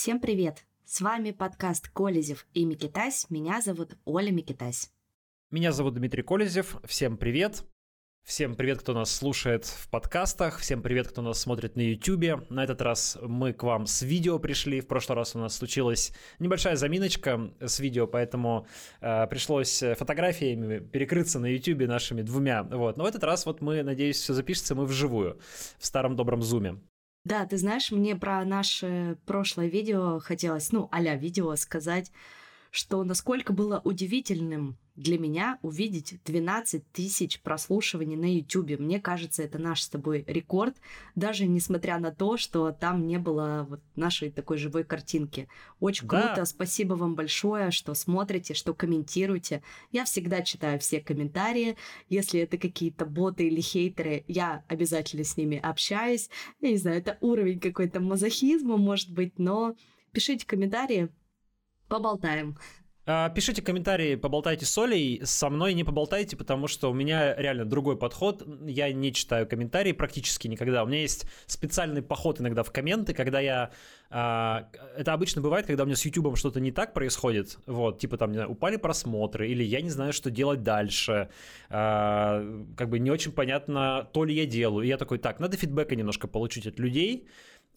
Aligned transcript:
Всем 0.00 0.18
привет! 0.18 0.64
С 0.86 1.02
вами 1.02 1.30
подкаст 1.30 1.90
Колезев 1.90 2.46
и 2.54 2.64
Микитась. 2.64 3.26
Меня 3.28 3.60
зовут 3.60 3.98
Оля 4.06 4.30
Микитась. 4.30 4.90
Меня 5.50 5.72
зовут 5.72 5.92
Дмитрий 5.92 6.22
Колезев. 6.22 6.76
Всем 6.84 7.18
привет! 7.18 7.64
Всем 8.24 8.54
привет, 8.54 8.78
кто 8.78 8.94
нас 8.94 9.14
слушает 9.14 9.66
в 9.66 9.90
подкастах, 9.90 10.60
всем 10.60 10.80
привет, 10.80 11.08
кто 11.08 11.20
нас 11.20 11.38
смотрит 11.38 11.76
на 11.76 11.82
YouTube. 11.82 12.48
На 12.48 12.64
этот 12.64 12.80
раз 12.80 13.18
мы 13.20 13.52
к 13.52 13.62
вам 13.62 13.84
с 13.84 14.00
видео 14.00 14.38
пришли. 14.38 14.80
В 14.80 14.86
прошлый 14.86 15.16
раз 15.16 15.36
у 15.36 15.38
нас 15.38 15.54
случилась 15.54 16.14
небольшая 16.38 16.76
заминочка 16.76 17.52
с 17.60 17.78
видео, 17.78 18.06
поэтому 18.06 18.66
э, 19.02 19.26
пришлось 19.26 19.84
фотографиями 19.98 20.78
перекрыться 20.78 21.38
на 21.38 21.52
YouTube 21.52 21.86
нашими 21.86 22.22
двумя. 22.22 22.62
Вот. 22.62 22.96
Но 22.96 23.04
в 23.04 23.06
этот 23.06 23.22
раз 23.22 23.44
вот 23.44 23.60
мы, 23.60 23.82
надеюсь, 23.82 24.16
все 24.16 24.32
запишется 24.32 24.74
мы 24.74 24.86
вживую, 24.86 25.38
в 25.78 25.84
старом 25.84 26.16
добром 26.16 26.40
зуме. 26.40 26.80
Да, 27.24 27.44
ты 27.46 27.58
знаешь, 27.58 27.90
мне 27.90 28.16
про 28.16 28.44
наше 28.44 29.18
прошлое 29.26 29.66
видео 29.66 30.20
хотелось, 30.20 30.72
ну, 30.72 30.88
а 30.90 31.00
видео 31.16 31.54
сказать, 31.56 32.10
что 32.70 33.02
насколько 33.04 33.52
было 33.52 33.80
удивительным 33.84 34.78
для 35.00 35.18
меня 35.18 35.58
увидеть 35.62 36.20
12 36.24 36.92
тысяч 36.92 37.40
прослушиваний 37.40 38.16
на 38.16 38.34
YouTube. 38.34 38.78
Мне 38.78 39.00
кажется, 39.00 39.42
это 39.42 39.58
наш 39.58 39.82
с 39.82 39.88
тобой 39.88 40.24
рекорд, 40.26 40.76
даже 41.14 41.46
несмотря 41.46 41.98
на 41.98 42.10
то, 42.10 42.36
что 42.36 42.70
там 42.70 43.06
не 43.06 43.18
было 43.18 43.66
вот 43.68 43.80
нашей 43.96 44.30
такой 44.30 44.58
живой 44.58 44.84
картинки. 44.84 45.48
Очень 45.80 46.06
да. 46.06 46.20
круто, 46.22 46.44
спасибо 46.44 46.94
вам 46.94 47.14
большое, 47.14 47.70
что 47.70 47.94
смотрите, 47.94 48.52
что 48.52 48.74
комментируете. 48.74 49.62
Я 49.90 50.04
всегда 50.04 50.42
читаю 50.42 50.78
все 50.80 51.00
комментарии. 51.00 51.76
Если 52.08 52.40
это 52.40 52.58
какие-то 52.58 53.06
боты 53.06 53.46
или 53.46 53.60
хейтеры, 53.60 54.24
я 54.28 54.64
обязательно 54.68 55.24
с 55.24 55.36
ними 55.36 55.58
общаюсь. 55.58 56.28
Я 56.60 56.70
не 56.70 56.76
знаю, 56.76 56.98
это 56.98 57.16
уровень 57.22 57.58
какой-то 57.58 58.00
мазохизма, 58.00 58.76
может 58.76 59.10
быть, 59.10 59.38
но 59.38 59.76
пишите 60.12 60.46
комментарии, 60.46 61.08
поболтаем. 61.90 62.56
А, 63.06 63.28
пишите 63.30 63.60
комментарии, 63.60 64.14
поболтайте 64.14 64.66
с 64.66 64.78
Олей, 64.78 65.20
со 65.24 65.50
мной 65.50 65.74
не 65.74 65.82
поболтайте, 65.82 66.36
потому 66.36 66.68
что 66.68 66.90
у 66.90 66.94
меня 66.94 67.34
реально 67.34 67.64
другой 67.64 67.96
подход. 67.96 68.46
Я 68.66 68.92
не 68.92 69.12
читаю 69.12 69.48
комментарии 69.48 69.90
практически 69.90 70.46
никогда. 70.48 70.84
У 70.84 70.86
меня 70.86 71.00
есть 71.00 71.26
специальный 71.46 72.02
поход 72.02 72.40
иногда 72.40 72.62
в 72.62 72.70
комменты, 72.70 73.12
когда 73.12 73.40
я... 73.40 73.70
А, 74.10 74.68
это 74.96 75.12
обычно 75.12 75.42
бывает, 75.42 75.66
когда 75.66 75.82
у 75.82 75.86
меня 75.86 75.96
с 75.96 76.04
YouTube 76.04 76.36
что-то 76.36 76.60
не 76.60 76.70
так 76.70 76.94
происходит. 76.94 77.58
Вот, 77.66 77.98
типа 77.98 78.16
там, 78.16 78.32
упали 78.48 78.76
просмотры, 78.76 79.48
или 79.48 79.64
я 79.64 79.80
не 79.80 79.90
знаю, 79.90 80.12
что 80.12 80.30
делать 80.30 80.62
дальше. 80.62 81.30
А, 81.68 82.44
как 82.76 82.90
бы 82.90 83.00
не 83.00 83.10
очень 83.10 83.32
понятно, 83.32 84.08
то 84.12 84.24
ли 84.24 84.34
я 84.34 84.46
делаю. 84.46 84.84
И 84.84 84.88
я 84.88 84.98
такой, 84.98 85.18
так, 85.18 85.40
надо 85.40 85.56
фидбэка 85.56 85.96
немножко 85.96 86.28
получить 86.28 86.66
от 86.66 86.78
людей, 86.78 87.26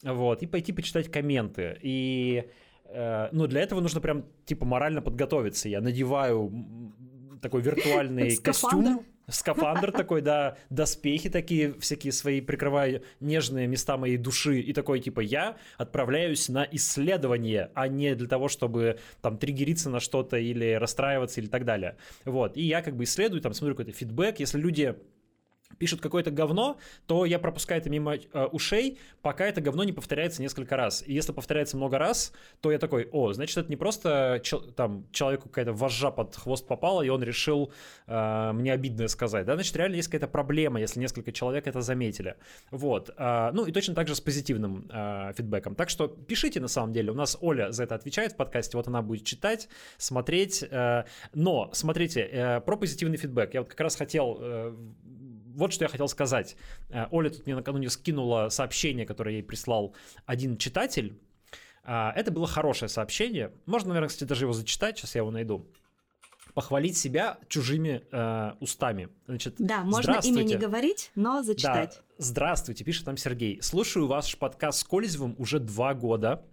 вот, 0.02 0.42
и 0.42 0.46
пойти 0.46 0.72
почитать 0.72 1.10
комменты. 1.10 1.78
И 1.82 2.44
Э, 2.86 3.28
но 3.32 3.46
для 3.46 3.60
этого 3.60 3.80
нужно 3.80 4.00
прям, 4.00 4.24
типа, 4.44 4.64
морально 4.64 5.02
подготовиться. 5.02 5.68
Я 5.68 5.80
надеваю 5.80 6.52
такой 7.40 7.60
виртуальный 7.60 8.36
костюм, 8.36 9.04
скафандр 9.28 9.92
такой, 9.92 10.22
да, 10.22 10.56
доспехи 10.70 11.28
такие 11.28 11.74
всякие 11.78 12.12
свои, 12.12 12.40
прикрываю 12.40 13.02
нежные 13.20 13.66
места 13.66 13.96
моей 13.96 14.16
души, 14.16 14.60
и 14.60 14.72
такой, 14.72 15.00
типа, 15.00 15.20
я 15.20 15.56
отправляюсь 15.76 16.48
на 16.48 16.66
исследование, 16.72 17.70
а 17.74 17.88
не 17.88 18.14
для 18.14 18.28
того, 18.28 18.48
чтобы 18.48 18.98
там 19.20 19.38
триггериться 19.38 19.90
на 19.90 20.00
что-то 20.00 20.36
или 20.36 20.72
расстраиваться 20.72 21.40
или 21.40 21.48
так 21.48 21.64
далее. 21.64 21.96
Вот, 22.24 22.56
и 22.56 22.62
я 22.62 22.82
как 22.82 22.96
бы 22.96 23.04
исследую, 23.04 23.40
там 23.40 23.54
смотрю 23.54 23.76
какой-то 23.76 23.96
фидбэк, 23.96 24.40
если 24.40 24.58
люди 24.58 24.96
пишут 25.78 26.00
какое-то 26.00 26.30
говно, 26.30 26.78
то 27.06 27.24
я 27.24 27.38
пропускаю 27.38 27.80
это 27.80 27.90
мимо 27.90 28.16
э, 28.16 28.44
ушей, 28.52 28.98
пока 29.22 29.46
это 29.46 29.60
говно 29.60 29.84
не 29.84 29.92
повторяется 29.92 30.42
несколько 30.42 30.76
раз. 30.76 31.02
И 31.06 31.12
если 31.12 31.32
повторяется 31.32 31.76
много 31.76 31.98
раз, 31.98 32.32
то 32.60 32.70
я 32.70 32.78
такой, 32.78 33.08
о, 33.12 33.32
значит, 33.32 33.56
это 33.56 33.68
не 33.68 33.76
просто 33.76 34.40
чел, 34.42 34.60
там 34.60 35.06
человеку 35.12 35.48
какая-то 35.48 35.72
вожжа 35.72 36.10
под 36.10 36.34
хвост 36.36 36.66
попала, 36.66 37.02
и 37.02 37.08
он 37.08 37.22
решил 37.22 37.72
э, 38.06 38.52
мне 38.52 38.72
обидное 38.72 39.08
сказать. 39.08 39.46
Да, 39.46 39.54
значит, 39.54 39.76
реально 39.76 39.96
есть 39.96 40.08
какая-то 40.08 40.28
проблема, 40.28 40.80
если 40.80 41.00
несколько 41.00 41.32
человек 41.32 41.66
это 41.66 41.80
заметили. 41.80 42.36
Вот. 42.70 43.10
Э, 43.16 43.50
ну 43.52 43.66
и 43.66 43.72
точно 43.72 43.94
так 43.94 44.08
же 44.08 44.14
с 44.14 44.20
позитивным 44.20 44.88
э, 44.90 45.32
фидбэком. 45.36 45.74
Так 45.74 45.90
что 45.90 46.08
пишите 46.08 46.60
на 46.60 46.68
самом 46.68 46.92
деле. 46.92 47.12
У 47.12 47.14
нас 47.14 47.36
Оля 47.40 47.72
за 47.72 47.84
это 47.84 47.94
отвечает 47.94 48.32
в 48.32 48.36
подкасте, 48.36 48.76
вот 48.76 48.88
она 48.88 49.02
будет 49.02 49.24
читать, 49.24 49.68
смотреть. 49.98 50.64
Э, 50.70 51.04
но, 51.34 51.70
смотрите, 51.72 52.20
э, 52.20 52.60
про 52.60 52.76
позитивный 52.76 53.16
фидбэк. 53.16 53.54
Я 53.54 53.60
вот 53.60 53.70
как 53.70 53.80
раз 53.80 53.96
хотел 53.96 54.38
э, 54.40 54.74
вот 55.54 55.72
что 55.72 55.84
я 55.84 55.88
хотел 55.88 56.08
сказать. 56.08 56.56
Э, 56.90 57.06
Оля 57.10 57.30
тут 57.30 57.46
мне 57.46 57.54
накануне 57.54 57.88
скинула 57.90 58.48
сообщение, 58.48 59.06
которое 59.06 59.36
ей 59.36 59.42
прислал 59.42 59.94
один 60.26 60.56
читатель. 60.56 61.18
А, 61.84 62.12
это 62.16 62.30
было 62.30 62.46
хорошее 62.46 62.88
сообщение. 62.88 63.52
Можно, 63.66 63.88
наверное, 63.88 64.08
кстати, 64.08 64.28
даже 64.28 64.44
его 64.44 64.52
зачитать. 64.52 64.98
Сейчас 64.98 65.14
я 65.14 65.20
его 65.20 65.30
найду 65.30 65.66
похвалить 66.54 66.96
себя 66.96 67.38
чужими 67.48 68.04
э, 68.10 68.52
устами. 68.60 69.08
Значит, 69.26 69.56
да, 69.58 69.82
можно 69.82 70.20
имя 70.22 70.42
не 70.44 70.56
говорить, 70.56 71.10
но 71.16 71.42
зачитать. 71.42 71.96
Да, 71.96 72.14
здравствуйте, 72.18 72.84
пишет 72.84 73.04
там 73.04 73.16
Сергей. 73.16 73.60
Слушаю 73.60 74.06
ваш 74.06 74.38
подкаст 74.38 74.80
с 74.80 74.84
Кользевым 74.84 75.34
уже 75.38 75.58
два 75.58 75.94
года. 75.94 76.44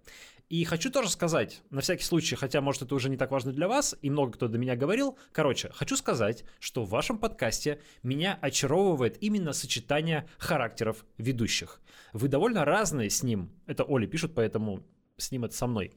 И 0.52 0.64
хочу 0.64 0.90
тоже 0.90 1.08
сказать, 1.08 1.62
на 1.70 1.80
всякий 1.80 2.04
случай, 2.04 2.36
хотя, 2.36 2.60
может, 2.60 2.82
это 2.82 2.94
уже 2.94 3.08
не 3.08 3.16
так 3.16 3.30
важно 3.30 3.52
для 3.52 3.68
вас, 3.68 3.96
и 4.02 4.10
много 4.10 4.32
кто 4.32 4.48
до 4.48 4.58
меня 4.58 4.76
говорил, 4.76 5.16
короче, 5.32 5.70
хочу 5.72 5.96
сказать, 5.96 6.44
что 6.60 6.84
в 6.84 6.90
вашем 6.90 7.16
подкасте 7.16 7.80
меня 8.02 8.38
очаровывает 8.38 9.16
именно 9.22 9.54
сочетание 9.54 10.28
характеров 10.36 11.06
ведущих. 11.16 11.80
Вы 12.12 12.28
довольно 12.28 12.66
разные 12.66 13.08
с 13.08 13.22
ним, 13.22 13.50
это 13.66 13.84
Оля 13.84 14.06
пишет, 14.06 14.34
поэтому 14.34 14.82
с 15.16 15.30
ним 15.30 15.46
это 15.46 15.56
со 15.56 15.66
мной 15.66 15.94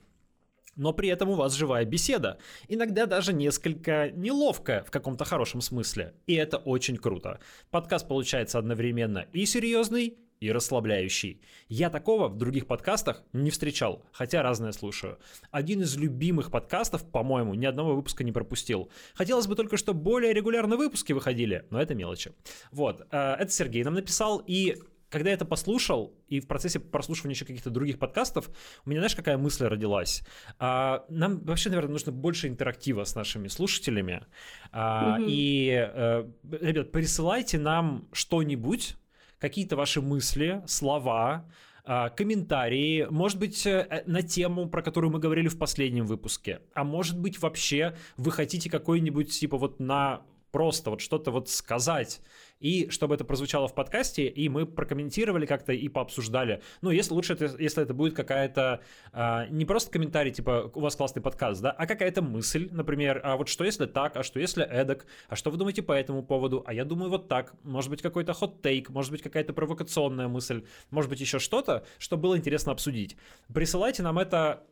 но 0.77 0.91
при 0.91 1.07
этом 1.09 1.29
у 1.29 1.35
вас 1.35 1.53
живая 1.53 1.85
беседа. 1.85 2.37
Иногда 2.67 3.05
даже 3.05 3.31
несколько 3.31 4.11
неловко 4.11 4.83
в 4.85 4.91
каком-то 4.91 5.23
хорошем 5.23 5.61
смысле. 5.61 6.13
И 6.27 6.33
это 6.33 6.57
очень 6.57 6.97
круто. 6.97 7.39
Подкаст 7.71 8.07
получается 8.07 8.59
одновременно 8.59 9.25
и 9.31 9.45
серьезный, 9.45 10.17
и 10.39 10.51
расслабляющий. 10.51 11.41
Я 11.67 11.89
такого 11.89 12.27
в 12.27 12.37
других 12.37 12.67
подкастах 12.67 13.23
не 13.33 13.51
встречал, 13.51 14.03
хотя 14.11 14.43
разное 14.43 14.71
слушаю. 14.71 15.19
Один 15.51 15.81
из 15.81 15.95
любимых 15.97 16.51
подкастов, 16.51 17.09
по-моему, 17.09 17.53
ни 17.53 17.65
одного 17.65 17.95
выпуска 17.95 18.23
не 18.23 18.31
пропустил. 18.31 18.89
Хотелось 19.13 19.47
бы 19.47 19.55
только, 19.55 19.77
чтобы 19.77 20.01
более 20.01 20.33
регулярно 20.33 20.77
выпуски 20.77 21.13
выходили, 21.13 21.65
но 21.69 21.81
это 21.81 21.95
мелочи. 21.95 22.33
Вот, 22.71 23.07
э, 23.11 23.35
это 23.39 23.51
Сергей 23.51 23.83
нам 23.83 23.95
написал, 23.95 24.41
и 24.45 24.75
когда 25.09 25.29
я 25.29 25.35
это 25.35 25.45
послушал, 25.45 26.13
и 26.27 26.39
в 26.39 26.47
процессе 26.47 26.79
прослушивания 26.79 27.35
еще 27.35 27.45
каких-то 27.45 27.69
других 27.69 27.99
подкастов, 27.99 28.49
у 28.85 28.89
меня, 28.89 28.99
знаешь, 28.99 29.15
какая 29.15 29.37
мысль 29.37 29.65
родилась? 29.65 30.23
А, 30.59 31.05
нам 31.09 31.39
вообще, 31.45 31.69
наверное, 31.69 31.93
нужно 31.93 32.11
больше 32.11 32.47
интерактива 32.47 33.03
с 33.03 33.15
нашими 33.15 33.47
слушателями. 33.47 34.25
А, 34.71 35.17
mm-hmm. 35.17 35.25
И, 35.29 35.71
а, 35.71 36.29
ребят, 36.59 36.91
присылайте 36.91 37.59
нам 37.59 38.09
что-нибудь, 38.11 38.97
какие-то 39.39 39.75
ваши 39.75 40.01
мысли, 40.01 40.61
слова, 40.67 41.45
а, 41.87 42.09
комментарии, 42.09 43.05
может 43.11 43.37
быть, 43.37 43.65
э, 43.67 44.03
на 44.07 44.23
тему, 44.23 44.67
про 44.67 44.81
которую 44.81 45.11
мы 45.11 45.19
говорили 45.19 45.47
в 45.47 45.57
последнем 45.57 46.07
выпуске, 46.07 46.61
а 46.73 46.83
может 46.83 47.19
быть, 47.19 47.39
вообще 47.39 47.95
вы 48.17 48.31
хотите 48.31 48.71
какой-нибудь, 48.71 49.29
типа, 49.39 49.57
вот 49.57 49.79
на 49.79 50.23
просто 50.55 50.89
вот 50.89 51.01
что-то 51.01 51.31
вот 51.31 51.49
сказать, 51.49 52.21
и 52.61 52.89
чтобы 52.89 53.15
это 53.15 53.25
прозвучало 53.25 53.67
в 53.67 53.75
подкасте, 53.75 54.25
и 54.25 54.47
мы 54.47 54.65
прокомментировали 54.65 55.45
как-то 55.45 55.73
и 55.73 55.89
пообсуждали. 55.89 56.61
Ну, 56.81 56.91
если 56.91 57.13
лучше, 57.13 57.33
это, 57.33 57.61
если 57.61 57.83
это 57.83 57.93
будет 57.93 58.15
какая-то 58.15 58.79
а, 59.11 59.47
не 59.47 59.65
просто 59.65 59.91
комментарий, 59.91 60.31
типа, 60.31 60.71
у 60.73 60.79
вас 60.79 60.95
классный 60.95 61.21
подкаст, 61.21 61.61
да, 61.61 61.71
а 61.71 61.85
какая-то 61.85 62.21
мысль, 62.21 62.69
например, 62.71 63.19
а 63.25 63.35
вот 63.35 63.49
что 63.49 63.65
если 63.65 63.85
так, 63.85 64.15
а 64.15 64.23
что 64.23 64.39
если 64.39 64.63
эдак, 64.63 65.05
а 65.27 65.35
что 65.35 65.51
вы 65.51 65.57
думаете 65.57 65.81
по 65.81 65.91
этому 65.91 66.23
поводу, 66.23 66.63
а 66.65 66.73
я 66.73 66.85
думаю 66.85 67.09
вот 67.09 67.27
так, 67.27 67.53
может 67.63 67.89
быть 67.89 68.01
какой-то 68.01 68.31
хот-тейк, 68.31 68.89
может 68.91 69.11
быть 69.11 69.21
какая-то 69.21 69.51
провокационная 69.51 70.29
мысль, 70.29 70.63
может 70.89 71.09
быть 71.09 71.19
еще 71.19 71.37
что-то, 71.37 71.85
что 71.97 72.15
было 72.15 72.37
интересно 72.37 72.71
обсудить. 72.71 73.17
Присылайте 73.53 74.03
нам 74.03 74.19
это 74.19 74.63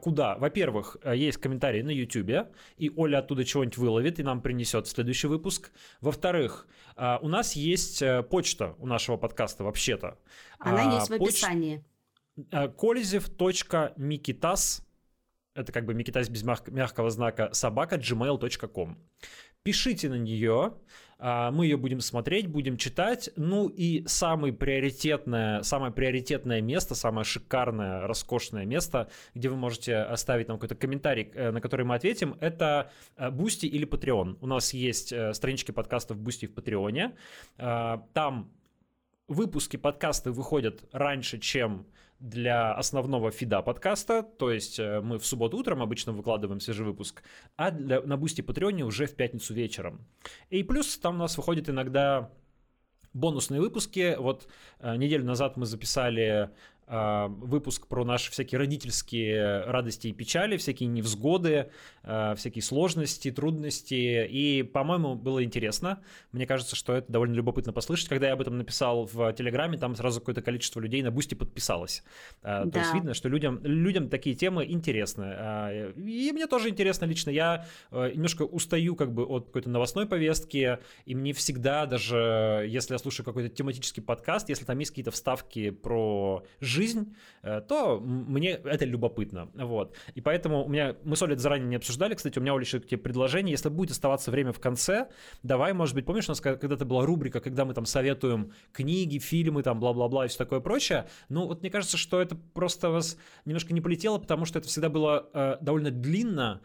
куда? 0.00 0.36
Во-первых, 0.36 0.96
э, 1.02 1.16
есть 1.16 1.38
комментарии 1.38 1.82
на 1.82 1.90
YouTube, 1.90 2.48
и 2.76 2.90
Оля 2.96 3.18
оттуда 3.18 3.44
чего-нибудь 3.44 3.78
выловит 3.78 4.18
и 4.18 4.22
нам 4.22 4.42
принесет 4.42 4.86
в 4.86 4.90
следующий 4.90 5.28
выпуск. 5.28 5.70
Во-вторых, 6.00 6.66
э, 6.96 7.18
у 7.22 7.28
нас 7.28 7.54
есть 7.54 8.02
почта 8.30 8.74
у 8.78 8.86
нашего 8.86 9.16
подкаста 9.16 9.64
вообще-то. 9.64 10.18
Она 10.58 10.94
есть 10.94 11.10
в 11.10 11.12
описании. 11.12 11.84
Колезев.микитас 12.50 14.82
это 15.54 15.72
как 15.72 15.84
бы 15.84 15.94
Микитас 15.94 16.28
без 16.28 16.42
мягкого 16.42 17.10
знака 17.10 17.50
собака 17.52 17.96
gmail.com. 17.96 18.98
Пишите 19.62 20.08
на 20.08 20.14
нее, 20.14 20.74
а, 21.09 21.09
мы 21.20 21.66
ее 21.66 21.76
будем 21.76 22.00
смотреть, 22.00 22.46
будем 22.46 22.76
читать. 22.76 23.30
Ну 23.36 23.68
и 23.68 24.04
самое 24.06 24.52
приоритетное, 24.52 25.62
самое 25.62 25.92
приоритетное 25.92 26.60
место, 26.60 26.94
самое 26.94 27.24
шикарное, 27.24 28.06
роскошное 28.06 28.64
место, 28.64 29.08
где 29.34 29.48
вы 29.48 29.56
можете 29.56 29.96
оставить 29.96 30.48
нам 30.48 30.58
какой-то 30.58 30.74
комментарий, 30.74 31.30
э, 31.34 31.50
на 31.50 31.60
который 31.60 31.84
мы 31.84 31.94
ответим, 31.94 32.36
это 32.40 32.90
Boosty 33.32 33.66
или 33.66 33.86
Patreon. 33.86 34.38
У 34.40 34.46
нас 34.46 34.72
есть 34.72 35.12
э, 35.12 35.34
странички 35.34 35.72
подкастов 35.72 36.18
Boosty 36.18 36.46
в 36.46 36.54
Patreon 36.54 37.02
е. 37.02 37.16
А, 37.58 38.06
там 38.12 38.50
выпуски 39.28 39.76
подкаста 39.76 40.32
выходят 40.32 40.84
раньше, 40.92 41.38
чем 41.38 41.86
для 42.20 42.74
основного 42.74 43.30
фида 43.30 43.62
подкаста, 43.62 44.22
то 44.22 44.50
есть 44.50 44.78
э, 44.78 45.00
мы 45.00 45.18
в 45.18 45.26
субботу 45.26 45.56
утром 45.56 45.82
обычно 45.82 46.12
выкладываем 46.12 46.60
свежий 46.60 46.84
выпуск, 46.84 47.22
а 47.56 47.70
для, 47.70 48.02
на 48.02 48.18
Boosty 48.18 48.42
Patreon 48.42 48.79
е 48.79 48.84
уже 48.84 49.06
в 49.06 49.16
пятницу 49.16 49.54
вечером. 49.54 50.06
И 50.50 50.62
плюс 50.62 50.98
там 50.98 51.14
у 51.14 51.18
нас 51.18 51.38
выходит 51.38 51.70
иногда 51.70 52.30
бонусные 53.14 53.60
выпуски. 53.60 54.16
Вот 54.18 54.48
э, 54.80 54.96
неделю 54.96 55.24
назад 55.24 55.56
мы 55.56 55.64
записали 55.64 56.50
выпуск 56.90 57.86
про 57.86 58.04
наши 58.04 58.32
всякие 58.32 58.58
родительские 58.58 59.62
радости 59.64 60.08
и 60.08 60.12
печали, 60.12 60.56
всякие 60.56 60.88
невзгоды, 60.88 61.70
а, 62.02 62.34
всякие 62.34 62.62
сложности, 62.62 63.30
трудности. 63.30 64.26
И, 64.28 64.64
по-моему, 64.64 65.14
было 65.14 65.44
интересно. 65.44 66.02
Мне 66.32 66.46
кажется, 66.46 66.74
что 66.74 66.94
это 66.94 67.12
довольно 67.12 67.34
любопытно 67.34 67.72
послушать. 67.72 68.08
Когда 68.08 68.26
я 68.26 68.32
об 68.32 68.40
этом 68.40 68.58
написал 68.58 69.04
в 69.04 69.32
Телеграме, 69.34 69.78
там 69.78 69.94
сразу 69.94 70.18
какое-то 70.18 70.42
количество 70.42 70.80
людей 70.80 71.02
на 71.02 71.12
Boosty 71.12 71.36
подписалось. 71.36 72.02
Да. 72.42 72.66
То 72.66 72.78
есть 72.80 72.92
видно, 72.92 73.14
что 73.14 73.28
людям, 73.28 73.60
людям 73.62 74.08
такие 74.08 74.34
темы 74.34 74.64
интересны. 74.68 75.32
А, 75.38 75.92
и 75.92 76.32
мне 76.32 76.48
тоже 76.48 76.70
интересно 76.70 77.04
лично. 77.04 77.30
Я 77.30 77.66
немножко 77.92 78.42
устаю 78.42 78.96
как 78.96 79.12
бы 79.12 79.24
от 79.24 79.46
какой-то 79.46 79.70
новостной 79.70 80.06
повестки, 80.06 80.78
и 81.04 81.14
мне 81.14 81.32
всегда, 81.34 81.86
даже 81.86 82.66
если 82.68 82.94
я 82.94 82.98
слушаю 82.98 83.24
какой-то 83.24 83.48
тематический 83.48 84.02
подкаст, 84.02 84.48
если 84.48 84.64
там 84.64 84.78
есть 84.80 84.90
какие-то 84.90 85.12
вставки 85.12 85.70
про 85.70 86.42
жизнь, 86.60 86.79
жизнь, 86.80 87.14
э, 87.42 87.60
то 87.68 88.00
мне 88.00 88.52
это 88.52 88.86
любопытно. 88.86 89.50
Вот. 89.54 89.94
И 90.14 90.20
поэтому 90.20 90.64
у 90.64 90.68
меня, 90.68 90.96
мы 91.04 91.16
с 91.16 91.22
Олей 91.22 91.36
заранее 91.36 91.68
не 91.68 91.76
обсуждали, 91.76 92.14
кстати, 92.14 92.38
у 92.38 92.42
меня, 92.42 92.54
Оля, 92.54 92.64
еще 92.64 92.80
к 92.80 92.86
тебе 92.86 92.98
предложение, 92.98 93.52
если 93.52 93.68
будет 93.68 93.90
оставаться 93.90 94.30
время 94.30 94.52
в 94.52 94.60
конце, 94.60 95.08
давай, 95.42 95.72
может 95.72 95.94
быть, 95.94 96.06
помнишь, 96.06 96.28
у 96.28 96.32
нас 96.32 96.40
когда-то 96.40 96.84
была 96.84 97.04
рубрика, 97.04 97.40
когда 97.40 97.64
мы 97.64 97.74
там 97.74 97.84
советуем 97.84 98.52
книги, 98.72 99.18
фильмы, 99.18 99.62
там, 99.62 99.78
бла-бла-бла 99.78 100.24
и 100.24 100.28
все 100.28 100.38
такое 100.38 100.60
прочее, 100.60 101.06
ну, 101.28 101.46
вот 101.46 101.60
мне 101.60 101.70
кажется, 101.70 101.96
что 101.96 102.20
это 102.20 102.36
просто 102.54 102.90
вас 102.90 103.18
немножко 103.44 103.74
не 103.74 103.80
полетело, 103.80 104.18
потому 104.18 104.46
что 104.46 104.58
это 104.58 104.68
всегда 104.68 104.88
было 104.88 105.28
э, 105.34 105.56
довольно 105.60 105.90
длинно, 105.90 106.62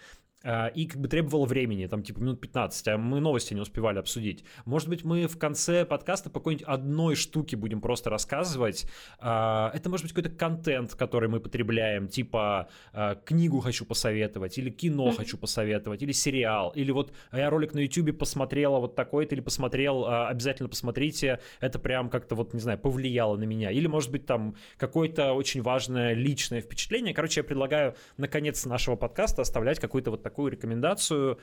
и 0.75 0.85
как 0.85 1.01
бы 1.01 1.07
требовал 1.07 1.45
времени, 1.45 1.87
там 1.87 2.03
типа 2.03 2.19
минут 2.19 2.41
15, 2.41 2.87
а 2.89 2.97
мы 2.97 3.19
новости 3.19 3.53
не 3.53 3.61
успевали 3.61 3.99
обсудить. 3.99 4.43
Может 4.65 4.89
быть, 4.89 5.03
мы 5.03 5.27
в 5.27 5.37
конце 5.37 5.85
подкаста 5.85 6.29
по 6.29 6.39
какой-нибудь 6.39 6.67
одной 6.67 7.15
штуке 7.15 7.55
будем 7.55 7.81
просто 7.81 8.09
рассказывать. 8.09 8.85
А, 9.19 9.71
это 9.73 9.89
может 9.89 10.05
быть 10.05 10.13
какой-то 10.13 10.35
контент, 10.35 10.93
который 10.95 11.29
мы 11.29 11.39
потребляем, 11.39 12.07
типа 12.07 12.69
а, 12.93 13.15
книгу 13.15 13.59
хочу 13.59 13.85
посоветовать, 13.85 14.57
или 14.57 14.69
кино 14.69 15.11
хочу 15.11 15.37
посоветовать, 15.37 16.03
или 16.03 16.11
сериал, 16.11 16.71
или 16.75 16.91
вот 16.91 17.13
я 17.31 17.49
ролик 17.49 17.73
на 17.73 17.79
YouTube 17.79 18.17
посмотрела 18.17 18.79
вот 18.79 18.95
такой-то, 18.95 19.35
или 19.35 19.41
посмотрел, 19.41 20.05
обязательно 20.05 20.69
посмотрите, 20.69 21.39
это 21.59 21.79
прям 21.79 22.09
как-то 22.09 22.35
вот, 22.35 22.53
не 22.53 22.59
знаю, 22.59 22.77
повлияло 22.77 23.37
на 23.37 23.43
меня. 23.43 23.71
Или, 23.71 23.87
может 23.87 24.11
быть, 24.11 24.25
там 24.25 24.55
какое-то 24.77 25.33
очень 25.33 25.61
важное 25.61 26.13
личное 26.13 26.61
впечатление. 26.61 27.13
Короче, 27.13 27.39
я 27.39 27.43
предлагаю 27.43 27.95
наконец 28.17 28.65
нашего 28.65 28.95
подкаста 28.95 29.41
оставлять 29.41 29.79
какой-то 29.79 30.11
вот 30.11 30.21
такой 30.21 30.34
такую 30.35 30.51
рекомендацию, 30.51 31.39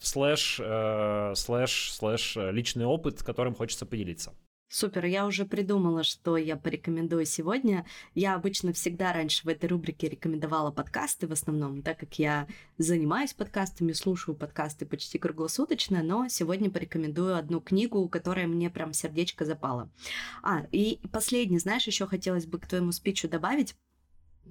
слэш, 0.00 0.60
э, 0.62 1.32
слэш, 1.34 1.92
слэш 1.92 2.36
э, 2.36 2.52
личный 2.52 2.84
опыт, 2.84 3.22
которым 3.22 3.54
хочется 3.54 3.86
поделиться. 3.86 4.32
Супер, 4.72 5.04
я 5.06 5.26
уже 5.26 5.46
придумала, 5.46 6.04
что 6.04 6.36
я 6.36 6.56
порекомендую 6.56 7.26
сегодня. 7.26 7.84
Я 8.14 8.36
обычно 8.36 8.72
всегда 8.72 9.12
раньше 9.12 9.44
в 9.44 9.48
этой 9.48 9.68
рубрике 9.68 10.08
рекомендовала 10.08 10.70
подкасты 10.70 11.26
в 11.26 11.32
основном, 11.32 11.82
так 11.82 11.98
как 11.98 12.20
я 12.20 12.46
занимаюсь 12.78 13.34
подкастами, 13.34 13.90
слушаю 13.90 14.36
подкасты 14.36 14.86
почти 14.86 15.18
круглосуточно, 15.18 16.04
но 16.04 16.28
сегодня 16.28 16.70
порекомендую 16.70 17.36
одну 17.36 17.60
книгу, 17.60 18.08
которая 18.08 18.46
мне 18.46 18.70
прям 18.70 18.92
сердечко 18.92 19.44
запала. 19.44 19.90
А, 20.42 20.66
и 20.70 21.00
последний, 21.10 21.58
знаешь, 21.58 21.88
еще 21.88 22.06
хотелось 22.06 22.46
бы 22.46 22.60
к 22.60 22.68
твоему 22.68 22.92
спичу 22.92 23.28
добавить 23.28 23.74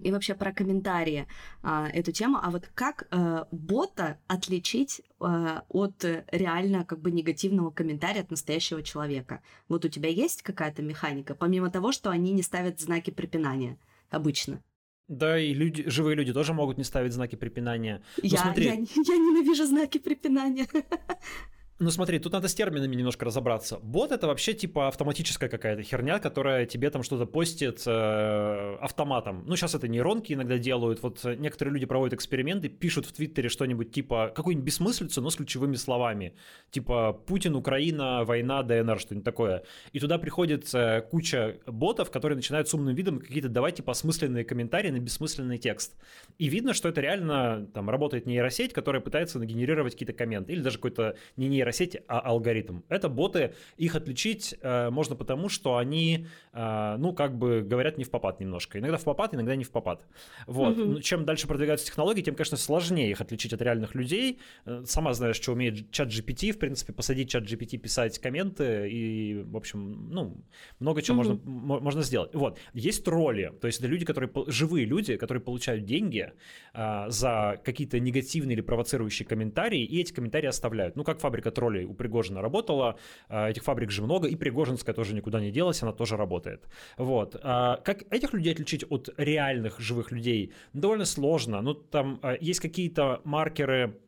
и 0.04 0.12
вообще 0.12 0.36
про 0.36 0.52
комментарии 0.52 1.28
а, 1.62 1.88
эту 1.90 2.12
тему. 2.12 2.40
А 2.42 2.50
вот 2.50 2.70
как 2.74 3.08
а, 3.12 3.48
бота 3.52 4.18
отличить 4.28 5.02
а, 5.20 5.64
от 5.70 6.06
реально 6.32 6.86
как 6.86 7.00
бы 7.00 7.12
негативного 7.12 7.72
комментария 7.72 8.22
от 8.22 8.32
настоящего 8.32 8.82
человека? 8.84 9.42
Вот 9.68 9.86
у 9.86 9.90
тебя 9.90 10.10
есть 10.10 10.42
какая-то 10.42 10.82
механика, 10.82 11.36
помимо 11.36 11.70
того, 11.70 11.92
что 11.92 12.10
они 12.10 12.32
не 12.32 12.42
ставят 12.42 12.80
знаки 12.80 13.10
препинания 13.12 13.78
обычно? 14.10 14.62
Да, 15.08 15.40
и 15.40 15.54
люди, 15.56 15.90
живые 15.90 16.16
люди 16.16 16.32
тоже 16.32 16.54
могут 16.54 16.78
не 16.78 16.84
ставить 16.84 17.14
знаки 17.14 17.36
препинания. 17.36 18.04
Я, 18.22 18.38
смотри... 18.38 18.66
я, 18.66 18.74
я 18.74 18.78
ненавижу 19.18 19.66
знаки 19.66 19.98
препинания. 19.98 20.68
Ну 21.82 21.92
смотри, 21.92 22.20
тут 22.20 22.34
надо 22.34 22.50
с 22.50 22.54
терминами 22.54 22.94
немножко 22.94 23.24
разобраться. 23.24 23.80
Бот 23.82 24.12
это 24.12 24.28
вообще 24.28 24.54
типа 24.54 24.90
автоматическая 24.90 25.50
какая-то 25.50 25.82
херня, 25.82 26.20
которая 26.20 26.66
тебе 26.66 26.90
там 26.90 27.04
что-то 27.04 27.26
постит 27.26 27.84
э, 27.86 28.78
автоматом. 28.82 29.46
Ну 29.48 29.56
сейчас 29.56 29.76
это 29.76 29.88
нейронки 29.88 30.34
иногда 30.34 30.58
делают. 30.58 31.02
Вот 31.02 31.24
некоторые 31.24 31.74
люди 31.74 31.86
проводят 31.86 32.16
эксперименты, 32.16 32.68
пишут 32.68 33.06
в 33.06 33.14
Твиттере 33.14 33.48
что-нибудь 33.48 33.94
типа 33.94 34.34
какую-нибудь 34.36 34.66
бессмыслицу, 34.66 35.22
но 35.22 35.30
с 35.30 35.38
ключевыми 35.38 35.76
словами. 35.76 36.34
Типа 36.70 37.14
Путин, 37.14 37.56
Украина, 37.56 38.26
война, 38.26 38.62
ДНР, 38.62 39.00
что-нибудь 39.00 39.24
такое. 39.24 39.64
И 39.94 40.02
туда 40.02 40.18
приходит 40.18 40.70
э, 40.74 41.02
куча 41.10 41.60
ботов, 41.66 42.12
которые 42.12 42.36
начинают 42.36 42.68
с 42.68 42.74
умным 42.74 42.94
видом 42.94 43.20
какие-то 43.20 43.48
давать 43.48 43.76
типа 43.76 43.92
осмысленные 43.92 44.44
комментарии 44.44 44.90
на 44.90 45.00
бессмысленный 45.00 45.58
текст. 45.58 45.96
И 46.40 46.50
видно, 46.50 46.74
что 46.74 46.90
это 46.90 47.00
реально 47.00 47.70
там 47.74 47.90
работает 47.90 48.26
нейросеть, 48.26 48.74
которая 48.74 49.02
пытается 49.02 49.40
нагенерировать 49.40 49.94
какие-то 49.94 50.12
комменты. 50.12 50.52
Или 50.52 50.60
даже 50.60 50.76
какой-то 50.76 51.16
не 51.38 51.48
нейросеть, 51.48 51.69
нейросеть, 51.70 51.98
а 52.08 52.20
алгоритм. 52.20 52.82
Это 52.90 53.10
боты, 53.10 53.54
их 53.78 53.96
отличить 53.96 54.56
э, 54.62 54.90
можно 54.90 55.16
потому, 55.16 55.50
что 55.50 55.78
они, 55.78 56.28
э, 56.54 56.96
ну, 56.98 57.14
как 57.14 57.38
бы 57.38 57.62
говорят 57.62 57.98
не 57.98 58.04
в 58.04 58.10
попад 58.10 58.40
немножко. 58.40 58.80
Иногда 58.80 58.98
в 58.98 59.04
попад, 59.04 59.34
иногда 59.34 59.56
не 59.56 59.64
в 59.64 59.72
попад. 59.72 60.06
Вот. 60.48 60.78
Mm-hmm. 60.78 61.02
Чем 61.02 61.26
дальше 61.26 61.48
продвигаются 61.48 61.86
технологии, 61.86 62.22
тем, 62.22 62.36
конечно, 62.36 62.58
сложнее 62.58 63.12
их 63.12 63.22
отличить 63.22 63.54
от 63.54 63.62
реальных 63.62 63.96
людей. 63.96 64.40
Э, 64.66 64.84
сама 64.86 65.14
знаешь, 65.14 65.36
что 65.36 65.54
умеет 65.54 65.92
чат 65.92 66.10
GPT, 66.10 66.52
в 66.52 66.60
принципе, 66.60 66.94
посадить 66.94 67.30
чат 67.30 67.44
GPT 67.44 67.78
писать 67.78 68.20
комменты 68.20 68.90
и, 68.90 69.44
в 69.44 69.58
общем, 69.58 70.10
ну, 70.10 70.38
много 70.80 71.02
чего 71.02 71.22
mm-hmm. 71.22 71.46
можно, 71.46 71.80
можно 71.82 72.02
сделать. 72.02 72.34
Вот. 72.34 72.60
Есть 72.74 73.06
тролли, 73.06 73.54
то 73.62 73.68
есть 73.68 73.80
это 73.80 73.88
люди, 73.88 74.06
которые, 74.06 74.32
живые 74.48 74.86
люди, 74.86 75.18
которые 75.18 75.42
получают 75.42 75.86
деньги 75.86 76.32
э, 76.74 77.06
за 77.10 77.60
какие-то 77.64 78.00
негативные 78.00 78.56
или 78.56 78.62
провоцирующие 78.62 79.28
комментарии, 79.28 79.84
и 79.84 80.02
эти 80.02 80.14
комментарии 80.14 80.48
оставляют. 80.48 80.96
Ну, 80.96 81.04
как 81.04 81.20
фабрика 81.20 81.52
троллей 81.60 81.86
у 81.86 81.94
Пригожина 81.94 82.42
работала, 82.42 82.96
а, 83.28 83.50
этих 83.50 83.64
фабрик 83.64 83.92
же 83.92 84.02
много, 84.02 84.28
и 84.28 84.36
Пригожинская 84.36 84.96
тоже 84.96 85.14
никуда 85.14 85.42
не 85.42 85.52
делась, 85.52 85.84
она 85.84 85.92
тоже 85.92 86.18
работает. 86.18 86.68
Вот. 86.98 87.36
А 87.44 87.76
как 87.84 88.04
этих 88.14 88.34
людей 88.34 88.54
отличить 88.54 88.86
от 88.90 89.10
реальных 89.18 89.80
живых 89.80 90.12
людей? 90.12 90.54
Довольно 90.74 91.06
сложно. 91.06 91.62
Ну, 91.62 91.74
там 91.74 92.20
а, 92.22 92.38
есть 92.40 92.60
какие-то 92.60 93.22
маркеры 93.26 94.00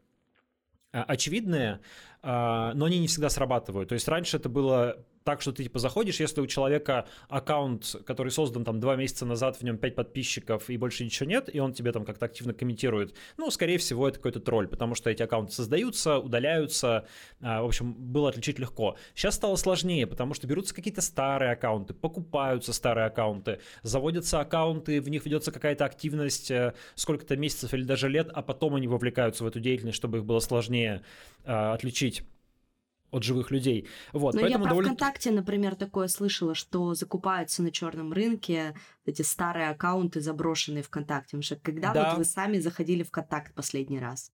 очевидные, 0.91 1.79
но 2.21 2.85
они 2.85 2.99
не 2.99 3.07
всегда 3.07 3.29
срабатывают. 3.29 3.87
То 3.89 3.95
есть 3.95 4.09
раньше 4.09 4.35
это 4.35 4.49
было 4.49 4.97
так, 5.23 5.41
что 5.41 5.51
ты 5.51 5.63
типа 5.63 5.79
заходишь, 5.79 6.19
если 6.19 6.41
у 6.41 6.47
человека 6.47 7.07
аккаунт, 7.29 7.95
который 8.05 8.31
создан 8.31 8.63
там 8.63 8.79
два 8.79 8.95
месяца 8.95 9.25
назад, 9.25 9.57
в 9.57 9.63
нем 9.63 9.77
5 9.77 9.95
подписчиков 9.95 10.69
и 10.69 10.77
больше 10.77 11.03
ничего 11.03 11.29
нет, 11.29 11.53
и 11.53 11.59
он 11.59 11.73
тебе 11.73 11.91
там 11.91 12.05
как-то 12.05 12.25
активно 12.25 12.53
комментирует, 12.53 13.13
ну, 13.37 13.49
скорее 13.51 13.77
всего, 13.77 14.07
это 14.07 14.17
какой-то 14.17 14.39
тролль, 14.39 14.67
потому 14.67 14.95
что 14.95 15.09
эти 15.09 15.23
аккаунты 15.23 15.53
создаются, 15.53 16.17
удаляются, 16.17 17.05
а, 17.41 17.61
в 17.61 17.65
общем, 17.65 17.93
было 17.93 18.29
отличить 18.29 18.59
легко. 18.59 18.97
Сейчас 19.13 19.35
стало 19.35 19.55
сложнее, 19.55 20.07
потому 20.07 20.33
что 20.33 20.47
берутся 20.47 20.73
какие-то 20.73 21.01
старые 21.01 21.51
аккаунты, 21.51 21.93
покупаются 21.93 22.73
старые 22.73 23.05
аккаунты, 23.05 23.59
заводятся 23.83 24.39
аккаунты, 24.39 25.01
в 25.01 25.09
них 25.09 25.25
ведется 25.25 25.51
какая-то 25.51 25.85
активность 25.85 26.51
э, 26.51 26.73
сколько-то 26.95 27.37
месяцев 27.37 27.73
или 27.73 27.83
даже 27.83 28.09
лет, 28.09 28.29
а 28.33 28.41
потом 28.41 28.75
они 28.75 28.87
вовлекаются 28.87 29.43
в 29.43 29.47
эту 29.47 29.59
деятельность, 29.59 29.97
чтобы 29.97 30.19
их 30.19 30.25
было 30.25 30.39
сложнее 30.39 31.03
а, 31.45 31.73
отличить 31.73 32.23
от 33.11 33.23
живых 33.23 33.51
людей. 33.51 33.87
Вот, 34.13 34.33
Но 34.33 34.41
поэтому 34.41 34.63
я 34.63 34.63
про 34.63 34.69
довольно... 34.69 34.89
ВКонтакте, 34.89 35.31
например, 35.31 35.75
такое 35.75 36.07
слышала, 36.07 36.55
что 36.55 36.93
закупаются 36.93 37.61
на 37.61 37.71
черном 37.71 38.13
рынке 38.13 38.73
эти 39.05 39.21
старые 39.21 39.69
аккаунты, 39.69 40.21
заброшенные 40.21 40.83
ВКонтакте. 40.83 41.37
Потому 41.37 41.43
что 41.43 41.57
когда 41.57 41.93
да. 41.93 42.09
вот 42.09 42.19
вы 42.19 42.25
сами 42.25 42.59
заходили 42.59 43.03
в 43.03 43.11
контакт 43.11 43.53
последний 43.53 43.99
раз? 43.99 44.31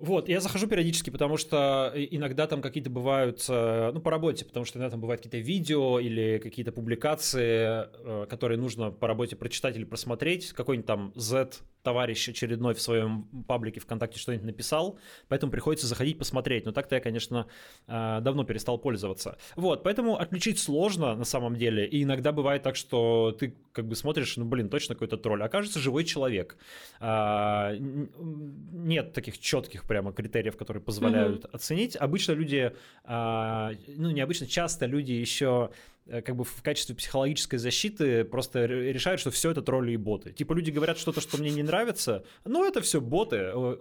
Вот, 0.00 0.30
я 0.30 0.40
захожу 0.40 0.66
периодически, 0.66 1.10
потому 1.10 1.36
что 1.36 1.92
иногда 1.94 2.46
там 2.46 2.62
какие-то 2.62 2.88
бывают, 2.88 3.44
э, 3.50 3.90
ну, 3.92 4.00
по 4.00 4.10
работе, 4.10 4.46
потому 4.46 4.64
что 4.64 4.78
иногда 4.78 4.92
там 4.92 5.00
бывают 5.02 5.20
какие-то 5.20 5.46
видео 5.46 6.00
или 6.00 6.38
какие-то 6.38 6.72
публикации, 6.72 7.84
э, 8.22 8.26
которые 8.26 8.56
нужно 8.56 8.92
по 8.92 9.06
работе 9.06 9.36
прочитать 9.36 9.76
или 9.76 9.84
просмотреть. 9.84 10.52
Какой-нибудь 10.52 10.86
там 10.86 11.12
Z 11.16 11.50
товарищ 11.82 12.28
очередной 12.28 12.74
в 12.74 12.80
своем 12.80 13.24
паблике 13.46 13.80
ВКонтакте 13.80 14.18
что-нибудь 14.18 14.46
написал, 14.46 14.98
поэтому 15.28 15.52
приходится 15.52 15.86
заходить 15.86 16.18
посмотреть. 16.18 16.66
Но 16.66 16.72
так-то 16.72 16.96
я, 16.96 17.00
конечно, 17.00 17.46
э, 17.86 18.20
давно 18.22 18.44
перестал 18.44 18.78
пользоваться. 18.78 19.38
Вот, 19.56 19.82
поэтому 19.82 20.18
отличить 20.18 20.58
сложно 20.58 21.14
на 21.14 21.24
самом 21.24 21.56
деле. 21.56 21.86
И 21.86 22.02
иногда 22.02 22.32
бывает 22.32 22.62
так, 22.62 22.76
что 22.76 23.36
ты 23.38 23.54
как 23.72 23.86
бы 23.86 23.96
смотришь, 23.96 24.36
ну, 24.36 24.44
блин, 24.44 24.68
точно 24.68 24.94
какой-то 24.94 25.16
тролль. 25.16 25.42
Окажется 25.42 25.78
живой 25.78 26.04
человек. 26.04 26.56
А, 27.00 27.74
нет 27.78 29.12
таких 29.12 29.38
четких 29.38 29.84
прямо 29.84 30.12
критериев, 30.12 30.56
которые 30.56 30.82
позволяют 30.82 31.44
mm-hmm. 31.44 31.50
оценить. 31.52 31.96
Обычно 31.96 32.32
люди, 32.32 32.72
а, 33.04 33.72
ну, 33.86 34.10
необычно, 34.10 34.46
часто 34.46 34.86
люди 34.86 35.12
еще 35.12 35.70
как 36.10 36.36
бы 36.36 36.44
в 36.44 36.62
качестве 36.62 36.94
психологической 36.94 37.58
защиты 37.58 38.24
просто 38.24 38.66
решают, 38.66 39.20
что 39.20 39.30
все 39.30 39.50
это 39.50 39.62
тролли 39.62 39.92
и 39.92 39.96
боты. 39.96 40.32
Типа 40.32 40.52
люди 40.52 40.70
говорят 40.70 40.98
что-то, 40.98 41.20
что 41.20 41.38
мне 41.38 41.50
не 41.50 41.62
нравится, 41.62 42.24
ну 42.44 42.64
это 42.64 42.80
все 42.80 43.00
боты. 43.00 43.36
Э, 43.36 43.76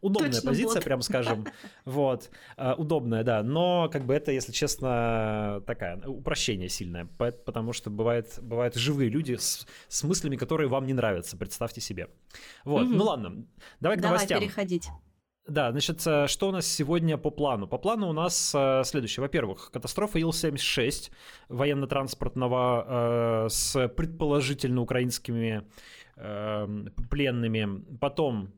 удобная 0.00 0.32
Точно 0.32 0.50
позиция, 0.50 0.74
бот. 0.74 0.84
прям 0.84 1.02
скажем. 1.02 1.46
Вот. 1.84 2.30
Э, 2.56 2.74
удобная, 2.74 3.24
да. 3.24 3.42
Но 3.42 3.88
как 3.92 4.04
бы 4.04 4.14
это, 4.14 4.32
если 4.32 4.52
честно, 4.52 5.62
такая 5.66 5.96
упрощение 6.06 6.68
сильное. 6.68 7.06
Потому 7.16 7.72
что 7.72 7.90
бывает, 7.90 8.38
бывают 8.42 8.74
живые 8.74 9.08
люди 9.10 9.34
с, 9.34 9.66
с 9.88 10.02
мыслями, 10.04 10.36
которые 10.36 10.68
вам 10.68 10.86
не 10.86 10.92
нравятся. 10.92 11.36
Представьте 11.36 11.80
себе. 11.80 12.08
Вот. 12.64 12.86
Угу. 12.86 12.94
Ну 12.94 13.04
ладно. 13.04 13.46
Давай 13.80 13.96
к 13.96 14.00
Давай 14.00 14.16
новостям. 14.16 14.40
переходить. 14.40 14.88
Да, 15.46 15.72
значит, 15.72 16.06
э, 16.06 16.26
что 16.28 16.48
у 16.48 16.52
нас 16.52 16.66
сегодня 16.66 17.16
по 17.18 17.30
плану? 17.30 17.66
По 17.66 17.78
плану 17.78 18.08
у 18.08 18.12
нас 18.12 18.54
э, 18.54 18.82
следующее. 18.84 19.22
Во-первых, 19.22 19.70
катастрофа 19.72 20.18
Ил-76 20.18 21.10
военно-транспортного 21.48 23.46
э, 23.46 23.48
с 23.48 23.88
предположительно 23.88 24.82
украинскими 24.82 25.66
э, 26.16 26.66
пленными. 27.10 27.96
Потом... 27.98 28.52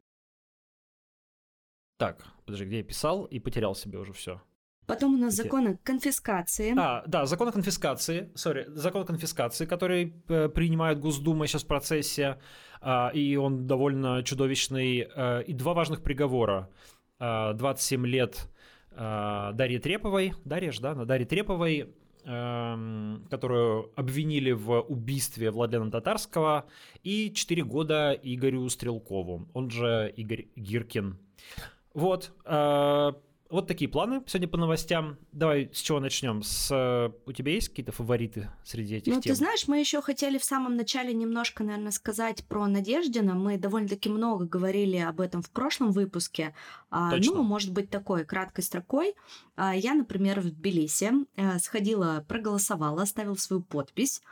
Так, 1.98 2.26
подожди, 2.44 2.66
где 2.66 2.78
я 2.78 2.82
писал 2.82 3.24
и 3.24 3.38
потерял 3.38 3.74
себе 3.74 3.98
уже 3.98 4.12
все. 4.12 4.42
Потом 4.86 5.14
у 5.14 5.16
нас 5.16 5.34
закон 5.34 5.68
о 5.68 5.76
конфискации. 5.76 6.74
А, 6.76 7.04
да, 7.06 7.26
закон 7.26 7.48
о 7.48 7.52
конфискации, 7.52 8.30
сори, 8.34 8.66
закон 8.68 9.02
о 9.02 9.04
конфискации, 9.04 9.64
который 9.64 10.12
э, 10.28 10.48
принимает 10.48 10.98
Госдума 10.98 11.46
сейчас 11.46 11.62
в 11.62 11.66
процессе, 11.66 12.38
э, 12.80 13.12
и 13.14 13.36
он 13.36 13.66
довольно 13.66 14.22
чудовищный. 14.22 15.08
Э, 15.14 15.42
и 15.44 15.52
два 15.52 15.74
важных 15.74 16.02
приговора. 16.02 16.68
Э, 17.20 17.52
27 17.54 18.06
лет 18.06 18.48
э, 18.90 19.50
Дарье 19.54 19.78
Треповой, 19.78 20.34
Дарья 20.44 20.72
да, 20.80 20.94
на 20.94 21.06
Дарье 21.06 21.26
Треповой, 21.26 21.94
э, 22.24 23.18
которую 23.30 23.92
обвинили 23.94 24.50
в 24.50 24.80
убийстве 24.80 25.52
Владлена 25.52 25.90
Татарского, 25.90 26.66
и 27.04 27.32
4 27.32 27.62
года 27.62 28.12
Игорю 28.20 28.68
Стрелкову, 28.68 29.48
он 29.52 29.70
же 29.70 30.12
Игорь 30.16 30.48
Гиркин. 30.56 31.18
Вот, 31.94 32.32
э, 32.44 33.12
вот 33.52 33.66
такие 33.66 33.88
планы 33.88 34.22
сегодня 34.26 34.48
по 34.48 34.56
новостям. 34.56 35.18
Давай 35.30 35.70
с 35.74 35.80
чего 35.80 36.00
начнем? 36.00 36.42
С 36.42 36.70
э, 36.74 37.12
у 37.26 37.32
тебя 37.32 37.52
есть 37.52 37.68
какие-то 37.68 37.92
фавориты 37.92 38.50
среди 38.64 38.96
этих 38.96 39.14
ну, 39.14 39.20
тем? 39.20 39.30
ты 39.30 39.36
знаешь, 39.36 39.68
мы 39.68 39.78
еще 39.78 40.00
хотели 40.00 40.38
в 40.38 40.44
самом 40.44 40.74
начале 40.74 41.12
немножко, 41.12 41.62
наверное, 41.62 41.92
сказать 41.92 42.46
про 42.46 42.66
Надеждина. 42.66 43.34
Мы 43.34 43.58
довольно-таки 43.58 44.08
много 44.08 44.46
говорили 44.46 44.96
об 44.96 45.20
этом 45.20 45.42
в 45.42 45.50
прошлом 45.50 45.92
выпуске. 45.92 46.54
А, 46.90 47.10
Точно. 47.10 47.34
Ну, 47.34 47.42
может 47.42 47.72
быть, 47.72 47.90
такой 47.90 48.24
краткой 48.24 48.64
строкой. 48.64 49.14
А, 49.54 49.76
я, 49.76 49.92
например, 49.92 50.40
в 50.40 50.50
Тбилиси 50.50 51.12
э, 51.36 51.58
сходила, 51.58 52.24
проголосовала, 52.26 53.02
оставила 53.02 53.34
свою 53.34 53.62
подпись 53.62 54.22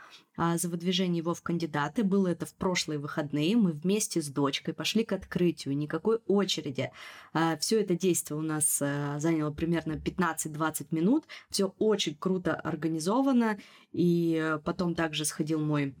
за 0.57 0.69
выдвижение 0.69 1.19
его 1.19 1.33
в 1.33 1.41
кандидаты. 1.41 2.03
Было 2.03 2.27
это 2.27 2.45
в 2.45 2.53
прошлые 2.53 2.99
выходные. 2.99 3.55
Мы 3.55 3.71
вместе 3.71 4.21
с 4.21 4.27
дочкой 4.27 4.73
пошли 4.73 5.03
к 5.03 5.13
открытию. 5.13 5.77
Никакой 5.77 6.19
очереди. 6.27 6.91
А, 7.33 7.57
Все 7.57 7.81
это 7.81 7.95
действие 7.95 8.37
у 8.37 8.41
нас 8.41 8.81
э, 8.81 9.19
заняло 9.19 9.51
примерно 9.51 9.93
15-20 9.93 10.87
минут. 10.91 11.25
Все 11.49 11.73
очень 11.77 12.15
круто 12.15 12.55
организовано. 12.55 13.59
И 13.91 14.57
потом 14.63 14.95
также 14.95 15.25
сходил 15.25 15.59
мой 15.59 15.95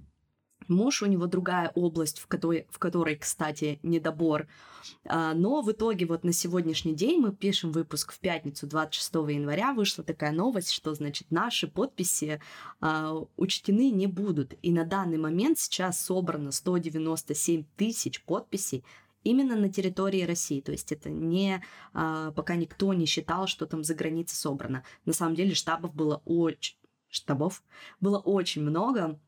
Муж, 0.67 1.01
у 1.01 1.05
него 1.05 1.25
другая 1.25 1.71
область, 1.75 2.19
в 2.19 2.27
которой, 2.27 2.67
в 2.69 2.79
которой 2.79 3.15
кстати, 3.15 3.79
недобор. 3.83 4.47
А, 5.05 5.33
но 5.33 5.61
в 5.61 5.71
итоге 5.71 6.05
вот 6.05 6.23
на 6.23 6.33
сегодняшний 6.33 6.93
день 6.93 7.19
мы 7.19 7.31
пишем 7.31 7.71
выпуск 7.71 8.13
в 8.13 8.19
пятницу 8.19 8.67
26 8.67 9.13
января. 9.29 9.73
Вышла 9.73 10.03
такая 10.03 10.31
новость, 10.31 10.71
что, 10.71 10.93
значит, 10.93 11.31
наши 11.31 11.67
подписи 11.67 12.41
а, 12.79 13.15
учтены 13.37 13.91
не 13.91 14.07
будут. 14.07 14.53
И 14.61 14.71
на 14.71 14.85
данный 14.85 15.17
момент 15.17 15.59
сейчас 15.59 16.03
собрано 16.03 16.51
197 16.51 17.65
тысяч 17.75 18.23
подписей 18.23 18.83
именно 19.23 19.55
на 19.55 19.69
территории 19.69 20.23
России. 20.23 20.61
То 20.61 20.71
есть 20.71 20.91
это 20.91 21.09
не 21.09 21.63
а, 21.93 22.31
пока 22.31 22.55
никто 22.55 22.93
не 22.93 23.05
считал, 23.05 23.47
что 23.47 23.65
там 23.65 23.83
за 23.83 23.95
границей 23.95 24.37
собрано. 24.37 24.83
На 25.05 25.13
самом 25.13 25.35
деле 25.35 25.53
штабов 25.53 25.93
было 25.93 26.21
очень 26.25 26.75
штабов 27.11 27.61
было 27.99 28.19
очень 28.19 28.63
много, 28.63 29.19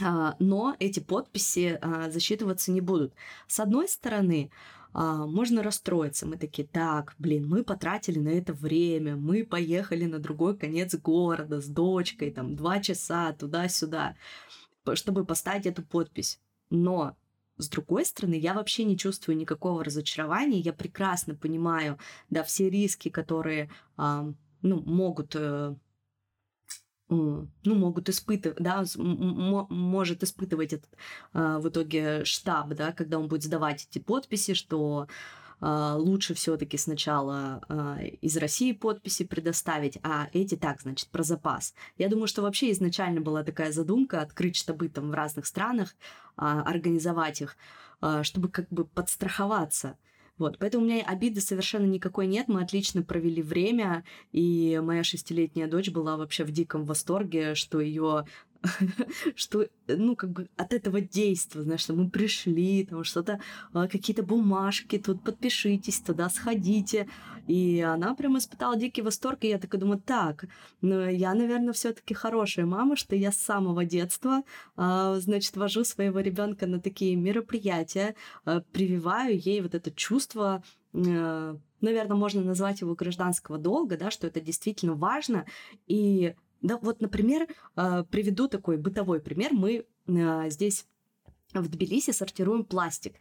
но 0.00 0.76
эти 0.78 1.00
подписи 1.00 1.78
а, 1.80 2.10
засчитываться 2.10 2.72
не 2.72 2.80
будут. 2.80 3.14
С 3.46 3.60
одной 3.60 3.88
стороны, 3.88 4.50
а, 4.92 5.26
можно 5.26 5.62
расстроиться. 5.62 6.26
Мы 6.26 6.36
такие, 6.36 6.66
так, 6.66 7.14
блин, 7.18 7.48
мы 7.48 7.64
потратили 7.64 8.18
на 8.18 8.30
это 8.30 8.52
время, 8.52 9.16
мы 9.16 9.44
поехали 9.44 10.06
на 10.06 10.18
другой 10.18 10.56
конец 10.56 10.94
города 10.94 11.60
с 11.60 11.66
дочкой, 11.66 12.30
там, 12.30 12.56
два 12.56 12.80
часа 12.80 13.32
туда-сюда, 13.32 14.16
чтобы 14.94 15.24
поставить 15.24 15.66
эту 15.66 15.82
подпись. 15.82 16.40
Но 16.70 17.16
с 17.58 17.68
другой 17.68 18.04
стороны, 18.04 18.34
я 18.34 18.54
вообще 18.54 18.84
не 18.84 18.98
чувствую 18.98 19.36
никакого 19.36 19.82
разочарования. 19.82 20.60
Я 20.60 20.72
прекрасно 20.72 21.34
понимаю, 21.34 21.98
да, 22.28 22.42
все 22.42 22.68
риски, 22.68 23.08
которые, 23.08 23.70
ну, 23.96 24.32
могут 24.62 25.34
э, 25.34 25.74
ну, 27.08 27.48
могут 27.64 28.08
испытывать, 28.08 28.58
да, 28.58 28.84
может 28.96 30.22
испытывать 30.22 30.72
этот 30.72 30.90
а, 31.32 31.58
в 31.58 31.68
итоге 31.68 32.24
штаб, 32.24 32.68
да, 32.74 32.92
когда 32.92 33.18
он 33.18 33.28
будет 33.28 33.44
сдавать 33.44 33.86
эти 33.88 34.00
подписи, 34.00 34.54
что 34.54 35.06
а, 35.60 35.96
лучше 35.96 36.34
все-таки 36.34 36.76
сначала 36.76 37.62
а, 37.68 37.98
из 38.02 38.36
России 38.36 38.72
подписи 38.72 39.24
предоставить, 39.24 39.98
а 40.02 40.28
эти 40.32 40.56
так, 40.56 40.80
значит, 40.80 41.08
про 41.08 41.22
запас. 41.22 41.74
Я 41.96 42.08
думаю, 42.08 42.26
что 42.26 42.42
вообще 42.42 42.72
изначально 42.72 43.20
была 43.20 43.44
такая 43.44 43.72
задумка 43.72 44.20
открыть 44.20 44.56
штабы 44.56 44.88
там 44.88 45.10
в 45.10 45.14
разных 45.14 45.46
странах, 45.46 45.94
организовать 46.36 47.40
их, 47.40 47.56
чтобы 48.22 48.48
как 48.48 48.68
бы 48.68 48.84
подстраховаться. 48.84 49.96
Вот, 50.38 50.58
поэтому 50.58 50.84
у 50.84 50.86
меня 50.86 51.02
обиды 51.02 51.40
совершенно 51.40 51.86
никакой 51.86 52.26
нет. 52.26 52.48
Мы 52.48 52.62
отлично 52.62 53.02
провели 53.02 53.42
время, 53.42 54.04
и 54.32 54.80
моя 54.82 55.02
шестилетняя 55.02 55.66
дочь 55.66 55.90
была 55.90 56.16
вообще 56.16 56.44
в 56.44 56.50
диком 56.50 56.84
восторге, 56.84 57.54
что 57.54 57.80
ее 57.80 58.26
что, 59.34 59.66
ну, 59.86 60.16
как 60.16 60.30
бы 60.30 60.48
от 60.56 60.72
этого 60.72 61.00
действия, 61.00 61.62
знаешь, 61.62 61.80
что 61.80 61.94
мы 61.94 62.10
пришли, 62.10 62.84
там 62.84 63.04
что-то, 63.04 63.40
а, 63.72 63.88
какие-то 63.88 64.22
бумажки, 64.22 64.98
тут 64.98 65.22
подпишитесь, 65.22 66.00
туда 66.00 66.28
сходите. 66.28 67.08
И 67.46 67.80
она 67.80 68.14
прям 68.14 68.38
испытала 68.38 68.76
дикий 68.76 69.02
восторг, 69.02 69.44
и 69.44 69.48
я 69.48 69.58
такая 69.58 69.80
думаю, 69.80 70.00
так, 70.00 70.46
ну, 70.80 71.08
я, 71.08 71.32
наверное, 71.34 71.72
все 71.72 71.92
таки 71.92 72.12
хорошая 72.12 72.66
мама, 72.66 72.96
что 72.96 73.14
я 73.14 73.30
с 73.30 73.36
самого 73.36 73.84
детства, 73.84 74.42
а, 74.76 75.18
значит, 75.20 75.56
вожу 75.56 75.84
своего 75.84 76.20
ребенка 76.20 76.66
на 76.66 76.80
такие 76.80 77.14
мероприятия, 77.16 78.16
а, 78.44 78.60
прививаю 78.72 79.38
ей 79.38 79.60
вот 79.60 79.74
это 79.74 79.90
чувство 79.90 80.62
э, 80.92 81.56
наверное, 81.80 82.16
можно 82.16 82.42
назвать 82.42 82.80
его 82.80 82.94
гражданского 82.94 83.58
долга, 83.58 83.96
да, 83.96 84.10
что 84.10 84.26
это 84.26 84.40
действительно 84.40 84.94
важно, 84.94 85.46
и 85.86 86.34
да, 86.62 86.78
вот, 86.78 87.00
например, 87.00 87.46
а, 87.74 88.04
приведу 88.04 88.48
такой 88.48 88.76
бытовой 88.76 89.20
пример. 89.20 89.52
Мы 89.52 89.86
а, 90.08 90.48
здесь 90.48 90.86
в 91.52 91.68
Тбилиси 91.68 92.10
сортируем 92.10 92.64
пластик. 92.64 93.14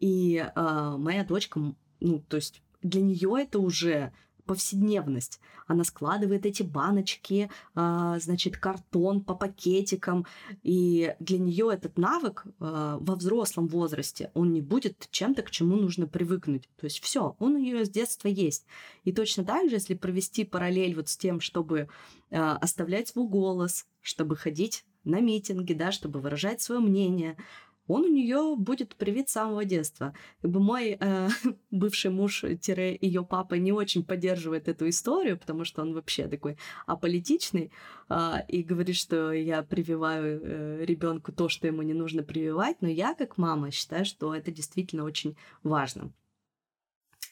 И 0.00 0.44
а, 0.54 0.96
моя 0.96 1.24
дочка, 1.24 1.60
ну, 2.00 2.20
то 2.20 2.36
есть 2.36 2.62
для 2.82 3.00
нее 3.00 3.36
это 3.40 3.58
уже 3.58 4.12
повседневность. 4.44 5.40
Она 5.66 5.84
складывает 5.84 6.46
эти 6.46 6.62
баночки, 6.62 7.50
э, 7.74 8.18
значит, 8.20 8.56
картон 8.58 9.22
по 9.22 9.34
пакетикам. 9.34 10.26
И 10.62 11.14
для 11.20 11.38
нее 11.38 11.70
этот 11.72 11.98
навык 11.98 12.44
э, 12.46 12.50
во 12.58 13.14
взрослом 13.16 13.68
возрасте, 13.68 14.30
он 14.34 14.52
не 14.52 14.60
будет 14.60 15.08
чем-то, 15.10 15.42
к 15.42 15.50
чему 15.50 15.76
нужно 15.76 16.06
привыкнуть. 16.06 16.68
То 16.76 16.84
есть 16.84 17.00
все, 17.00 17.36
он 17.38 17.54
у 17.54 17.58
нее 17.58 17.84
с 17.84 17.90
детства 17.90 18.28
есть. 18.28 18.66
И 19.04 19.12
точно 19.12 19.44
так 19.44 19.68
же, 19.68 19.76
если 19.76 19.94
провести 19.94 20.44
параллель 20.44 20.94
вот 20.94 21.08
с 21.08 21.16
тем, 21.16 21.40
чтобы 21.40 21.88
э, 22.30 22.36
оставлять 22.38 23.08
свой 23.08 23.26
голос, 23.26 23.86
чтобы 24.00 24.36
ходить 24.36 24.84
на 25.04 25.20
митинги, 25.20 25.72
да, 25.72 25.92
чтобы 25.92 26.20
выражать 26.20 26.60
свое 26.60 26.80
мнение, 26.80 27.36
он 27.86 28.04
у 28.04 28.08
нее 28.08 28.56
будет 28.56 28.96
привит 28.96 29.28
с 29.28 29.32
самого 29.32 29.64
детства. 29.64 30.14
Как 30.40 30.50
бы 30.50 30.60
мой 30.60 30.96
э, 30.98 31.28
бывший 31.70 32.10
муж-ее 32.10 33.24
папа 33.24 33.54
не 33.54 33.72
очень 33.72 34.04
поддерживает 34.04 34.68
эту 34.68 34.88
историю, 34.88 35.38
потому 35.38 35.64
что 35.64 35.82
он 35.82 35.92
вообще 35.92 36.26
такой 36.26 36.56
аполитичный 36.86 37.72
э, 38.08 38.32
и 38.48 38.62
говорит, 38.62 38.96
что 38.96 39.32
я 39.32 39.62
прививаю 39.62 40.40
э, 40.42 40.84
ребенку 40.84 41.32
то, 41.32 41.48
что 41.48 41.66
ему 41.66 41.82
не 41.82 41.94
нужно 41.94 42.22
прививать, 42.22 42.80
но 42.80 42.88
я 42.88 43.14
как 43.14 43.36
мама 43.38 43.70
считаю, 43.70 44.04
что 44.04 44.34
это 44.34 44.50
действительно 44.50 45.04
очень 45.04 45.36
важно. 45.62 46.12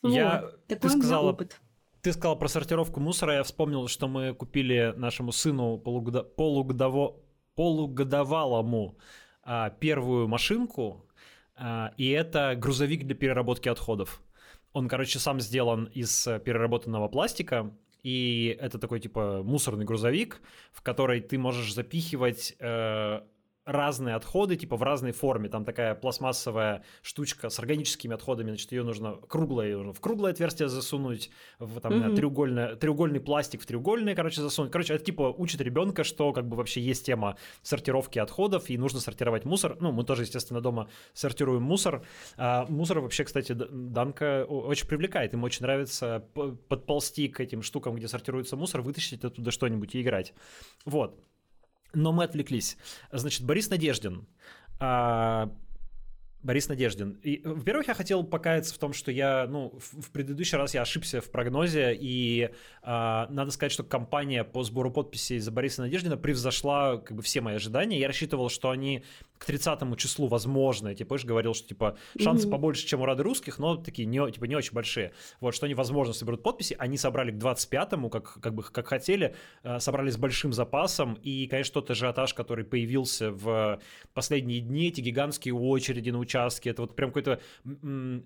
Я, 0.03 0.43
вот, 0.43 0.67
такой 0.67 0.91
ты 0.91 0.99
сказала, 0.99 1.31
опыт. 1.31 1.61
Ты 2.03 2.13
сказала 2.13 2.35
про 2.35 2.49
сортировку 2.49 3.01
мусора, 3.01 3.35
я 3.35 3.43
вспомнил, 3.45 3.87
что 3.87 4.09
мы 4.09 4.35
купили 4.35 4.93
нашему 4.97 5.31
сыну 5.31 5.79
полугода, 5.79 6.25
полугодово, 6.25 7.17
полугодовалому 7.55 8.99
первую 9.81 10.29
машинку, 10.29 11.07
а, 11.57 11.93
и 11.97 12.09
это 12.11 12.55
грузовик 12.57 13.05
для 13.05 13.15
переработки 13.15 13.69
отходов. 13.69 14.21
Он, 14.73 14.89
короче, 14.89 15.19
сам 15.19 15.41
сделан 15.41 15.85
из 15.85 16.27
э, 16.27 16.41
переработанного 16.41 17.09
пластика, 17.09 17.75
и 18.03 18.57
это 18.59 18.79
такой 18.79 19.01
типа 19.01 19.43
мусорный 19.45 19.85
грузовик, 19.85 20.41
в 20.73 20.83
который 20.83 21.21
ты 21.21 21.39
можешь 21.39 21.75
запихивать 21.75 22.57
э, 22.59 23.21
разные 23.65 24.17
отходы, 24.17 24.57
типа 24.57 24.77
в 24.77 24.83
разной 24.83 25.13
форме. 25.13 25.49
Там 25.49 25.65
такая 25.65 25.95
пластмассовая 25.95 26.85
штучка 27.03 27.49
с 27.49 27.59
органическими 27.59 28.15
отходами, 28.15 28.49
значит, 28.49 28.73
ее 28.73 28.83
нужно 28.83 29.17
круглое, 29.29 29.67
ее 29.67 29.77
нужно 29.79 29.93
в 29.93 30.01
круглое 30.01 30.33
отверстие 30.33 30.69
засунуть, 30.69 31.31
в 31.59 31.81
там 31.81 31.93
mm-hmm. 31.93 32.17
треугольное, 32.17 32.77
треугольный 32.77 33.21
пластик 33.21 33.63
в 33.63 33.67
треугольный, 33.67 34.15
короче, 34.15 34.41
засунуть. 34.41 34.73
Короче, 34.73 34.95
это 34.95 35.05
типа 35.05 35.35
учит 35.37 35.61
ребенка, 35.61 36.05
что 36.05 36.33
как 36.33 36.49
бы 36.49 36.57
вообще 36.57 36.81
есть 36.81 37.07
тема 37.07 37.37
сортировки 37.63 38.19
отходов, 38.19 38.69
и 38.71 38.79
нужно 38.79 39.01
сортировать 39.01 39.45
мусор. 39.45 39.77
Ну, 39.81 39.93
мы 39.93 40.05
тоже, 40.05 40.23
естественно, 40.23 40.61
дома 40.61 40.89
сортируем 41.13 41.63
мусор. 41.63 42.05
А 42.37 42.67
мусор 42.69 43.01
вообще, 43.01 43.25
кстати, 43.25 43.53
Данка 43.53 44.45
очень 44.45 44.87
привлекает. 44.89 45.33
Ему 45.33 45.47
очень 45.47 45.63
нравится 45.63 46.27
подползти 46.69 47.29
к 47.29 47.41
этим 47.41 47.63
штукам, 47.63 47.95
где 47.95 48.09
сортируется 48.09 48.57
мусор, 48.57 48.83
вытащить 48.83 49.25
оттуда 49.25 49.51
что-нибудь 49.51 49.95
и 49.95 50.03
играть. 50.03 50.35
Вот. 50.85 51.19
Но 51.95 52.13
мы 52.13 52.25
отвлеклись. 52.25 52.77
Значит, 53.11 53.45
Борис 53.45 53.71
Надеждин. 53.71 54.27
Борис 56.43 56.69
Надеждин. 56.69 57.19
И, 57.23 57.41
во-первых, 57.45 57.89
я 57.89 57.95
хотел 57.95 58.25
покаяться 58.25 58.75
в 58.75 58.79
том, 58.79 58.93
что 58.93 59.13
я, 59.13 59.47
ну, 59.49 59.73
в, 59.79 60.03
в 60.03 60.11
предыдущий 60.11 60.59
раз 60.59 60.75
я 60.75 60.83
ошибся 60.83 61.21
в 61.21 61.31
прогнозе, 61.31 61.97
и 61.99 62.51
э, 62.83 62.87
надо 63.31 63.51
сказать, 63.51 63.73
что 63.73 63.85
компания 63.85 64.43
по 64.43 64.65
сбору 64.65 64.91
подписей 64.91 65.39
за 65.39 65.53
Бориса 65.53 65.83
Надеждина 65.83 66.17
превзошла 66.17 66.99
как 66.99 67.17
бы 67.17 67.23
все 67.23 67.41
мои 67.41 67.55
ожидания. 67.57 67.99
Я 68.01 68.09
рассчитывал, 68.09 68.49
что 68.49 68.71
они 68.71 69.05
к 69.39 69.45
30 69.45 69.97
числу 69.97 70.29
возможно, 70.29 70.89
я, 70.89 70.95
типа, 70.95 71.19
говорил, 71.25 71.53
что, 71.53 71.69
типа, 71.69 71.97
шансы 72.19 72.47
mm-hmm. 72.47 72.51
побольше, 72.51 72.87
чем 72.87 73.01
у 73.01 73.07
Рады 73.07 73.23
русских, 73.23 73.59
но 73.59 73.77
такие, 73.77 74.07
не, 74.07 74.31
типа, 74.31 74.45
не 74.45 74.55
очень 74.55 74.73
большие. 74.73 75.13
Вот, 75.41 75.55
что 75.55 75.67
они, 75.67 75.75
возможно, 75.75 76.15
соберут 76.15 76.43
подписи. 76.43 76.77
Они 76.79 76.97
собрали 76.97 77.33
к 77.33 77.35
25-му, 77.35 78.09
как, 78.09 78.41
как 78.41 78.55
бы, 78.55 78.63
как 78.63 78.87
хотели, 78.87 79.35
э, 79.65 79.81
собрали 79.81 80.11
с 80.11 80.17
большим 80.17 80.53
запасом, 80.53 81.15
и, 81.23 81.47
конечно, 81.49 81.75
тот 81.75 81.91
ажиотаж, 81.91 82.35
который 82.35 82.65
появился 82.65 83.33
в 83.33 83.81
последние 84.15 84.61
дни, 84.61 84.89
эти 84.89 85.01
гигантские 85.01 85.55
очереди 85.55 86.11
на 86.11 86.19
участке, 86.33 86.71
это 86.71 86.83
вот 86.83 86.97
прям 86.97 87.11
какой-то 87.11 87.41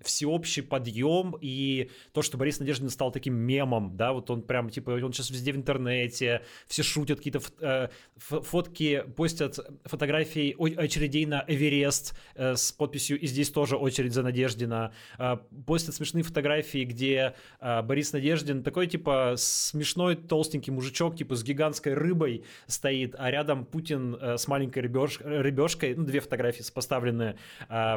всеобщий 0.03 0.63
подъем, 0.63 1.35
и 1.41 1.89
то, 2.13 2.21
что 2.21 2.37
Борис 2.37 2.59
Надеждин 2.59 2.89
стал 2.89 3.11
таким 3.11 3.35
мемом, 3.35 3.95
да, 3.97 4.13
вот 4.13 4.29
он 4.29 4.41
прям, 4.41 4.69
типа, 4.69 4.91
он 4.91 5.13
сейчас 5.13 5.29
везде 5.29 5.51
в 5.51 5.57
интернете, 5.57 6.41
все 6.67 6.83
шутят, 6.83 7.17
какие-то 7.17 7.41
э, 7.59 7.87
фотки, 8.17 9.03
постят 9.15 9.59
фотографии 9.85 10.55
очередей 10.77 11.25
на 11.25 11.43
Эверест 11.47 12.17
э, 12.35 12.55
с 12.55 12.71
подписью 12.71 13.19
«И 13.19 13.27
здесь 13.27 13.51
тоже 13.51 13.75
очередь 13.75 14.13
за 14.13 14.23
Надеждина», 14.23 14.93
э, 15.17 15.37
постят 15.65 15.95
смешные 15.95 16.23
фотографии, 16.23 16.83
где 16.83 17.33
Борис 17.59 18.13
Надеждин 18.13 18.63
такой, 18.63 18.87
типа, 18.87 19.33
смешной 19.37 20.15
толстенький 20.15 20.71
мужичок, 20.71 21.15
типа, 21.15 21.35
с 21.35 21.43
гигантской 21.43 21.93
рыбой 21.93 22.43
стоит, 22.67 23.15
а 23.17 23.31
рядом 23.31 23.65
Путин 23.65 24.17
с 24.21 24.47
маленькой 24.47 24.79
рыбешкой, 24.79 25.95
ну, 25.95 26.03
две 26.03 26.19
фотографии 26.19 26.63
поставлены, 26.73 27.37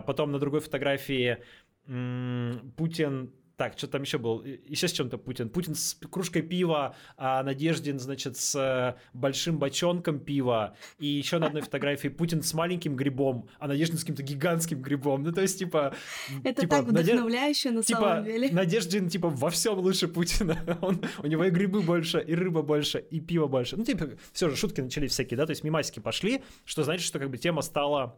потом 0.00 0.32
на 0.32 0.38
другой 0.38 0.60
фотографии 0.60 1.38
Путин 2.76 3.32
так, 3.60 3.76
что 3.76 3.88
там 3.88 4.00
еще 4.00 4.16
был? 4.16 4.42
Еще 4.42 4.88
с 4.88 4.92
чем-то 4.92 5.18
Путин. 5.18 5.50
Путин 5.50 5.74
с 5.74 5.94
кружкой 6.10 6.40
пива, 6.40 6.96
а 7.18 7.42
Надеждин, 7.42 7.98
значит, 7.98 8.38
с 8.38 8.54
э, 8.54 8.98
большим 9.12 9.58
бочонком 9.58 10.18
пива. 10.18 10.74
И 10.98 11.06
еще 11.06 11.36
на 11.36 11.48
одной 11.48 11.60
фотографии 11.60 12.08
Путин 12.08 12.42
с 12.42 12.54
маленьким 12.54 12.96
грибом, 12.96 13.50
а 13.58 13.68
Надеждин 13.68 13.98
с 13.98 14.00
каким-то 14.00 14.22
гигантским 14.22 14.80
грибом. 14.80 15.24
Ну, 15.24 15.32
то 15.32 15.42
есть, 15.42 15.58
типа... 15.58 15.94
Это 16.42 16.62
типа, 16.62 16.76
так 16.76 16.86
вдохновляюще 16.86 17.68
Надеж... 17.68 17.76
на 17.76 17.82
типа, 17.82 18.00
самом 18.00 18.24
деле. 18.24 18.50
Надеждин, 18.50 19.10
типа, 19.10 19.28
во 19.28 19.50
всем 19.50 19.78
лучше 19.78 20.08
Путина. 20.08 20.78
Он, 20.80 20.98
у 21.22 21.26
него 21.26 21.44
и 21.44 21.50
грибы 21.50 21.82
больше, 21.82 22.18
и 22.18 22.34
рыба 22.34 22.62
больше, 22.62 23.04
и 23.10 23.20
пиво 23.20 23.46
больше. 23.46 23.76
Ну, 23.76 23.84
типа, 23.84 24.08
все 24.32 24.48
же, 24.48 24.56
шутки 24.56 24.80
начались 24.80 25.10
всякие, 25.10 25.36
да? 25.36 25.44
То 25.44 25.50
есть, 25.50 25.64
мимасики 25.64 26.00
пошли, 26.00 26.40
что 26.64 26.82
значит, 26.82 27.04
что 27.04 27.18
как 27.18 27.28
бы 27.28 27.36
тема 27.36 27.60
стала 27.60 28.16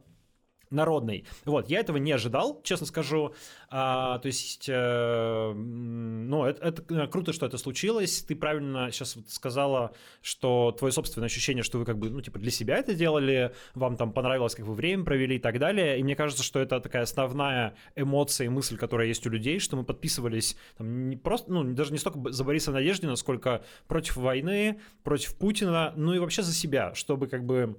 народный. 0.73 1.25
Вот, 1.45 1.69
я 1.69 1.81
этого 1.81 1.97
не 1.99 2.13
ожидал, 2.13 2.61
честно 2.63 2.87
скажу. 2.87 3.35
А, 3.69 4.19
то 4.19 4.27
есть, 4.27 4.69
э, 4.69 5.53
ну, 5.55 6.45
это, 6.45 6.67
это 6.67 7.07
круто, 7.07 7.33
что 7.33 7.47
это 7.47 7.59
случилось. 7.59 8.23
Ты 8.23 8.37
правильно 8.37 8.91
сейчас 8.91 9.17
вот 9.17 9.31
сказала, 9.31 9.93
что 10.21 10.73
твое 10.73 10.93
собственное 10.93 11.27
ощущение, 11.27 11.63
что 11.63 11.79
вы 11.79 11.85
как 11.85 11.99
бы, 11.99 12.11
ну, 12.11 12.21
типа, 12.21 12.39
для 12.39 12.51
себя 12.51 12.77
это 12.77 12.95
делали, 12.95 13.55
вам 13.75 13.97
там 13.97 14.13
понравилось, 14.13 14.55
как 14.55 14.67
вы 14.67 14.75
время 14.75 15.05
провели 15.05 15.37
и 15.37 15.39
так 15.39 15.59
далее. 15.59 15.99
И 15.99 16.03
мне 16.03 16.17
кажется, 16.17 16.43
что 16.43 16.61
это 16.61 16.81
такая 16.81 17.03
основная 17.03 17.75
эмоция 17.97 18.47
и 18.47 18.49
мысль, 18.49 18.77
которая 18.77 19.07
есть 19.07 19.27
у 19.27 19.31
людей, 19.31 19.59
что 19.59 19.77
мы 19.77 19.85
подписывались 19.85 20.57
там 20.77 21.09
не 21.09 21.17
просто, 21.17 21.53
ну, 21.53 21.65
даже 21.75 21.93
не 21.93 21.99
столько 21.99 22.31
за 22.31 22.45
Бориса 22.45 22.73
Надеждина, 22.73 23.17
сколько 23.17 23.65
против 23.87 24.17
войны, 24.17 24.81
против 25.03 25.37
Путина, 25.37 25.93
ну 25.97 26.15
и 26.15 26.19
вообще 26.19 26.43
за 26.43 26.53
себя, 26.53 26.95
чтобы 26.95 27.27
как 27.27 27.45
бы 27.45 27.77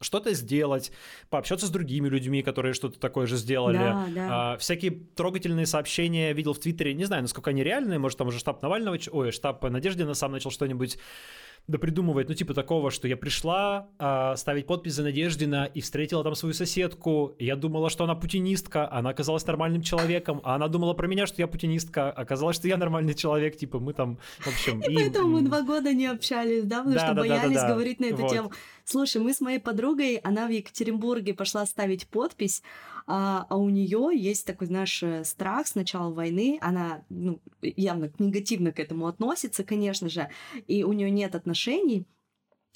что-то 0.00 0.32
сделать, 0.34 0.92
пообщаться 1.30 1.66
с 1.66 1.70
другими 1.70 2.08
людьми, 2.08 2.42
которые 2.42 2.72
что-то 2.72 2.98
такое 2.98 3.26
же 3.26 3.36
сделали. 3.36 3.78
Да, 3.78 4.06
да. 4.14 4.52
А, 4.52 4.56
всякие 4.58 4.92
трогательные 5.14 5.66
сообщения 5.66 6.32
видел 6.32 6.54
в 6.54 6.58
Твиттере, 6.58 6.94
не 6.94 7.04
знаю, 7.04 7.22
насколько 7.22 7.50
они 7.50 7.62
реальные, 7.62 7.98
может, 7.98 8.18
там 8.18 8.28
уже 8.28 8.38
штаб 8.38 8.62
Навального, 8.62 8.98
ой, 9.10 9.32
штаб 9.32 9.62
Надеждина 9.62 10.14
сам 10.14 10.32
начал 10.32 10.50
что-нибудь 10.50 10.98
да 11.68 11.76
придумывает, 11.76 12.28
ну, 12.28 12.34
типа 12.34 12.54
такого, 12.54 12.90
что 12.90 13.06
я 13.06 13.16
пришла 13.16 13.88
э, 13.98 14.36
ставить 14.36 14.66
подпись 14.66 14.94
за 14.94 15.02
Надеждина 15.02 15.70
и 15.74 15.82
встретила 15.82 16.24
там 16.24 16.34
свою 16.34 16.54
соседку. 16.54 17.36
Я 17.38 17.56
думала, 17.56 17.90
что 17.90 18.04
она 18.04 18.14
путинистка, 18.14 18.90
она 18.90 19.10
оказалась 19.10 19.46
нормальным 19.46 19.82
человеком, 19.82 20.40
а 20.44 20.54
она 20.54 20.68
думала 20.68 20.94
про 20.94 21.06
меня, 21.06 21.26
что 21.26 21.42
я 21.42 21.46
путинистка. 21.46 22.10
Оказалось, 22.10 22.56
что 22.56 22.68
я 22.68 22.78
нормальный 22.78 23.12
человек, 23.12 23.56
типа 23.56 23.80
мы 23.80 23.92
там, 23.92 24.18
в 24.38 24.48
общем... 24.48 24.80
И, 24.80 24.92
и 24.92 24.94
поэтому 24.94 25.28
мы 25.28 25.42
два 25.42 25.60
года 25.60 25.92
не 25.92 26.06
общались, 26.06 26.64
да, 26.64 26.78
потому 26.78 26.94
да, 26.94 27.00
что 27.04 27.14
да, 27.14 27.20
боялись 27.20 27.56
да, 27.56 27.68
да, 27.68 27.74
говорить 27.74 28.00
на 28.00 28.06
эту 28.06 28.22
вот. 28.22 28.32
тему. 28.32 28.52
Слушай, 28.90 29.20
мы 29.20 29.34
с 29.34 29.42
моей 29.42 29.58
подругой, 29.58 30.16
она 30.16 30.46
в 30.46 30.50
Екатеринбурге 30.50 31.34
пошла 31.34 31.66
ставить 31.66 32.08
подпись, 32.08 32.62
а, 33.06 33.44
а 33.50 33.58
у 33.58 33.68
нее 33.68 34.12
есть 34.14 34.46
такой, 34.46 34.66
знаешь, 34.66 35.02
э, 35.02 35.24
страх 35.24 35.66
с 35.66 35.74
начала 35.74 36.10
войны. 36.10 36.58
Она 36.62 37.04
ну, 37.10 37.38
явно 37.60 38.10
негативно 38.18 38.72
к 38.72 38.80
этому 38.80 39.06
относится, 39.06 39.62
конечно 39.62 40.08
же, 40.08 40.30
и 40.66 40.84
у 40.84 40.94
нее 40.94 41.10
нет 41.10 41.34
отношений. 41.34 42.06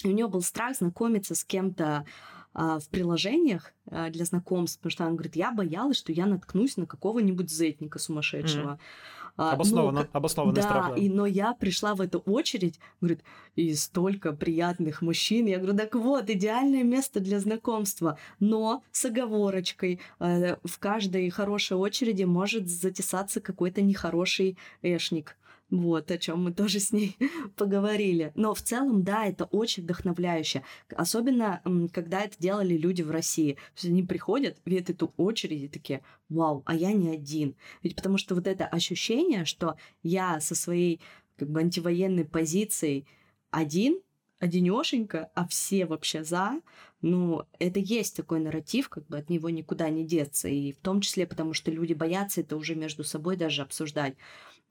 У 0.03 0.09
нее 0.09 0.27
был 0.27 0.43
страх 0.43 0.77
знакомиться 0.77 1.33
с 1.33 1.43
кем-то 1.43 2.05
а, 2.53 2.77
в 2.77 2.89
приложениях 2.89 3.73
а, 3.89 4.11
для 4.11 4.25
знакомств, 4.25 4.77
потому 4.77 4.91
что 4.91 5.05
она 5.05 5.13
говорит, 5.13 5.35
я 5.35 5.51
боялась, 5.51 5.97
что 5.97 6.11
я 6.11 6.27
наткнусь 6.27 6.77
на 6.77 6.85
какого-нибудь 6.85 7.49
зетника 7.49 7.97
сумасшедшего. 7.97 8.73
Mm-hmm. 8.73 9.22
Обоснованно, 9.35 10.01
но, 10.01 10.07
обоснованный 10.11 10.55
да, 10.55 10.61
страх. 10.61 10.89
Да, 10.89 10.95
и, 10.95 11.09
но 11.09 11.25
я 11.25 11.53
пришла 11.53 11.95
в 11.95 12.01
эту 12.01 12.19
очередь, 12.19 12.79
говорит, 13.01 13.23
и 13.55 13.73
столько 13.73 14.31
приятных 14.31 15.01
мужчин. 15.01 15.47
Я 15.47 15.57
говорю, 15.57 15.75
так 15.75 15.95
вот, 15.95 16.29
идеальное 16.29 16.83
место 16.83 17.19
для 17.19 17.39
знакомства, 17.39 18.19
но 18.39 18.83
с 18.91 19.05
оговорочкой. 19.05 19.99
Э, 20.19 20.57
в 20.63 20.77
каждой 20.77 21.29
хорошей 21.31 21.77
очереди 21.77 22.23
может 22.23 22.69
затесаться 22.69 23.41
какой-то 23.41 23.81
нехороший 23.81 24.57
эшник. 24.83 25.35
Вот, 25.69 26.11
о 26.11 26.17
чем 26.17 26.43
мы 26.43 26.53
тоже 26.53 26.79
с 26.79 26.91
ней 26.91 27.17
поговорили. 27.55 28.31
Но 28.35 28.53
в 28.53 28.61
целом, 28.61 29.03
да, 29.03 29.25
это 29.25 29.45
очень 29.45 29.83
вдохновляюще. 29.83 30.63
Особенно, 30.95 31.61
когда 31.93 32.21
это 32.21 32.35
делали 32.37 32.77
люди 32.77 33.01
в 33.01 33.09
России. 33.09 33.53
То 33.53 33.59
есть 33.75 33.85
они 33.85 34.03
приходят, 34.03 34.57
видят 34.65 34.91
эту 34.91 35.13
очередь 35.17 35.63
и 35.63 35.67
такие, 35.67 36.01
вау, 36.29 36.61
а 36.65 36.75
я 36.75 36.91
не 36.93 37.09
один. 37.09 37.55
Ведь 37.81 37.95
потому 37.95 38.17
что 38.17 38.35
вот 38.35 38.45
это 38.45 38.65
ощущение, 38.67 39.45
что 39.45 39.75
я 40.03 40.39
со 40.39 40.53
своей 40.53 41.01
как 41.37 41.49
бы 41.49 41.61
антивоенной 41.61 42.25
позицией 42.25 43.07
один, 43.49 43.99
одинешенько, 44.39 45.31
а 45.35 45.47
все 45.47 45.85
вообще 45.85 46.23
за, 46.23 46.61
ну, 47.01 47.43
это 47.59 47.79
есть 47.79 48.15
такой 48.15 48.39
нарратив, 48.39 48.89
как 48.89 49.07
бы 49.07 49.17
от 49.17 49.29
него 49.29 49.49
никуда 49.49 49.89
не 49.89 50.05
деться. 50.05 50.47
И 50.47 50.71
в 50.71 50.77
том 50.77 51.01
числе 51.01 51.27
потому, 51.27 51.53
что 51.53 51.71
люди 51.71 51.93
боятся 51.93 52.41
это 52.41 52.55
уже 52.55 52.75
между 52.75 53.03
собой 53.03 53.37
даже 53.37 53.61
обсуждать. 53.61 54.15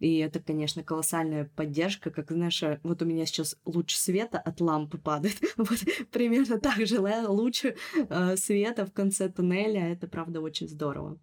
И 0.03 0.17
это, 0.17 0.41
конечно, 0.41 0.83
колоссальная 0.83 1.49
поддержка, 1.55 2.11
как, 2.11 2.33
знаешь, 2.33 2.61
э, 2.65 2.81
вот 2.83 3.03
у 3.03 3.05
меня 3.05 3.25
сейчас 3.25 3.57
луч 3.65 3.95
света 3.95 4.37
от 4.41 4.61
лампы 4.61 4.99
падает. 4.99 5.41
вот 5.57 5.79
примерно 6.11 6.59
так 6.59 6.85
же 6.85 6.99
луч 6.99 7.65
э, 7.65 8.37
света 8.37 8.85
в 8.85 8.93
конце 8.93 9.29
туннеля. 9.29 9.93
Это, 9.93 10.09
правда, 10.09 10.41
очень 10.41 10.69
здорово. 10.69 11.21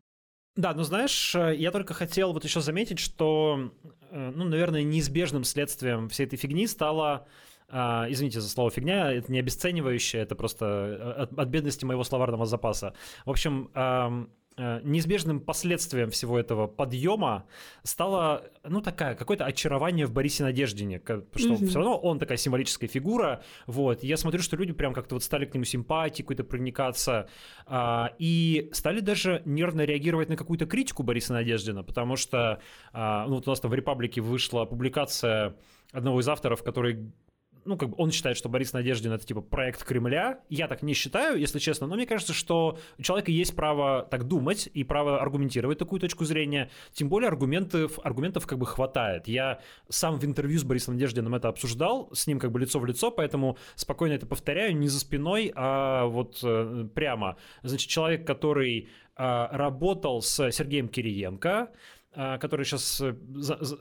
Да, 0.55 0.73
ну 0.73 0.83
знаешь, 0.83 1.35
э, 1.35 1.57
я 1.57 1.71
только 1.71 1.93
хотел 1.93 2.31
вот 2.31 2.45
еще 2.45 2.61
заметить, 2.61 2.99
что, 2.99 3.73
э, 4.11 4.31
ну, 4.33 4.45
наверное, 4.45 4.83
неизбежным 4.83 5.43
следствием 5.43 6.07
всей 6.07 6.25
этой 6.25 6.37
фигни 6.37 6.65
стало 6.65 7.27
Uh, 7.71 8.07
извините 8.09 8.41
за 8.41 8.49
слово 8.49 8.71
фигня, 8.71 9.11
это 9.11 9.31
не 9.31 9.37
обесценивающее, 9.37 10.23
это 10.23 10.33
просто 10.33 11.13
от, 11.15 11.37
от 11.37 11.49
бедности 11.49 11.85
моего 11.85 12.03
словарного 12.03 12.47
запаса. 12.47 12.95
В 13.27 13.29
общем, 13.29 13.69
неизбежным 14.83 15.39
последствием 15.39 16.09
всего 16.09 16.37
этого 16.37 16.67
подъема 16.67 17.45
стало, 17.83 18.43
ну, 18.63 18.81
такая, 18.81 19.15
какое-то 19.15 19.45
очарование 19.45 20.05
в 20.05 20.11
Борисе 20.11 20.43
Надеждине, 20.43 20.99
что 20.99 21.13
mm-hmm. 21.15 21.67
все 21.67 21.77
равно 21.77 21.97
он 21.97 22.19
такая 22.19 22.37
символическая 22.37 22.89
фигура, 22.89 23.41
вот, 23.67 24.03
я 24.03 24.17
смотрю, 24.17 24.41
что 24.41 24.57
люди 24.57 24.73
прям 24.73 24.93
как-то 24.93 25.15
вот 25.15 25.23
стали 25.23 25.45
к 25.45 25.53
нему 25.53 25.63
симпатии 25.63 26.21
какой-то 26.23 26.43
проникаться, 26.43 27.29
а, 27.65 28.13
и 28.19 28.69
стали 28.73 28.99
даже 28.99 29.41
нервно 29.45 29.85
реагировать 29.85 30.29
на 30.29 30.35
какую-то 30.35 30.65
критику 30.65 31.03
Бориса 31.03 31.33
Надеждина, 31.33 31.83
потому 31.83 32.15
что, 32.15 32.59
а, 32.91 33.25
ну, 33.27 33.35
вот 33.35 33.47
у 33.47 33.49
нас 33.49 33.59
там 33.59 33.71
в 33.71 33.73
«Репаблике» 33.73 34.21
вышла 34.21 34.65
публикация 34.65 35.55
одного 35.93 36.19
из 36.19 36.27
авторов, 36.27 36.63
который 36.63 37.11
ну, 37.65 37.77
как 37.77 37.89
бы 37.89 37.95
он 37.97 38.11
считает, 38.11 38.37
что 38.37 38.49
Борис 38.49 38.73
Надеждин 38.73 39.11
это 39.11 39.25
типа 39.25 39.41
проект 39.41 39.83
Кремля. 39.83 40.39
Я 40.49 40.67
так 40.67 40.81
не 40.81 40.93
считаю, 40.93 41.39
если 41.39 41.59
честно, 41.59 41.87
но 41.87 41.95
мне 41.95 42.05
кажется, 42.05 42.33
что 42.33 42.77
у 42.97 43.01
человека 43.01 43.31
есть 43.31 43.55
право 43.55 44.07
так 44.09 44.25
думать 44.25 44.69
и 44.73 44.83
право 44.83 45.21
аргументировать 45.21 45.77
такую 45.77 45.99
точку 45.99 46.25
зрения. 46.25 46.69
Тем 46.93 47.09
более 47.09 47.27
аргументов, 47.27 47.99
аргументов 48.03 48.47
как 48.47 48.57
бы 48.57 48.65
хватает. 48.65 49.27
Я 49.27 49.59
сам 49.89 50.19
в 50.19 50.25
интервью 50.25 50.59
с 50.59 50.63
Борисом 50.63 50.95
Надеждиным 50.95 51.35
это 51.35 51.47
обсуждал, 51.47 52.09
с 52.13 52.27
ним 52.27 52.39
как 52.39 52.51
бы 52.51 52.59
лицо 52.59 52.79
в 52.79 52.85
лицо, 52.85 53.11
поэтому 53.11 53.57
спокойно 53.75 54.13
это 54.13 54.25
повторяю, 54.25 54.75
не 54.75 54.87
за 54.87 54.99
спиной, 54.99 55.51
а 55.55 56.05
вот 56.05 56.39
э, 56.43 56.87
прямо. 56.93 57.37
Значит, 57.63 57.89
человек, 57.89 58.25
который 58.25 58.89
э, 59.17 59.47
работал 59.51 60.21
с 60.21 60.51
Сергеем 60.51 60.87
Кириенко, 60.87 61.71
который 62.11 62.65
сейчас 62.65 63.01
э, 63.01 63.13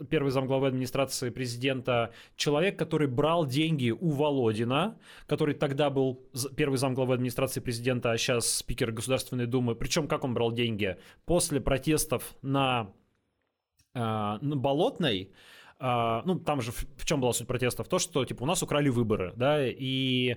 первый 0.09 0.29
замглавы 0.29 0.67
администрации 0.67 1.31
президента, 1.31 2.11
человек, 2.35 2.77
который 2.77 3.07
брал 3.07 3.45
деньги 3.45 3.89
у 3.89 4.09
Володина, 4.09 4.97
который 5.25 5.55
тогда 5.55 5.89
был 5.89 6.21
первый 6.55 6.77
замглавы 6.77 7.15
администрации 7.15 7.59
президента, 7.59 8.11
а 8.11 8.17
сейчас 8.17 8.57
спикер 8.57 8.91
Государственной 8.91 9.47
Думы. 9.47 9.75
Причем 9.75 10.07
как 10.07 10.23
он 10.23 10.33
брал 10.33 10.51
деньги? 10.51 10.97
После 11.25 11.59
протестов 11.59 12.35
на, 12.41 12.93
а, 13.93 14.37
на 14.41 14.55
Болотной, 14.55 15.31
Uh, 15.81 16.21
ну, 16.25 16.37
там 16.37 16.59
же 16.59 16.73
в, 16.73 17.05
чем 17.05 17.21
была 17.21 17.31
суть 17.31 17.47
протестов? 17.47 17.87
То, 17.87 17.99
что, 17.99 18.25
типа, 18.25 18.43
у 18.43 18.45
нас 18.45 18.61
украли 18.61 18.89
выборы, 18.89 19.31
да, 19.37 19.65
и 19.65 20.35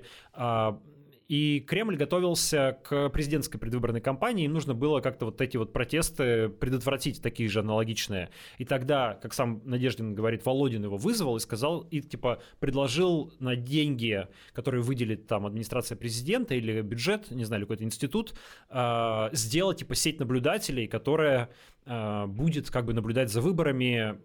и 1.29 1.61
Кремль 1.61 1.97
готовился 1.97 2.79
к 2.83 3.09
президентской 3.11 3.59
предвыборной 3.59 4.01
кампании, 4.01 4.45
им 4.45 4.53
нужно 4.53 4.75
было 4.75 5.01
как-то 5.01 5.27
вот 5.27 5.41
эти 5.41 5.57
вот 5.57 5.73
протесты 5.73 6.49
предотвратить, 6.49 7.23
такие 7.23 7.49
же 7.49 7.61
аналогичные. 7.61 8.31
И 8.59 8.65
тогда, 8.65 9.15
как 9.15 9.35
сам 9.35 9.63
Надеждин 9.65 10.15
говорит, 10.15 10.45
Володин 10.45 10.85
его 10.85 10.97
вызвал 10.97 11.37
и 11.37 11.41
сказал, 11.41 11.81
и 11.91 12.01
типа 12.01 12.43
предложил 12.61 13.33
на 13.39 13.57
деньги, 13.57 14.27
которые 14.53 14.83
выделит 14.83 15.27
там 15.27 15.47
администрация 15.47 15.97
президента 15.97 16.55
или 16.55 16.81
бюджет, 16.83 17.31
не 17.31 17.45
знаю, 17.45 17.63
какой-то 17.63 17.85
институт, 17.85 18.35
а, 18.69 19.31
сделать 19.33 19.79
типа 19.79 19.95
сеть 19.95 20.19
наблюдателей, 20.21 20.87
которая 20.87 21.51
а, 21.87 22.27
будет 22.27 22.71
как 22.71 22.85
бы 22.85 22.95
наблюдать 22.95 23.31
за 23.31 23.41
выборами 23.41 24.21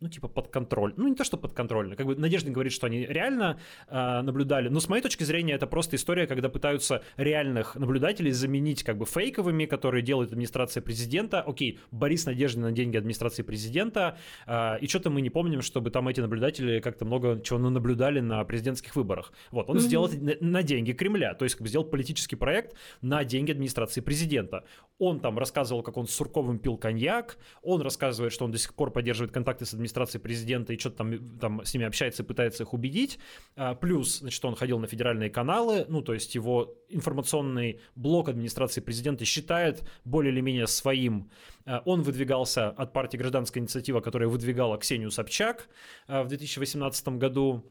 ну, 0.00 0.08
типа, 0.08 0.28
под 0.28 0.48
контроль. 0.48 0.94
Ну, 0.96 1.08
не 1.08 1.14
то, 1.14 1.24
что 1.24 1.36
под 1.36 1.52
контроль. 1.52 1.94
Как 1.94 2.06
бы 2.06 2.16
Надежда 2.16 2.50
говорит, 2.50 2.72
что 2.72 2.86
они 2.86 3.04
реально 3.04 3.58
э, 3.86 4.22
наблюдали. 4.22 4.68
Но 4.68 4.80
с 4.80 4.88
моей 4.88 5.02
точки 5.02 5.24
зрения, 5.24 5.52
это 5.52 5.66
просто 5.66 5.96
история, 5.96 6.26
когда 6.26 6.48
пытаются 6.48 7.02
реальных 7.18 7.76
наблюдателей 7.76 8.32
заменить 8.32 8.82
как 8.82 8.96
бы 8.96 9.04
фейковыми, 9.04 9.66
которые 9.66 10.02
делает 10.02 10.32
администрация 10.32 10.82
президента. 10.82 11.42
Окей, 11.42 11.78
Борис 11.90 12.24
Надеждин 12.24 12.62
на 12.62 12.72
деньги 12.72 12.96
администрации 12.96 13.42
президента. 13.42 14.16
Э, 14.46 14.78
и 14.80 14.86
что-то 14.86 15.10
мы 15.10 15.20
не 15.20 15.28
помним, 15.28 15.60
чтобы 15.60 15.90
там 15.90 16.08
эти 16.08 16.20
наблюдатели 16.20 16.80
как-то 16.80 17.04
много 17.04 17.38
чего 17.42 17.58
наблюдали 17.58 18.20
на 18.20 18.42
президентских 18.44 18.96
выборах. 18.96 19.34
Вот, 19.50 19.68
он 19.68 19.76
mm-hmm. 19.76 19.80
сделал 19.80 20.06
это 20.06 20.16
на, 20.18 20.34
на 20.40 20.62
деньги 20.62 20.92
Кремля. 20.92 21.34
То 21.34 21.44
есть, 21.44 21.56
как 21.56 21.62
бы 21.62 21.68
сделал 21.68 21.84
политический 21.84 22.36
проект 22.36 22.74
на 23.02 23.22
деньги 23.24 23.52
администрации 23.52 24.00
президента. 24.00 24.64
Он 24.98 25.20
там 25.20 25.38
рассказывал, 25.38 25.82
как 25.82 25.98
он 25.98 26.06
с 26.06 26.14
Сурковым 26.14 26.58
пил 26.58 26.78
коньяк. 26.78 27.36
Он 27.62 27.82
рассказывает, 27.82 28.32
что 28.32 28.46
он 28.46 28.50
до 28.50 28.56
сих 28.56 28.72
пор 28.72 28.90
поддерживает 28.92 29.32
контакты 29.32 29.66
с 29.66 29.74
администрацией 29.74 29.89
администрации 29.90 30.18
президента 30.18 30.72
и 30.72 30.78
что-то 30.78 30.98
там, 30.98 31.38
там 31.38 31.64
с 31.64 31.74
ними 31.74 31.86
общается 31.86 32.22
и 32.22 32.26
пытается 32.26 32.62
их 32.62 32.72
убедить. 32.72 33.18
А, 33.56 33.74
плюс, 33.74 34.20
значит, 34.20 34.44
он 34.44 34.54
ходил 34.54 34.78
на 34.78 34.86
федеральные 34.86 35.30
каналы, 35.30 35.84
ну, 35.88 36.02
то 36.02 36.14
есть 36.14 36.34
его 36.34 36.74
информационный 36.88 37.80
блок 37.94 38.28
администрации 38.28 38.80
президента 38.80 39.24
считает 39.24 39.82
более 40.04 40.32
или 40.32 40.40
менее 40.40 40.66
своим. 40.66 41.30
А, 41.66 41.82
он 41.84 42.02
выдвигался 42.02 42.70
от 42.70 42.92
партии 42.92 43.16
«Гражданская 43.16 43.62
инициатива», 43.62 44.00
которая 44.00 44.28
выдвигала 44.28 44.78
Ксению 44.78 45.10
Собчак 45.10 45.68
а, 46.06 46.22
в 46.22 46.28
2018 46.28 47.08
году 47.08 47.64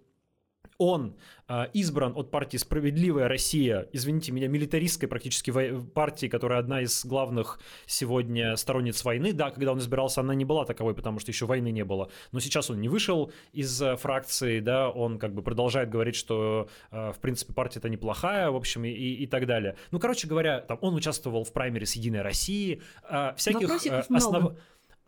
он 0.79 1.17
э, 1.47 1.65
избран 1.73 2.13
от 2.15 2.31
партии 2.31 2.57
«Справедливая 2.57 3.27
Россия», 3.27 3.87
извините 3.91 4.31
меня, 4.31 4.47
милитаристской 4.47 5.09
практически 5.09 5.51
партии, 5.93 6.27
которая 6.27 6.59
одна 6.59 6.81
из 6.81 7.05
главных 7.05 7.59
сегодня 7.85 8.55
сторонниц 8.55 9.03
войны. 9.03 9.33
Да, 9.33 9.51
когда 9.51 9.73
он 9.73 9.79
избирался, 9.79 10.21
она 10.21 10.33
не 10.33 10.45
была 10.45 10.65
таковой, 10.65 10.95
потому 10.95 11.19
что 11.19 11.31
еще 11.31 11.45
войны 11.45 11.71
не 11.71 11.83
было. 11.83 12.09
Но 12.31 12.39
сейчас 12.39 12.69
он 12.69 12.79
не 12.79 12.87
вышел 12.87 13.31
из 13.51 13.79
э, 13.81 13.97
фракции, 13.97 14.61
да, 14.61 14.89
он 14.89 15.19
как 15.19 15.33
бы 15.33 15.43
продолжает 15.43 15.89
говорить, 15.89 16.15
что, 16.15 16.69
э, 16.91 17.11
в 17.11 17.19
принципе, 17.19 17.53
партия-то 17.53 17.89
неплохая, 17.89 18.49
в 18.49 18.55
общем, 18.55 18.85
и, 18.85 18.89
и, 18.89 19.23
и 19.23 19.27
так 19.27 19.45
далее. 19.45 19.75
Ну, 19.91 19.99
короче 19.99 20.27
говоря, 20.27 20.61
там 20.61 20.79
он 20.81 20.95
участвовал 20.95 21.43
в 21.43 21.51
праймере 21.51 21.85
с 21.85 21.93
«Единой 21.93 22.21
России», 22.21 22.81
э, 23.09 23.33
всяких 23.35 23.85
э, 23.85 24.05
основ 24.09 24.53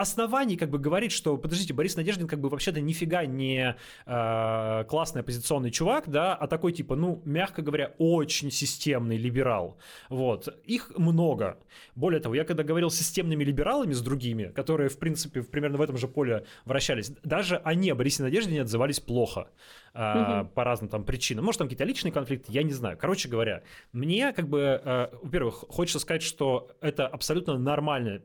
оснований 0.02 0.58
как 0.58 0.70
бы 0.70 0.80
говорить, 0.80 1.12
что, 1.12 1.38
подождите, 1.38 1.74
Борис 1.74 1.96
Надеждин 1.96 2.28
как 2.28 2.40
бы 2.40 2.50
вообще-то 2.50 2.82
нифига 2.82 3.26
не 3.26 3.76
э, 4.06 4.84
классный 4.88 5.22
оппозиционный 5.22 5.72
чувак, 5.72 6.10
да, 6.10 6.36
а 6.36 6.48
такой 6.48 6.74
типа, 6.74 6.96
ну, 6.96 7.22
мягко 7.26 7.62
говоря, 7.62 7.94
очень 7.98 8.52
системный 8.52 9.18
либерал. 9.18 9.78
Вот. 10.10 10.48
Их 10.66 10.92
много. 10.98 11.58
Более 11.96 12.20
того, 12.20 12.36
я 12.36 12.44
когда 12.44 12.64
говорил 12.64 12.90
с 12.90 12.96
системными 12.96 13.44
либералами, 13.44 13.94
с 13.94 14.02
другими, 14.02 14.46
которые, 14.46 14.90
в 14.90 14.98
принципе, 14.98 15.44
примерно 15.44 15.78
в 15.78 15.82
этом 15.82 15.98
же 15.98 16.08
поле 16.08 16.46
вращались, 16.66 17.12
даже 17.24 17.58
они 17.64 17.90
о 17.90 17.96
Борисе 17.96 18.24
Надеждине 18.24 18.62
отзывались 18.62 19.00
плохо 19.00 19.50
э, 19.94 20.42
угу. 20.42 20.50
по 20.50 20.64
разным 20.64 20.90
там 20.90 21.04
причинам. 21.04 21.46
Может, 21.46 21.60
там 21.60 21.68
какие-то 21.68 21.86
личные 21.86 22.12
конфликты, 22.12 22.52
я 22.52 22.64
не 22.64 22.74
знаю. 22.74 22.98
Короче 22.98 23.30
говоря, 23.30 23.64
мне 23.94 24.34
как 24.34 24.48
бы, 24.48 24.82
э, 24.84 25.08
во-первых, 25.22 25.66
хочется 25.70 26.00
сказать, 26.00 26.24
что 26.24 26.72
это 26.82 27.08
абсолютно 27.08 27.58
нормально 27.58 28.22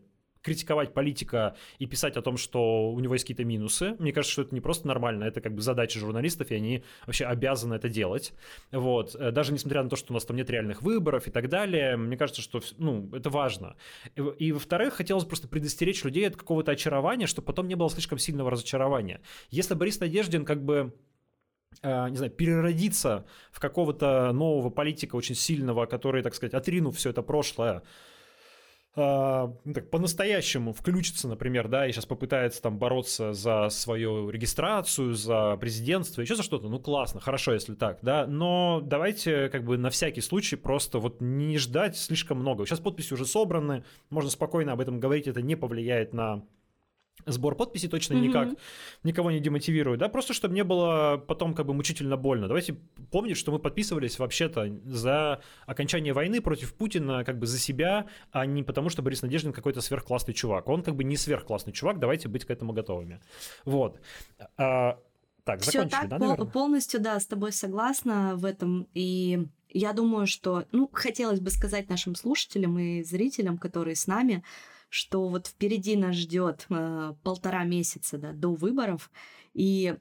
критиковать 0.46 0.94
политика 0.94 1.56
и 1.80 1.87
писать 1.87 2.16
о 2.16 2.22
том, 2.22 2.37
что 2.37 2.92
у 2.92 3.00
него 3.00 3.14
есть 3.14 3.24
какие-то 3.24 3.44
минусы. 3.44 3.96
Мне 3.98 4.12
кажется, 4.12 4.32
что 4.32 4.42
это 4.42 4.54
не 4.54 4.61
просто 4.61 4.87
нормально, 4.87 5.24
это 5.24 5.40
как 5.40 5.52
бы 5.56 5.61
задача 5.61 5.98
журналистов, 5.98 6.52
и 6.52 6.54
они 6.54 6.85
вообще 7.04 7.24
обязаны 7.24 7.74
это 7.74 7.88
делать. 7.88 8.32
Вот. 8.70 9.16
Э, 9.16 9.32
даже 9.32 9.52
несмотря 9.52 9.82
на 9.82 9.90
то, 9.90 9.96
что 9.96 10.12
у 10.12 10.14
нас 10.14 10.24
там 10.24 10.37
нет 10.37 10.48
реальных 10.48 10.82
выборов 10.82 11.26
и 11.26 11.32
так 11.32 11.48
далее, 11.48 11.96
мне 11.96 12.16
кажется, 12.16 12.42
что 12.42 12.62
ну, 12.78 13.11
это 13.12 13.28
важно. 13.28 13.74
И, 14.14 14.22
и 14.38 14.52
во-вторых, 14.52 14.94
хотелось 14.94 15.24
просто 15.24 15.48
предостеречь 15.48 16.04
людей 16.04 16.28
от 16.28 16.37
какого-то 16.37 16.70
очарования, 16.70 17.26
чтобы 17.26 17.46
потом 17.46 17.66
не 17.66 17.74
было 17.74 17.90
слишком 17.90 18.18
сильного 18.18 18.52
разочарования. 18.52 19.20
Если 19.50 19.74
Борис 19.74 19.98
Надеждин 19.98 20.44
как 20.44 20.64
бы 20.64 20.94
э, 21.82 22.09
не 22.09 22.16
знаю, 22.16 22.30
переродиться 22.30 23.26
в 23.50 23.59
какого-то 23.59 24.30
нового 24.32 24.70
политика 24.70 25.16
очень 25.16 25.35
сильного, 25.35 25.87
который, 25.87 26.22
так 26.22 26.37
сказать, 26.37 26.54
отринув 26.54 26.96
все 26.96 27.11
это 27.11 27.22
прошлое, 27.22 27.82
ну, 28.96 29.74
так, 29.74 29.90
по-настоящему 29.90 30.72
включится, 30.72 31.28
например, 31.28 31.68
да, 31.68 31.87
и 31.87 31.92
сейчас 31.92 32.06
попытается 32.06 32.62
там 32.62 32.78
бороться 32.78 33.35
за 33.35 33.68
свою 33.68 34.30
регистрацию, 34.30 35.14
за 35.14 35.56
президентство, 35.59 36.22
еще 36.22 36.35
за 36.35 36.42
что-то, 36.42 36.68
ну 36.68 36.78
классно, 36.78 37.20
хорошо, 37.20 37.52
если 37.52 37.74
так, 37.74 37.98
да, 38.00 38.26
но 38.26 38.80
давайте 38.82 39.50
как 39.50 39.64
бы 39.64 39.76
на 39.76 39.90
всякий 39.90 40.22
случай 40.22 40.56
просто 40.56 40.98
вот 40.98 41.20
не 41.20 41.59
ждать 41.59 41.96
слишком 41.96 42.38
много. 42.38 42.64
Сейчас 42.64 42.80
подписи 42.80 43.12
уже 43.12 43.26
собраны, 43.26 43.85
можно 44.09 44.30
спокойно 44.30 44.72
об 44.72 44.80
этом 44.80 44.98
говорить, 44.98 45.26
это 45.26 45.42
не 45.42 45.56
повлияет 45.56 46.14
на 46.14 46.42
сбор 47.26 47.56
подписей 47.56 47.88
точно 47.88 48.14
mm-hmm. 48.14 48.20
никак 48.20 48.48
никого 49.02 49.30
не 49.30 49.40
демотивирует, 49.40 50.00
да, 50.00 50.08
просто 50.08 50.32
чтобы 50.32 50.54
не 50.54 50.64
было 50.64 51.16
потом 51.18 51.54
как 51.54 51.66
бы 51.66 51.74
мучительно 51.74 52.16
больно. 52.16 52.46
Давайте 52.46 52.74
помнить, 53.10 53.36
что 53.36 53.52
мы 53.52 53.58
подписывались 53.58 54.18
вообще-то 54.18 54.68
за 54.84 55.40
окончание 55.66 56.12
войны 56.12 56.40
против 56.40 56.74
Путина 56.74 57.24
как 57.24 57.38
бы 57.38 57.46
за 57.46 57.58
себя, 57.58 58.06
а 58.30 58.46
не 58.46 58.62
потому, 58.62 58.88
что 58.88 59.02
Борис 59.02 59.22
Надеждин 59.22 59.52
какой-то 59.52 59.80
сверхклассный 59.80 60.34
чувак. 60.34 60.68
Он 60.68 60.82
как 60.82 60.96
бы 60.96 61.04
не 61.04 61.16
сверхклассный 61.16 61.72
чувак, 61.72 61.98
давайте 61.98 62.28
быть 62.28 62.44
к 62.44 62.50
этому 62.50 62.72
готовыми. 62.72 63.20
Вот. 63.64 64.00
А, 64.56 64.98
так, 65.44 65.60
Все 65.60 65.86
так, 65.86 66.08
да, 66.08 66.18
пол- 66.18 66.46
полностью, 66.46 67.00
да, 67.00 67.20
с 67.20 67.26
тобой 67.26 67.52
согласна 67.52 68.34
в 68.36 68.44
этом. 68.44 68.88
И 68.94 69.46
я 69.70 69.92
думаю, 69.92 70.26
что, 70.26 70.64
ну, 70.72 70.90
хотелось 70.92 71.38
бы 71.38 71.50
сказать 71.50 71.88
нашим 71.88 72.14
слушателям 72.14 72.78
и 72.78 73.02
зрителям, 73.02 73.56
которые 73.56 73.94
с 73.94 74.06
нами, 74.06 74.42
что 74.88 75.29
вот 75.29 75.49
впереди 75.49 75.96
нас 75.96 76.14
ждет 76.14 76.66
э, 76.70 77.14
полтора 77.22 77.64
месяца 77.64 78.18
да, 78.18 78.33
до 78.33 78.55
выборов, 78.55 79.11
и 79.53 79.96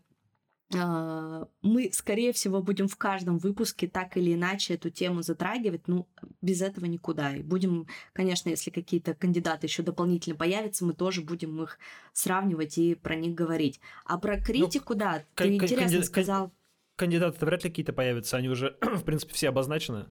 э, 0.73 1.45
мы, 1.61 1.89
скорее 1.91 2.33
всего, 2.33 2.61
будем 2.61 2.87
в 2.87 2.95
каждом 2.97 3.37
выпуске 3.37 3.87
так 3.87 4.17
или 4.17 4.33
иначе 4.33 4.75
эту 4.75 4.89
тему 4.89 5.21
затрагивать, 5.21 5.87
ну, 5.87 6.07
без 6.41 6.61
этого 6.61 6.85
никуда. 6.85 7.35
И 7.35 7.43
будем, 7.43 7.87
конечно, 8.13 8.49
если 8.49 8.71
какие-то 8.71 9.13
кандидаты 9.13 9.67
еще 9.67 9.83
дополнительно 9.83 10.35
появятся, 10.35 10.85
мы 10.85 10.93
тоже 10.93 11.21
будем 11.21 11.61
их 11.61 11.79
сравнивать 12.13 12.77
и 12.77 12.95
про 12.95 13.15
них 13.15 13.33
говорить. 13.35 13.79
А 14.05 14.17
про 14.17 14.37
ну, 14.37 14.43
критику, 14.43 14.93
ну, 14.93 14.99
да, 14.99 15.23
ты 15.35 15.55
интересно 15.55 16.03
сказал 16.03 16.51
кандидаты 16.95 17.45
вряд 17.45 17.63
ли 17.63 17.69
какие-то 17.69 17.93
появятся, 17.93 18.37
они 18.37 18.49
уже, 18.49 18.77
в 18.81 19.03
принципе, 19.03 19.33
все 19.33 19.49
обозначены. 19.49 20.07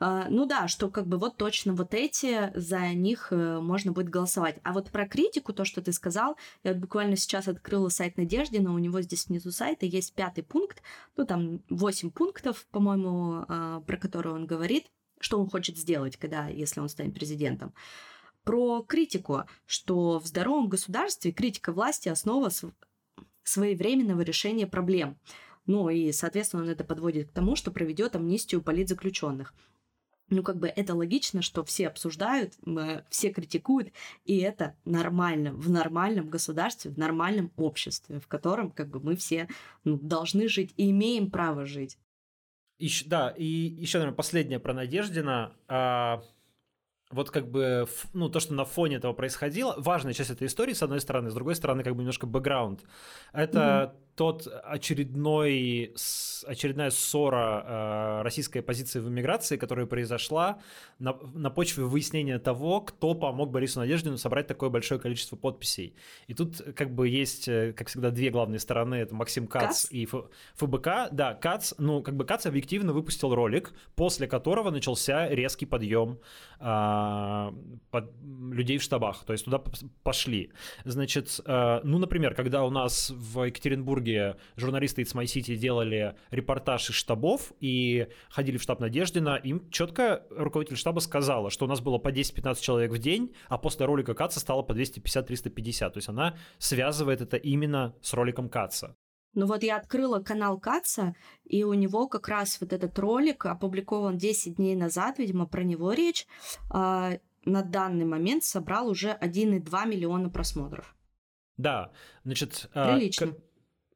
Uh, 0.00 0.26
ну 0.28 0.44
да, 0.44 0.66
что 0.66 0.90
как 0.90 1.06
бы 1.06 1.18
вот 1.18 1.36
точно 1.36 1.72
вот 1.72 1.94
эти, 1.94 2.50
за 2.58 2.88
них 2.88 3.28
uh, 3.30 3.60
можно 3.60 3.92
будет 3.92 4.08
голосовать. 4.08 4.58
А 4.64 4.72
вот 4.72 4.90
про 4.90 5.06
критику, 5.06 5.52
то, 5.52 5.64
что 5.64 5.82
ты 5.82 5.92
сказал, 5.92 6.36
я 6.64 6.72
вот 6.72 6.80
буквально 6.80 7.14
сейчас 7.14 7.46
открыла 7.46 7.90
сайт 7.90 8.16
Надежды, 8.16 8.60
но 8.60 8.74
у 8.74 8.78
него 8.78 9.00
здесь 9.02 9.28
внизу 9.28 9.52
сайта 9.52 9.86
есть 9.86 10.12
пятый 10.14 10.42
пункт, 10.42 10.82
ну 11.16 11.24
там 11.24 11.62
восемь 11.70 12.10
пунктов, 12.10 12.66
по-моему, 12.72 13.44
uh, 13.48 13.84
про 13.84 13.96
которые 13.96 14.34
он 14.34 14.46
говорит, 14.46 14.86
что 15.20 15.38
он 15.40 15.48
хочет 15.48 15.78
сделать, 15.78 16.16
когда, 16.16 16.48
если 16.48 16.80
он 16.80 16.88
станет 16.88 17.14
президентом. 17.14 17.72
Про 18.42 18.82
критику, 18.82 19.44
что 19.64 20.18
в 20.18 20.26
здоровом 20.26 20.68
государстве 20.68 21.30
критика 21.30 21.72
власти 21.72 22.08
основа 22.08 22.50
своевременного 23.44 24.22
решения 24.22 24.66
проблем. 24.66 25.18
Ну 25.66 25.88
и, 25.88 26.12
соответственно, 26.12 26.64
он 26.64 26.68
это 26.68 26.84
подводит 26.84 27.30
к 27.30 27.32
тому, 27.32 27.56
что 27.56 27.70
проведет 27.70 28.16
амнистию 28.16 28.60
политзаключенных. 28.60 29.54
Ну, 30.30 30.42
как 30.42 30.58
бы 30.58 30.68
это 30.68 30.94
логично, 30.94 31.42
что 31.42 31.64
все 31.64 31.88
обсуждают, 31.88 32.54
все 33.10 33.30
критикуют, 33.30 33.92
и 34.24 34.38
это 34.38 34.74
нормально 34.84 35.52
в 35.52 35.68
нормальном 35.68 36.30
государстве, 36.30 36.90
в 36.90 36.98
нормальном 36.98 37.52
обществе, 37.56 38.20
в 38.20 38.26
котором 38.26 38.70
как 38.70 38.88
бы 38.88 39.00
мы 39.00 39.16
все 39.16 39.48
ну, 39.84 39.98
должны 39.98 40.48
жить 40.48 40.72
и 40.76 40.90
имеем 40.90 41.30
право 41.30 41.66
жить. 41.66 41.98
Еще, 42.78 43.06
да, 43.06 43.30
и 43.30 43.44
еще, 43.44 43.98
наверное, 43.98 44.16
последнее 44.16 44.58
про 44.58 44.72
Надеждина. 44.72 45.54
А, 45.68 46.22
вот 47.10 47.30
как 47.30 47.50
бы, 47.50 47.86
ну, 48.14 48.28
то, 48.30 48.40
что 48.40 48.54
на 48.54 48.64
фоне 48.64 48.96
этого 48.96 49.12
происходило, 49.12 49.74
важная 49.76 50.14
часть 50.14 50.30
этой 50.30 50.48
истории, 50.48 50.72
с 50.72 50.82
одной 50.82 51.00
стороны, 51.00 51.30
с 51.30 51.34
другой 51.34 51.54
стороны, 51.54 51.84
как 51.84 51.94
бы 51.94 52.00
немножко 52.00 52.26
бэкграунд. 52.26 52.82
Это 53.32 53.94
mm-hmm 53.94 54.03
тот 54.16 54.46
очередной, 54.62 55.92
очередная 56.46 56.90
ссора 56.90 57.64
э, 57.66 58.22
российской 58.22 58.58
оппозиции 58.58 59.00
в 59.00 59.08
иммиграции, 59.08 59.56
которая 59.56 59.86
произошла 59.86 60.60
на, 60.98 61.16
на 61.34 61.50
почве 61.50 61.84
выяснения 61.84 62.38
того, 62.38 62.80
кто 62.80 63.14
помог 63.14 63.50
Борису 63.50 63.80
Надеждину 63.80 64.16
собрать 64.16 64.46
такое 64.46 64.70
большое 64.70 65.00
количество 65.00 65.36
подписей. 65.36 65.96
И 66.28 66.34
тут 66.34 66.60
как 66.76 66.94
бы 66.94 67.08
есть, 67.08 67.48
э, 67.48 67.72
как 67.72 67.88
всегда, 67.88 68.10
две 68.10 68.30
главные 68.30 68.60
стороны, 68.60 68.94
это 68.96 69.14
Максим 69.14 69.48
Кац, 69.48 69.62
Кац? 69.64 69.86
и 69.90 70.04
Ф, 70.04 70.14
ФБК. 70.54 71.08
Да, 71.10 71.34
Кац, 71.34 71.74
ну 71.78 72.02
как 72.02 72.16
бы 72.16 72.24
Кац 72.24 72.46
объективно 72.46 72.92
выпустил 72.92 73.34
ролик, 73.34 73.72
после 73.96 74.28
которого 74.28 74.70
начался 74.70 75.28
резкий 75.28 75.66
подъем 75.66 76.20
э, 76.60 77.52
под 77.90 78.12
людей 78.52 78.78
в 78.78 78.82
штабах, 78.82 79.24
то 79.24 79.32
есть 79.32 79.44
туда 79.44 79.60
пошли. 80.04 80.52
Значит, 80.84 81.40
э, 81.44 81.80
ну, 81.82 81.98
например, 81.98 82.34
когда 82.34 82.64
у 82.64 82.70
нас 82.70 83.10
в 83.10 83.44
Екатеринбурге 83.44 84.03
Петербурге 84.04 84.36
журналисты 84.56 85.02
из 85.02 85.14
My 85.14 85.24
City 85.24 85.56
делали 85.56 86.14
репортаж 86.30 86.90
из 86.90 86.94
штабов 86.94 87.52
и 87.60 88.08
ходили 88.30 88.58
в 88.58 88.62
штаб 88.62 88.80
Надеждина, 88.80 89.36
им 89.36 89.68
четко 89.70 90.26
руководитель 90.30 90.76
штаба 90.76 91.00
сказала, 91.00 91.50
что 91.50 91.64
у 91.64 91.68
нас 91.68 91.80
было 91.80 91.98
по 91.98 92.12
10-15 92.12 92.60
человек 92.60 92.92
в 92.92 92.98
день, 92.98 93.34
а 93.48 93.58
после 93.58 93.86
ролика 93.86 94.14
Каца 94.14 94.40
стало 94.40 94.62
по 94.62 94.72
250-350. 94.72 95.90
То 95.90 95.96
есть 95.96 96.08
она 96.08 96.36
связывает 96.58 97.20
это 97.20 97.36
именно 97.36 97.94
с 98.02 98.12
роликом 98.12 98.48
Каца. 98.48 98.96
Ну 99.34 99.46
вот 99.46 99.64
я 99.64 99.76
открыла 99.76 100.20
канал 100.20 100.60
Каца, 100.60 101.16
и 101.44 101.64
у 101.64 101.74
него 101.74 102.06
как 102.06 102.28
раз 102.28 102.60
вот 102.60 102.72
этот 102.72 102.96
ролик 102.98 103.46
опубликован 103.46 104.16
10 104.16 104.56
дней 104.56 104.76
назад, 104.76 105.18
видимо, 105.18 105.46
про 105.46 105.64
него 105.64 105.92
речь. 105.92 106.26
А, 106.70 107.18
на 107.44 107.62
данный 107.62 108.04
момент 108.04 108.44
собрал 108.44 108.88
уже 108.88 109.08
1,2 109.20 109.88
миллиона 109.88 110.30
просмотров. 110.30 110.94
Да, 111.56 111.92
значит... 112.24 112.70
А, 112.74 112.96
Прилично. 112.96 113.28
К- 113.28 113.36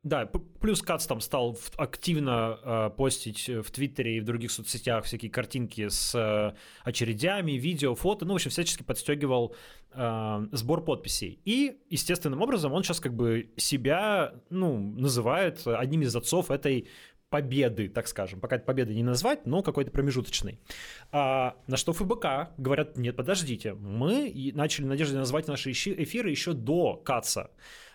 да, 0.04 0.26
плюс 0.60 0.80
Кац 0.80 1.06
там 1.06 1.20
стал 1.20 1.58
активно 1.76 2.58
э, 2.62 2.90
постить 2.96 3.48
в 3.48 3.70
Твиттере 3.70 4.18
и 4.18 4.20
в 4.20 4.24
других 4.24 4.52
соцсетях 4.52 5.04
всякие 5.04 5.30
картинки 5.30 5.88
с 5.88 6.14
э, 6.14 6.56
очередями, 6.84 7.52
видео, 7.52 7.94
фото, 7.94 8.24
ну, 8.24 8.34
в 8.34 8.36
общем, 8.36 8.50
всячески 8.50 8.84
подстегивал 8.84 9.56
э, 9.92 10.46
сбор 10.52 10.84
подписей. 10.84 11.40
И, 11.44 11.80
естественным 11.90 12.40
образом, 12.42 12.72
он 12.72 12.84
сейчас 12.84 13.00
как 13.00 13.12
бы 13.14 13.50
себя, 13.56 14.34
ну, 14.50 14.78
называет 14.78 15.66
одним 15.66 16.02
из 16.02 16.14
отцов 16.14 16.52
этой 16.52 16.88
победы, 17.28 17.88
так 17.88 18.08
скажем. 18.08 18.40
Пока 18.40 18.56
это 18.56 18.64
победы 18.64 18.94
не 18.94 19.02
назвать, 19.02 19.46
но 19.46 19.62
какой-то 19.62 19.90
промежуточный. 19.90 20.58
А, 21.12 21.56
на 21.66 21.76
что 21.76 21.92
ФБК 21.92 22.50
говорят, 22.56 22.96
нет, 22.96 23.16
подождите, 23.16 23.74
мы 23.74 24.32
начали 24.54 24.86
надежды 24.86 25.16
назвать 25.16 25.48
наши 25.48 25.72
эфиры 25.72 26.30
еще 26.30 26.52
до 26.52 26.94
Каца. 26.96 27.50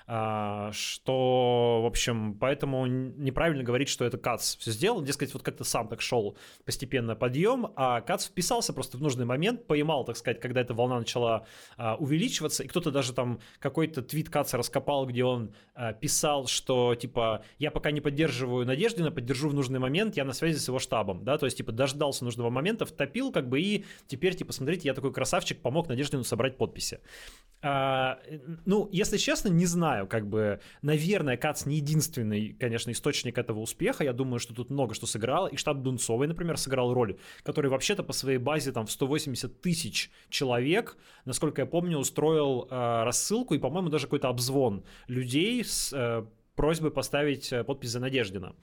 А, 0.05 0.71
что, 0.73 1.81
в 1.83 1.85
общем, 1.85 2.37
поэтому 2.39 2.85
неправильно 2.85 3.63
говорить, 3.63 3.89
что 3.89 4.05
это 4.05 4.17
Кац 4.17 4.57
все 4.57 4.71
сделал. 4.71 5.01
Дескать, 5.01 5.33
вот 5.33 5.43
как-то 5.43 5.63
сам 5.63 5.87
так 5.87 6.01
шел 6.01 6.37
постепенно 6.65 7.15
подъем, 7.15 7.71
а 7.75 8.01
Кац 8.01 8.27
вписался 8.27 8.73
просто 8.73 8.97
в 8.97 9.01
нужный 9.01 9.25
момент, 9.25 9.65
поймал, 9.65 10.03
так 10.03 10.17
сказать, 10.17 10.39
когда 10.39 10.61
эта 10.61 10.73
волна 10.73 10.99
начала 10.99 11.45
а, 11.77 11.95
увеличиваться, 11.95 12.63
и 12.63 12.67
кто-то 12.67 12.91
даже 12.91 13.13
там 13.13 13.39
какой-то 13.59 14.01
твит 14.01 14.29
Каца 14.29 14.57
раскопал, 14.57 15.05
где 15.05 15.23
он 15.23 15.53
а, 15.73 15.93
писал, 15.93 16.47
что, 16.47 16.95
типа, 16.95 17.43
я 17.59 17.71
пока 17.71 17.91
не 17.91 18.01
поддерживаю 18.01 18.65
Надеждина, 18.65 19.11
поддержу 19.11 19.49
в 19.49 19.53
нужный 19.53 19.79
момент, 19.79 20.17
я 20.17 20.25
на 20.25 20.33
связи 20.33 20.57
с 20.57 20.67
его 20.67 20.79
штабом, 20.79 21.23
да, 21.23 21.37
то 21.37 21.45
есть, 21.45 21.57
типа, 21.57 21.71
дождался 21.71 22.25
нужного 22.25 22.49
момента, 22.49 22.85
втопил, 22.85 23.31
как 23.31 23.47
бы, 23.47 23.61
и 23.61 23.85
теперь, 24.07 24.35
типа, 24.35 24.51
смотрите, 24.51 24.87
я 24.87 24.93
такой 24.93 25.13
красавчик, 25.13 25.61
помог 25.61 25.87
Надеждину 25.87 26.23
собрать 26.23 26.57
подписи. 26.57 26.99
А, 27.61 28.19
ну, 28.65 28.89
если 28.91 29.17
честно, 29.17 29.47
не 29.47 29.65
знаю, 29.65 29.92
как 30.10 30.27
бы, 30.27 30.60
наверное, 30.82 31.38
Кац 31.38 31.65
не 31.65 31.77
единственный, 31.77 32.53
конечно, 32.60 32.91
источник 32.91 33.38
этого 33.38 33.60
успеха. 33.60 34.03
Я 34.03 34.13
думаю, 34.13 34.39
что 34.39 34.53
тут 34.53 34.69
много 34.69 34.93
что 34.93 35.06
сыграло. 35.06 35.47
И 35.47 35.58
штаб 35.58 35.82
Дунцовой, 35.82 36.27
например, 36.27 36.58
сыграл 36.58 36.93
роль, 36.93 37.17
который 37.43 37.69
вообще-то 37.69 38.03
по 38.03 38.13
своей 38.13 38.38
базе 38.38 38.71
там 38.71 38.86
в 38.86 38.91
180 38.91 39.62
тысяч 39.62 40.12
человек, 40.29 40.97
насколько 41.25 41.62
я 41.62 41.65
помню, 41.65 41.97
устроил 41.97 42.67
э, 42.69 43.03
рассылку 43.03 43.53
и, 43.53 43.60
по-моему, 43.60 43.89
даже 43.89 44.08
какой-то 44.08 44.29
обзвон 44.29 44.84
людей 45.08 45.63
с 45.63 45.93
э, 45.93 46.25
просьбой 46.56 46.91
поставить 46.91 47.51
э, 47.51 47.63
подпись 47.63 47.89
за 47.89 47.99
Надеждина. 47.99 48.56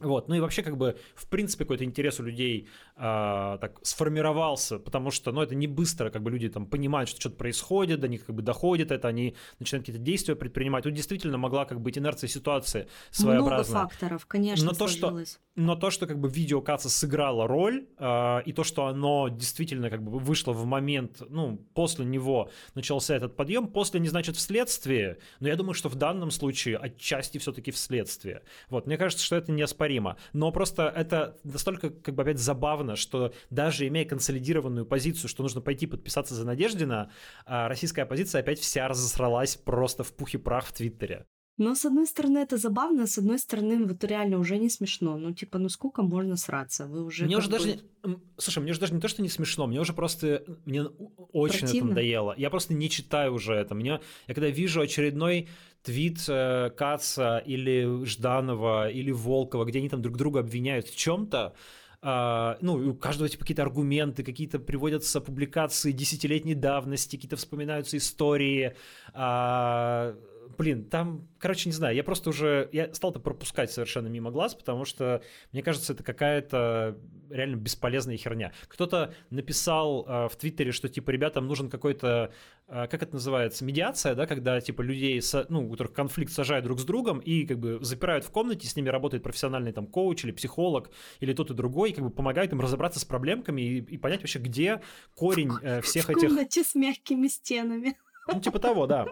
Вот, 0.00 0.28
ну 0.28 0.34
и 0.34 0.40
вообще, 0.40 0.62
как 0.62 0.76
бы, 0.76 0.98
в 1.14 1.26
принципе, 1.26 1.64
какой-то 1.64 1.84
интерес 1.84 2.20
у 2.20 2.22
людей 2.22 2.68
э, 2.96 3.00
так 3.00 3.78
сформировался, 3.82 4.78
потому 4.78 5.10
что, 5.10 5.32
ну, 5.32 5.40
это 5.40 5.54
не 5.54 5.66
быстро, 5.66 6.10
как 6.10 6.22
бы 6.22 6.30
люди 6.30 6.50
там 6.50 6.66
понимают, 6.66 7.08
что 7.08 7.18
что-то 7.18 7.36
происходит, 7.36 8.00
до 8.00 8.06
них 8.06 8.26
как 8.26 8.36
бы 8.36 8.42
доходит 8.42 8.90
это, 8.90 9.08
они 9.08 9.36
начинают 9.58 9.86
какие-то 9.86 10.04
действия 10.04 10.36
предпринимать. 10.36 10.84
Тут 10.84 10.92
действительно 10.92 11.38
могла 11.38 11.64
как 11.64 11.80
быть 11.80 11.96
инерция 11.96 12.28
ситуации 12.28 12.88
своеобразная. 13.10 13.74
Много 13.74 13.88
факторов, 13.88 14.26
конечно, 14.26 14.66
но 14.66 14.72
то, 14.72 14.86
что, 14.86 15.18
но 15.54 15.76
то, 15.76 15.90
что 15.90 16.06
как 16.06 16.20
бы 16.20 16.28
видео 16.28 16.60
Каца 16.60 16.90
сыграло 16.90 17.46
роль, 17.46 17.86
э, 17.98 18.42
и 18.44 18.52
то, 18.52 18.64
что 18.64 18.88
оно 18.88 19.30
действительно 19.30 19.88
как 19.88 20.02
бы 20.02 20.18
вышло 20.18 20.52
в 20.52 20.66
момент, 20.66 21.22
ну, 21.30 21.56
после 21.72 22.04
него 22.04 22.50
начался 22.74 23.16
этот 23.16 23.34
подъем, 23.34 23.66
после 23.66 23.98
не 23.98 24.08
значит 24.08 24.36
вследствие, 24.36 25.16
но 25.40 25.48
я 25.48 25.56
думаю, 25.56 25.72
что 25.72 25.88
в 25.88 25.94
данном 25.94 26.30
случае 26.30 26.76
отчасти 26.76 27.38
все-таки 27.38 27.70
вследствие. 27.70 28.42
Вот, 28.68 28.86
мне 28.86 28.98
кажется, 28.98 29.24
что 29.24 29.36
это 29.36 29.52
неоспоримо 29.52 29.85
неоспоримо. 29.86 30.16
Но 30.32 30.52
просто 30.52 30.92
это 30.94 31.38
настолько, 31.44 31.90
как 31.90 32.14
бы, 32.14 32.22
опять 32.22 32.38
забавно, 32.38 32.96
что 32.96 33.32
даже 33.50 33.86
имея 33.86 34.04
консолидированную 34.04 34.86
позицию, 34.86 35.28
что 35.28 35.42
нужно 35.42 35.60
пойти 35.60 35.86
подписаться 35.86 36.34
за 36.34 36.44
Надеждина, 36.44 37.10
а, 37.44 37.68
российская 37.68 38.02
оппозиция 38.02 38.40
опять 38.40 38.58
вся 38.58 38.88
разосралась 38.88 39.56
просто 39.56 40.04
в 40.04 40.12
пух 40.12 40.34
и 40.34 40.38
прах 40.38 40.66
в 40.66 40.72
Твиттере. 40.72 41.26
Но, 41.58 41.74
с 41.74 41.86
одной 41.86 42.06
стороны, 42.06 42.38
это 42.38 42.58
забавно, 42.58 43.06
с 43.06 43.16
одной 43.16 43.38
стороны, 43.38 43.82
вот 43.86 44.04
реально 44.04 44.38
уже 44.38 44.58
не 44.58 44.68
смешно. 44.68 45.16
Ну, 45.16 45.32
типа, 45.32 45.58
ну 45.58 45.70
сколько 45.70 46.02
можно 46.02 46.36
сраться? 46.36 46.86
Вы 46.86 47.02
уже... 47.02 47.24
Мне 47.24 47.38
уже 47.38 47.48
бы... 47.48 47.52
даже... 47.52 47.68
Не... 48.04 48.18
Слушай, 48.36 48.62
мне 48.62 48.72
уже 48.72 48.80
даже 48.80 48.92
не 48.92 49.00
то, 49.00 49.08
что 49.08 49.22
не 49.22 49.30
смешно, 49.30 49.66
мне 49.66 49.80
уже 49.80 49.94
просто... 49.94 50.44
Мне 50.66 50.82
очень 50.82 51.60
Противно. 51.60 51.76
это 51.76 51.86
надоело. 51.86 52.34
Я 52.36 52.50
просто 52.50 52.74
не 52.74 52.90
читаю 52.90 53.32
уже 53.32 53.54
это. 53.54 53.74
Мне... 53.74 54.00
Я 54.26 54.34
когда 54.34 54.50
вижу 54.50 54.82
очередной 54.82 55.48
твит 55.86 56.24
э, 56.28 56.70
Каца 56.76 57.38
или 57.38 58.04
Жданова 58.04 58.90
или 58.90 59.12
Волкова, 59.12 59.64
где 59.64 59.78
они 59.78 59.88
там 59.88 60.02
друг 60.02 60.16
друга 60.16 60.40
обвиняют 60.40 60.88
в 60.88 60.96
чем-то, 60.96 61.54
Uh, 62.02 62.56
ну, 62.60 62.74
у 62.90 62.94
каждого 62.94 63.28
типа 63.28 63.42
какие-то 63.42 63.62
аргументы, 63.62 64.22
какие-то 64.22 64.60
приводятся 64.60 65.20
публикации 65.20 65.90
десятилетней 65.90 66.54
давности, 66.54 67.16
какие-то 67.16 67.36
вспоминаются 67.36 67.96
истории, 67.96 68.76
uh, 69.12 70.14
блин, 70.58 70.84
там, 70.84 71.28
короче, 71.38 71.68
не 71.68 71.72
знаю, 71.72 71.94
я 71.94 72.04
просто 72.04 72.30
уже, 72.30 72.68
я 72.72 72.92
стал 72.94 73.10
это 73.10 73.20
пропускать 73.20 73.70
совершенно 73.70 74.08
мимо 74.08 74.30
глаз, 74.30 74.54
потому 74.54 74.84
что, 74.84 75.22
мне 75.52 75.62
кажется, 75.62 75.92
это 75.92 76.02
какая-то 76.02 76.98
реально 77.30 77.56
бесполезная 77.56 78.16
херня. 78.16 78.52
Кто-то 78.68 79.14
написал 79.30 80.04
э, 80.06 80.28
в 80.28 80.36
Твиттере, 80.36 80.72
что, 80.72 80.88
типа, 80.88 81.10
ребятам 81.10 81.46
нужен 81.46 81.68
какой-то, 81.68 82.32
э, 82.68 82.86
как 82.88 83.02
это 83.02 83.14
называется, 83.14 83.64
медиация, 83.64 84.14
да, 84.14 84.26
когда, 84.26 84.60
типа, 84.60 84.82
людей, 84.82 85.20
со, 85.22 85.46
ну, 85.48 85.66
у 85.66 85.70
которых 85.70 85.92
конфликт 85.92 86.32
сажают 86.32 86.64
друг 86.64 86.78
с 86.80 86.84
другом 86.84 87.18
и, 87.18 87.46
как 87.46 87.58
бы, 87.58 87.78
запирают 87.82 88.24
в 88.24 88.30
комнате, 88.30 88.68
с 88.68 88.76
ними 88.76 88.88
работает 88.88 89.22
профессиональный, 89.22 89.72
там, 89.72 89.86
коуч 89.86 90.24
или 90.24 90.32
психолог 90.32 90.90
или 91.20 91.32
тот 91.32 91.50
и 91.50 91.54
другой, 91.54 91.90
и, 91.90 91.92
как 91.92 92.04
бы, 92.04 92.10
помогает 92.10 92.52
им 92.52 92.60
разобраться 92.60 93.00
с 93.00 93.04
проблемками 93.04 93.62
и, 93.62 93.78
и 93.78 93.98
понять 93.98 94.20
вообще, 94.20 94.38
где 94.38 94.80
корень 95.14 95.52
э, 95.62 95.80
всех 95.80 96.10
этих... 96.10 96.22
В 96.22 96.26
комнате 96.28 96.64
с 96.64 96.74
мягкими 96.74 97.28
стенами. 97.28 97.96
Ну, 98.28 98.40
типа 98.40 98.58
того, 98.58 98.86
да. 98.86 99.06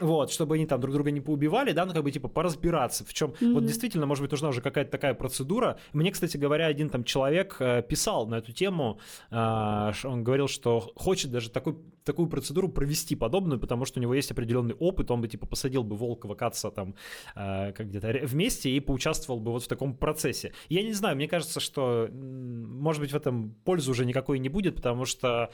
Вот, 0.00 0.30
чтобы 0.30 0.56
они 0.56 0.66
там 0.66 0.80
друг 0.80 0.94
друга 0.94 1.10
не 1.10 1.20
поубивали, 1.20 1.72
да, 1.72 1.86
ну 1.86 1.92
как 1.92 2.02
бы 2.04 2.10
типа 2.10 2.28
поразбираться, 2.28 3.04
в 3.04 3.12
чем 3.14 3.30
mm-hmm. 3.30 3.52
вот 3.54 3.66
действительно, 3.66 4.06
может 4.06 4.22
быть, 4.22 4.30
нужна 4.30 4.48
уже 4.48 4.60
какая-то 4.60 4.90
такая 4.90 5.14
процедура. 5.14 5.78
Мне, 5.92 6.10
кстати 6.10 6.36
говоря, 6.36 6.66
один 6.66 6.90
там 6.90 7.04
человек 7.04 7.56
э, 7.60 7.82
писал 7.82 8.26
на 8.26 8.36
эту 8.36 8.52
тему, 8.52 9.00
э, 9.30 9.92
он 10.04 10.22
говорил, 10.24 10.48
что 10.48 10.92
хочет 10.94 11.30
даже 11.30 11.50
такой, 11.50 11.76
такую 12.04 12.28
процедуру 12.28 12.68
провести 12.68 13.16
подобную, 13.16 13.58
потому 13.58 13.84
что 13.84 13.98
у 13.98 14.02
него 14.02 14.14
есть 14.14 14.30
определенный 14.30 14.74
опыт, 14.74 15.10
он 15.10 15.20
бы 15.20 15.28
типа 15.28 15.46
посадил 15.46 15.82
бы 15.82 15.96
Волкова 15.96 16.34
Каца 16.34 16.70
там 16.70 16.94
э, 17.34 17.72
как 17.72 17.88
где-то 17.88 18.26
вместе 18.26 18.70
и 18.70 18.80
поучаствовал 18.80 19.40
бы 19.40 19.52
вот 19.52 19.64
в 19.64 19.68
таком 19.68 19.94
процессе. 19.94 20.52
Я 20.68 20.82
не 20.82 20.92
знаю, 20.92 21.16
мне 21.16 21.28
кажется, 21.28 21.60
что 21.60 22.08
может 22.12 23.00
быть 23.00 23.12
в 23.12 23.16
этом 23.16 23.54
пользы 23.64 23.90
уже 23.90 24.04
никакой 24.04 24.38
не 24.38 24.48
будет, 24.48 24.76
потому 24.76 25.04
что, 25.04 25.50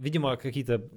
видимо, 0.00 0.36
какие-то 0.36 0.88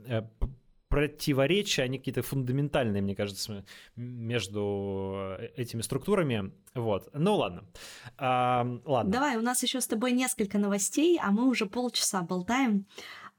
противоречия, 0.89 1.83
они 1.83 1.99
какие-то 1.99 2.23
фундаментальные, 2.23 3.01
мне 3.01 3.15
кажется, 3.15 3.63
между 3.95 5.35
э, 5.39 5.49
этими 5.55 5.81
структурами. 5.81 6.51
Вот. 6.73 7.09
Ну 7.13 7.35
ладно. 7.35 7.63
А, 8.17 8.67
ладно. 8.85 9.11
Давай, 9.11 9.37
у 9.37 9.41
нас 9.41 9.63
еще 9.63 9.81
с 9.81 9.87
тобой 9.87 10.11
несколько 10.11 10.57
новостей, 10.57 11.19
а 11.21 11.31
мы 11.31 11.47
уже 11.47 11.67
полчаса 11.67 12.23
болтаем. 12.23 12.87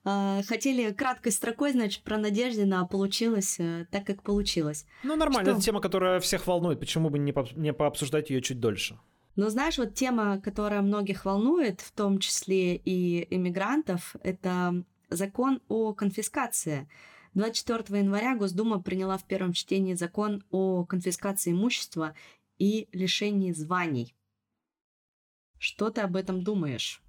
А, 0.03 0.43
хотели 0.47 0.93
краткой 0.93 1.33
строкой, 1.33 1.73
значит, 1.73 2.05
про 2.05 2.17
Надеждина, 2.17 2.81
а 2.81 2.87
получилось 2.87 3.57
э, 3.59 3.87
так, 3.91 4.07
как 4.07 4.23
получилось. 4.23 4.87
Ну, 5.03 5.17
нормально, 5.17 5.51
Что? 5.51 5.59
это 5.59 5.61
тема, 5.61 5.81
которая 5.81 6.21
всех 6.21 6.47
волнует. 6.47 6.81
Почему 6.81 7.11
бы 7.11 7.19
не, 7.19 7.33
по 7.33 7.47
не 7.55 7.73
пообсуждать 7.73 8.31
ее 8.31 8.41
чуть 8.41 8.61
дольше? 8.61 8.99
Но 9.37 9.51
знаешь, 9.51 9.77
вот 9.77 9.95
тема, 9.95 10.41
которая 10.41 10.83
многих 10.83 11.25
волнует, 11.25 11.81
в 11.81 11.93
том 11.93 12.19
числе 12.19 12.77
и 12.77 13.27
иммигрантов, 13.35 14.17
это 14.23 14.85
закон 15.11 15.61
о 15.69 15.93
конфискации. 15.93 16.89
24 17.35 18.01
января 18.01 18.37
Госдума 18.37 18.81
приняла 18.81 19.17
в 19.17 19.25
первом 19.25 19.53
чтении 19.53 19.95
закон 19.95 20.45
о 20.51 20.85
конфискации 20.85 21.53
имущества 21.53 22.15
и 22.59 22.89
лишении 22.93 23.53
званий. 23.53 24.15
Что 25.59 25.91
ты 25.91 26.01
об 26.01 26.17
этом 26.17 26.43
думаешь? 26.43 27.03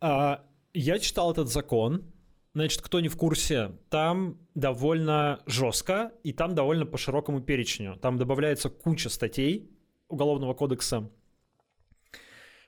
А, 0.00 0.44
я 0.72 0.98
читал 0.98 1.32
этот 1.32 1.48
закон. 1.48 2.12
Значит, 2.52 2.82
кто 2.82 3.00
не 3.00 3.08
в 3.08 3.16
курсе, 3.16 3.72
там 3.90 4.38
довольно 4.54 5.42
жестко 5.46 6.12
и 6.22 6.32
там 6.32 6.54
довольно 6.54 6.86
по 6.86 6.98
широкому 6.98 7.40
перечню. 7.40 7.96
Там 7.96 8.16
добавляется 8.16 8.70
куча 8.70 9.08
статей 9.08 9.70
Уголовного 10.06 10.54
кодекса, 10.54 11.10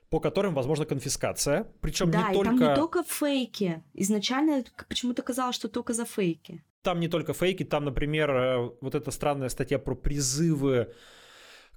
по 0.09 0.19
которым 0.19 0.53
возможна 0.53 0.85
конфискация. 0.85 1.67
Причем 1.81 2.11
да, 2.11 2.29
не 2.29 2.33
только... 2.33 2.49
там 2.49 2.59
не 2.59 2.75
только 2.75 3.03
фейки. 3.03 3.83
Изначально 3.93 4.63
почему-то 4.87 5.21
казалось, 5.21 5.55
что 5.55 5.67
только 5.67 5.93
за 5.93 6.05
фейки. 6.05 6.63
Там 6.81 6.99
не 6.99 7.07
только 7.07 7.33
фейки, 7.33 7.63
там, 7.63 7.85
например, 7.85 8.31
э, 8.31 8.71
вот 8.81 8.95
эта 8.95 9.11
странная 9.11 9.49
статья 9.49 9.79
про 9.79 9.95
призывы 9.95 10.93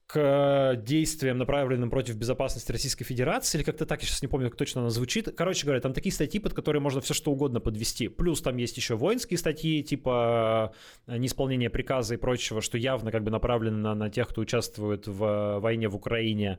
к 0.06 0.74
действиям, 0.84 1.38
направленным 1.38 1.88
против 1.88 2.16
безопасности 2.16 2.72
Российской 2.72 3.04
Федерации, 3.04 3.58
или 3.58 3.64
как-то 3.64 3.86
так, 3.86 4.02
я 4.02 4.08
сейчас 4.08 4.22
не 4.22 4.28
помню, 4.28 4.48
как 4.48 4.58
точно 4.58 4.80
она 4.80 4.90
звучит. 4.90 5.32
Короче 5.36 5.64
говоря, 5.64 5.80
там 5.80 5.92
такие 5.92 6.12
статьи, 6.12 6.40
под 6.40 6.52
которые 6.52 6.82
можно 6.82 7.00
все 7.00 7.14
что 7.14 7.30
угодно 7.30 7.60
подвести. 7.60 8.08
Плюс 8.08 8.40
там 8.42 8.56
есть 8.56 8.76
еще 8.76 8.96
воинские 8.96 9.38
статьи, 9.38 9.82
типа 9.84 10.74
э, 11.06 11.16
неисполнение 11.16 11.70
приказа 11.70 12.14
и 12.14 12.16
прочего, 12.16 12.60
что 12.60 12.76
явно 12.76 13.12
как 13.12 13.22
бы 13.22 13.30
направлено 13.30 13.94
на 13.94 14.10
тех, 14.10 14.28
кто 14.28 14.40
участвует 14.40 15.06
в 15.06 15.58
войне 15.60 15.88
в 15.88 15.94
Украине. 15.94 16.58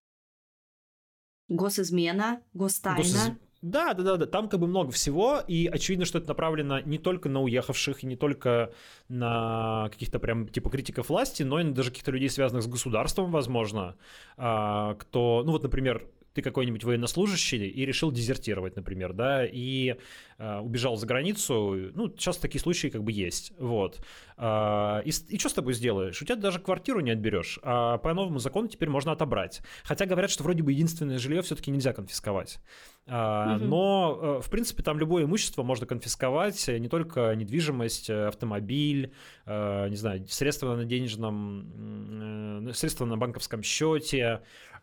Госизмена, 1.52 2.42
гостайна. 2.54 3.38
Да, 3.62 3.94
да, 3.94 4.04
да, 4.04 4.18
да, 4.18 4.26
там 4.26 4.50
как 4.50 4.60
бы 4.60 4.66
много 4.66 4.92
всего, 4.92 5.40
и 5.48 5.68
очевидно, 5.68 6.06
что 6.06 6.18
это 6.18 6.30
направлено 6.30 6.80
не 6.80 6.98
только 6.98 7.30
на 7.30 7.42
уехавших, 7.42 8.04
и 8.04 8.08
не 8.08 8.16
только 8.16 8.72
на 9.08 9.90
каких-то 9.92 10.18
прям 10.18 10.48
типа 10.48 10.72
критиков 10.72 11.10
власти, 11.10 11.44
но 11.44 11.60
и 11.60 11.64
на 11.64 11.74
даже 11.74 11.90
каких-то 11.90 12.12
людей, 12.12 12.30
связанных 12.30 12.64
с 12.64 12.68
государством, 12.68 13.32
возможно, 13.32 13.98
а, 14.36 14.96
кто, 14.96 15.44
ну 15.46 15.52
вот, 15.52 15.62
например, 15.62 16.08
ты 16.34 16.42
какой-нибудь 16.42 16.84
военнослужащий 16.84 17.68
и 17.68 17.86
решил 17.86 18.12
дезертировать, 18.12 18.76
например, 18.76 19.14
да, 19.14 19.46
и 19.46 19.96
э, 20.38 20.60
убежал 20.60 20.96
за 20.96 21.06
границу, 21.06 21.92
ну, 21.94 22.10
сейчас 22.10 22.38
такие 22.38 22.62
случаи 22.62 22.88
как 22.88 23.04
бы 23.04 23.12
есть, 23.12 23.52
вот. 23.58 24.02
Э, 24.38 25.02
и, 25.04 25.10
и 25.10 25.38
что 25.38 25.50
с 25.50 25.54
тобой 25.54 25.74
сделаешь? 25.74 26.22
У 26.22 26.26
тебя 26.26 26.36
даже 26.36 26.60
квартиру 26.60 27.02
не 27.02 27.12
отберешь, 27.12 27.60
а 27.64 27.98
по 27.98 28.14
новому 28.14 28.40
закону 28.40 28.68
теперь 28.68 28.90
можно 28.90 29.12
отобрать. 29.12 29.62
Хотя 29.84 30.06
говорят, 30.06 30.32
что 30.32 30.44
вроде 30.44 30.64
бы 30.64 30.72
единственное 30.72 31.18
жилье 31.18 31.42
все-таки 31.42 31.72
нельзя 31.72 31.94
конфисковать. 31.94 32.60
Uh, 33.08 33.56
угу. 33.56 33.66
Но, 33.66 34.20
э, 34.22 34.42
в 34.42 34.50
принципе, 34.50 34.84
там 34.84 35.00
любое 35.00 35.26
имущество 35.26 35.64
можно 35.64 35.88
конфисковать, 35.88 36.68
не 36.68 36.88
только 36.88 37.34
недвижимость, 37.36 38.10
э, 38.10 38.28
автомобиль, 38.28 39.14
не 39.48 39.96
знаю, 39.96 40.26
средства 40.28 40.76
на 40.76 40.86
денежном, 40.86 42.72
средства 42.74 43.06
на 43.06 43.18
банковском 43.18 43.64
счете, 43.64 44.42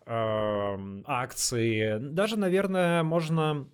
акции, 0.09 1.99
даже, 1.99 2.39
наверное, 2.39 3.03
можно 3.03 3.69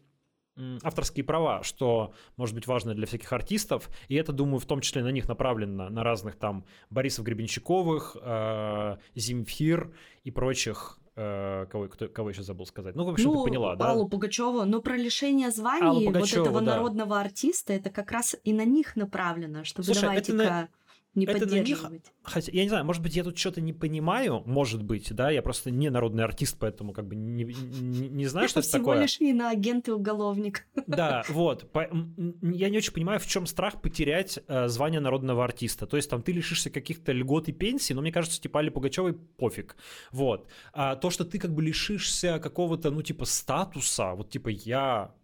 авторские 0.83 1.25
права, 1.25 1.63
что 1.63 2.13
может 2.37 2.55
быть 2.55 2.67
важно 2.67 2.95
для 2.95 3.07
всяких 3.07 3.33
артистов, 3.33 3.89
и 4.09 4.15
это, 4.15 4.33
думаю, 4.33 4.61
в 4.61 4.67
том 4.67 4.81
числе 4.81 5.03
на 5.03 5.11
них 5.11 5.29
направлено, 5.29 5.89
на 5.89 6.05
разных 6.05 6.37
там 6.37 6.65
Борисов 6.91 7.25
Гребенщиковых, 7.25 8.17
э, 8.21 8.97
Земфир 9.15 9.93
и 10.23 10.31
прочих 10.31 10.99
э, 11.17 11.67
кого, 11.71 11.89
кто, 11.89 12.09
кого 12.09 12.31
еще 12.31 12.43
забыл 12.43 12.67
сказать? 12.67 12.95
Ну, 12.95 13.05
в 13.05 13.11
общем, 13.11 13.31
ну, 13.31 13.45
ты 13.45 13.51
поняла, 13.51 13.77
да? 13.77 13.91
Аллу 13.91 14.09
Пугачеву. 14.09 14.65
Но 14.65 14.81
про 14.81 14.97
лишение 14.97 15.51
званий 15.51 16.07
Пугачева, 16.07 16.41
вот 16.41 16.49
этого 16.49 16.61
да. 16.61 16.77
народного 16.77 17.21
артиста, 17.21 17.73
это 17.73 17.91
как 17.91 18.13
раз 18.13 18.37
и 18.45 18.53
на 18.53 18.65
них 18.65 18.97
направлено, 18.97 19.65
чтобы 19.65 19.93
давайте-ка... 19.93 20.37
На 20.37 20.69
не 21.15 21.27
это 21.27 21.41
поддерживать. 21.41 21.93
Них, 21.93 22.13
хотя, 22.23 22.53
я 22.53 22.63
не 22.63 22.69
знаю, 22.69 22.85
может 22.85 23.03
быть, 23.03 23.15
я 23.17 23.25
тут 23.25 23.39
что-то 23.39 23.61
не 23.61 23.73
понимаю, 23.73 24.43
может 24.47 24.83
быть, 24.83 25.15
да, 25.15 25.31
я 25.31 25.43
просто 25.43 25.71
не 25.71 25.91
народный 25.91 26.25
артист, 26.25 26.57
поэтому 26.59 26.93
как 26.93 27.07
бы 27.07 27.15
не, 27.15 27.45
не, 27.45 28.09
не 28.09 28.27
знаю, 28.27 28.49
что 28.49 28.61
это 28.61 28.71
такое. 28.71 29.07
всего 29.07 29.29
лишь 29.29 29.43
агент 29.45 29.89
и 29.89 29.93
уголовник. 29.93 30.67
Да, 30.87 31.25
вот. 31.29 31.71
По, 31.71 31.83
я 31.83 32.71
не 32.71 32.79
очень 32.79 32.93
понимаю, 32.93 33.21
в 33.21 33.27
чем 33.27 33.47
страх 33.47 33.81
потерять 33.81 34.39
э, 34.47 34.69
звание 34.69 35.01
народного 35.01 35.45
артиста. 35.45 35.87
То 35.87 35.97
есть 35.97 36.11
там 36.11 36.23
ты 36.23 36.33
лишишься 36.33 36.71
каких-то 36.71 37.13
льгот 37.13 37.49
и 37.49 37.53
пенсий, 37.53 37.95
но 37.95 38.01
мне 38.01 38.13
кажется, 38.13 38.41
типа 38.41 38.61
Али 38.61 38.71
Пугачевой 38.71 39.15
пофиг. 39.15 39.77
Вот. 40.11 40.49
А 40.73 40.97
то, 40.97 41.11
что 41.11 41.25
ты 41.25 41.39
как 41.39 41.55
бы 41.55 41.63
лишишься 41.63 42.39
какого-то, 42.39 42.91
ну, 42.91 43.03
типа, 43.03 43.25
статуса, 43.25 44.15
вот 44.15 44.31
типа 44.31 44.49
я 44.49 45.15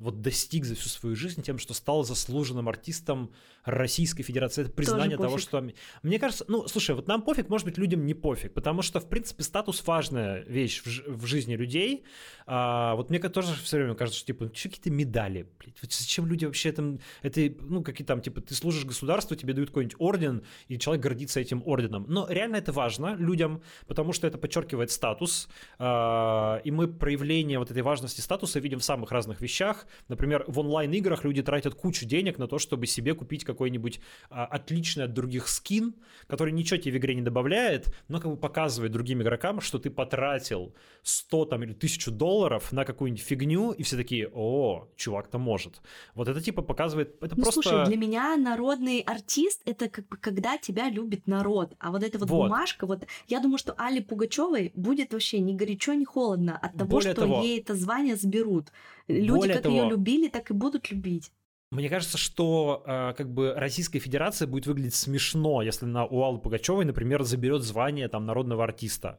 вот 0.00 0.22
достиг 0.22 0.64
за 0.64 0.74
всю 0.74 0.88
свою 0.88 1.14
жизнь 1.14 1.42
тем, 1.42 1.58
что 1.58 1.74
стал 1.74 2.04
заслуженным 2.04 2.68
артистом 2.68 3.32
Российской 3.64 4.22
Федерации. 4.22 4.62
Это 4.62 4.70
признание 4.70 5.16
того, 5.16 5.38
что... 5.38 5.64
Мне 6.02 6.18
кажется, 6.18 6.44
ну, 6.48 6.66
слушай, 6.68 6.94
вот 6.94 7.08
нам 7.08 7.22
пофиг, 7.22 7.48
может 7.48 7.66
быть, 7.66 7.78
людям 7.78 8.06
не 8.06 8.14
пофиг, 8.14 8.52
потому 8.54 8.82
что, 8.82 9.00
в 9.00 9.08
принципе, 9.08 9.42
статус 9.42 9.86
важная 9.86 10.42
вещь 10.44 10.82
в, 10.82 11.16
в 11.16 11.26
жизни 11.26 11.54
людей. 11.54 12.04
А, 12.46 12.94
вот 12.96 13.10
мне 13.10 13.18
тоже 13.20 13.54
все 13.62 13.76
время 13.76 13.94
кажется, 13.94 14.18
что, 14.18 14.26
типа, 14.26 14.50
что 14.54 14.68
какие-то 14.68 14.90
медали, 14.90 15.48
блядь, 15.58 15.80
вот 15.82 15.92
зачем 15.92 16.26
люди 16.26 16.44
вообще 16.44 16.72
там, 16.72 16.98
это, 17.22 17.40
ну, 17.60 17.82
какие 17.82 18.06
там, 18.06 18.20
типа, 18.20 18.40
ты 18.40 18.54
служишь 18.54 18.84
государству, 18.84 19.36
тебе 19.36 19.52
дают 19.52 19.70
какой-нибудь 19.70 19.96
орден, 19.98 20.42
и 20.68 20.78
человек 20.78 21.02
гордится 21.02 21.40
этим 21.40 21.62
орденом. 21.64 22.06
Но 22.08 22.26
реально 22.28 22.56
это 22.56 22.72
важно 22.72 23.14
людям, 23.16 23.62
потому 23.86 24.12
что 24.12 24.26
это 24.26 24.38
подчеркивает 24.38 24.90
статус, 24.90 25.48
а, 25.78 26.60
и 26.64 26.70
мы 26.70 26.88
проявление 26.88 27.58
вот 27.58 27.70
этой 27.70 27.82
важности 27.82 28.20
статуса 28.20 28.58
видим 28.58 28.78
в 28.78 28.84
самых 28.84 29.12
разных 29.12 29.40
вещах. 29.40 29.86
Например, 30.08 30.44
в 30.46 30.58
онлайн-играх 30.58 31.24
люди 31.24 31.42
тратят 31.42 31.74
кучу 31.74 32.06
денег 32.06 32.38
на 32.38 32.46
то, 32.46 32.58
чтобы 32.58 32.86
себе 32.86 33.14
купить 33.14 33.44
какой-нибудь 33.52 34.00
а, 34.30 34.46
отличный 34.46 35.04
от 35.04 35.12
других 35.12 35.48
скин, 35.48 35.94
который 36.26 36.52
ничего 36.52 36.80
тебе 36.80 36.94
в 36.94 36.96
игре 36.98 37.14
не 37.14 37.22
добавляет, 37.22 37.94
но 38.08 38.20
как 38.20 38.30
бы 38.30 38.36
показывает 38.36 38.92
другим 38.92 39.22
игрокам, 39.22 39.60
что 39.60 39.78
ты 39.78 39.90
потратил 39.90 40.74
100 41.02 41.44
там 41.46 41.62
или 41.62 41.72
1000 41.72 42.10
долларов 42.10 42.72
на 42.72 42.84
какую-нибудь 42.84 43.24
фигню, 43.24 43.72
и 43.72 43.82
все 43.82 43.96
такие, 43.96 44.28
о, 44.32 44.88
чувак-то 44.96 45.38
может. 45.38 45.80
Вот 46.14 46.28
это 46.28 46.40
типа 46.40 46.62
показывает, 46.62 47.16
это 47.22 47.36
ну, 47.36 47.42
просто... 47.42 47.62
слушай, 47.62 47.86
для 47.86 47.96
меня 47.96 48.36
народный 48.36 49.00
артист— 49.00 49.62
это 49.64 49.88
как 49.88 50.08
бы 50.08 50.16
когда 50.16 50.58
тебя 50.58 50.88
любит 50.88 51.26
народ, 51.26 51.74
а 51.78 51.90
вот 51.90 52.02
эта 52.02 52.18
вот, 52.18 52.28
вот. 52.28 52.44
бумажка, 52.44 52.86
вот 52.86 53.06
я 53.28 53.40
думаю, 53.40 53.58
что 53.58 53.74
Али 53.78 54.00
Пугачевой 54.00 54.72
будет 54.74 55.12
вообще 55.12 55.40
ни 55.40 55.54
горячо, 55.54 55.94
ни 55.94 56.04
холодно 56.04 56.56
от 56.56 56.74
того, 56.74 56.90
Более 56.90 57.12
что 57.12 57.22
того, 57.22 57.42
ей 57.42 57.60
это 57.60 57.74
звание 57.74 58.16
сберут. 58.16 58.72
Люди 59.08 59.30
Более 59.30 59.54
как 59.54 59.64
того, 59.64 59.76
ее 59.76 59.88
любили, 59.88 60.28
так 60.28 60.50
и 60.50 60.54
будут 60.54 60.90
любить. 60.90 61.32
Мне 61.70 61.88
кажется, 61.88 62.18
что 62.18 62.82
э, 62.84 63.14
как 63.16 63.32
бы 63.32 63.54
Российская 63.54 64.00
Федерация 64.00 64.48
будет 64.48 64.66
выглядеть 64.66 64.94
смешно, 64.94 65.62
если 65.62 65.86
на 65.86 66.04
у 66.04 66.22
Аллы 66.22 66.38
Пугачевой, 66.40 66.84
например, 66.84 67.22
заберет 67.22 67.62
звание 67.62 68.08
там 68.08 68.26
народного 68.26 68.64
артиста 68.64 69.18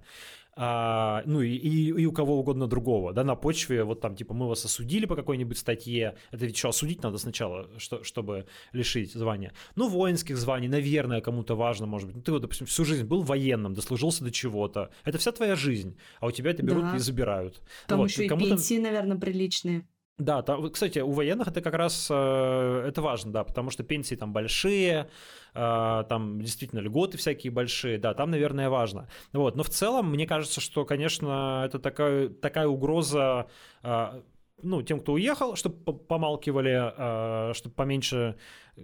а, 0.54 1.24
ну 1.26 1.42
и, 1.42 1.54
и, 1.56 1.88
и 1.88 2.06
у 2.06 2.12
кого 2.12 2.40
угодно 2.40 2.68
другого, 2.68 3.14
да, 3.14 3.24
на 3.24 3.36
почве, 3.36 3.84
вот 3.84 4.02
там, 4.02 4.16
типа, 4.16 4.34
мы 4.34 4.48
вас 4.48 4.66
осудили 4.66 5.06
по 5.06 5.16
какой-нибудь 5.16 5.58
статье, 5.58 6.18
это 6.32 6.46
ведь 6.46 6.58
что, 6.58 6.70
осудить 6.70 7.02
надо 7.04 7.18
сначала, 7.18 7.70
что, 7.78 8.04
чтобы 8.04 8.46
лишить 8.74 9.14
звания. 9.14 9.54
Ну, 9.76 9.88
воинских 9.88 10.38
званий, 10.38 10.68
наверное, 10.68 11.22
кому-то 11.22 11.56
важно, 11.56 11.86
может 11.86 12.08
быть. 12.08 12.18
Ну, 12.18 12.22
ты 12.22 12.32
вот, 12.32 12.42
допустим, 12.42 12.68
всю 12.68 12.84
жизнь 12.84 13.06
был 13.06 13.22
военным, 13.22 13.74
дослужился 13.74 14.24
до 14.24 14.32
чего-то. 14.32 14.92
Это 15.06 15.18
вся 15.18 15.32
твоя 15.32 15.56
жизнь, 15.56 15.98
а 16.20 16.28
у 16.28 16.32
тебя 16.32 16.52
это 16.52 16.64
берут 16.64 16.84
да. 16.84 16.96
и 16.98 17.00
забирают. 17.00 17.62
Там 17.88 18.00
вот, 18.00 18.10
еще 18.10 18.26
и 18.26 18.30
пенсии, 18.30 18.78
наверное, 18.78 19.18
приличные. 19.18 19.88
Да, 20.22 20.44
там, 20.44 20.70
кстати, 20.70 21.00
у 21.00 21.12
военных 21.12 21.48
это 21.48 21.62
как 21.62 21.74
раз 21.74 22.08
э, 22.12 22.86
это 22.88 23.02
важно, 23.02 23.32
да, 23.32 23.44
потому 23.44 23.72
что 23.72 23.84
пенсии 23.84 24.14
там 24.14 24.34
большие, 24.34 25.10
э, 25.56 26.04
там 26.10 26.42
действительно 26.42 26.80
льготы 26.80 27.18
всякие 27.18 27.52
большие, 27.52 27.98
да, 27.98 28.14
там, 28.14 28.30
наверное, 28.30 28.70
важно. 28.70 29.10
Вот, 29.34 29.56
но 29.56 29.64
в 29.64 29.70
целом 29.70 30.12
мне 30.12 30.28
кажется, 30.28 30.62
что, 30.62 30.86
конечно, 30.86 31.64
это 31.66 31.80
такая, 31.80 32.30
такая 32.30 32.68
угроза 32.68 33.48
э, 33.82 34.22
ну, 34.62 34.84
тем, 34.84 35.00
кто 35.00 35.14
уехал, 35.14 35.56
чтобы 35.56 35.98
помалкивали, 35.98 37.54
чтобы 37.56 37.74
поменьше 37.74 38.36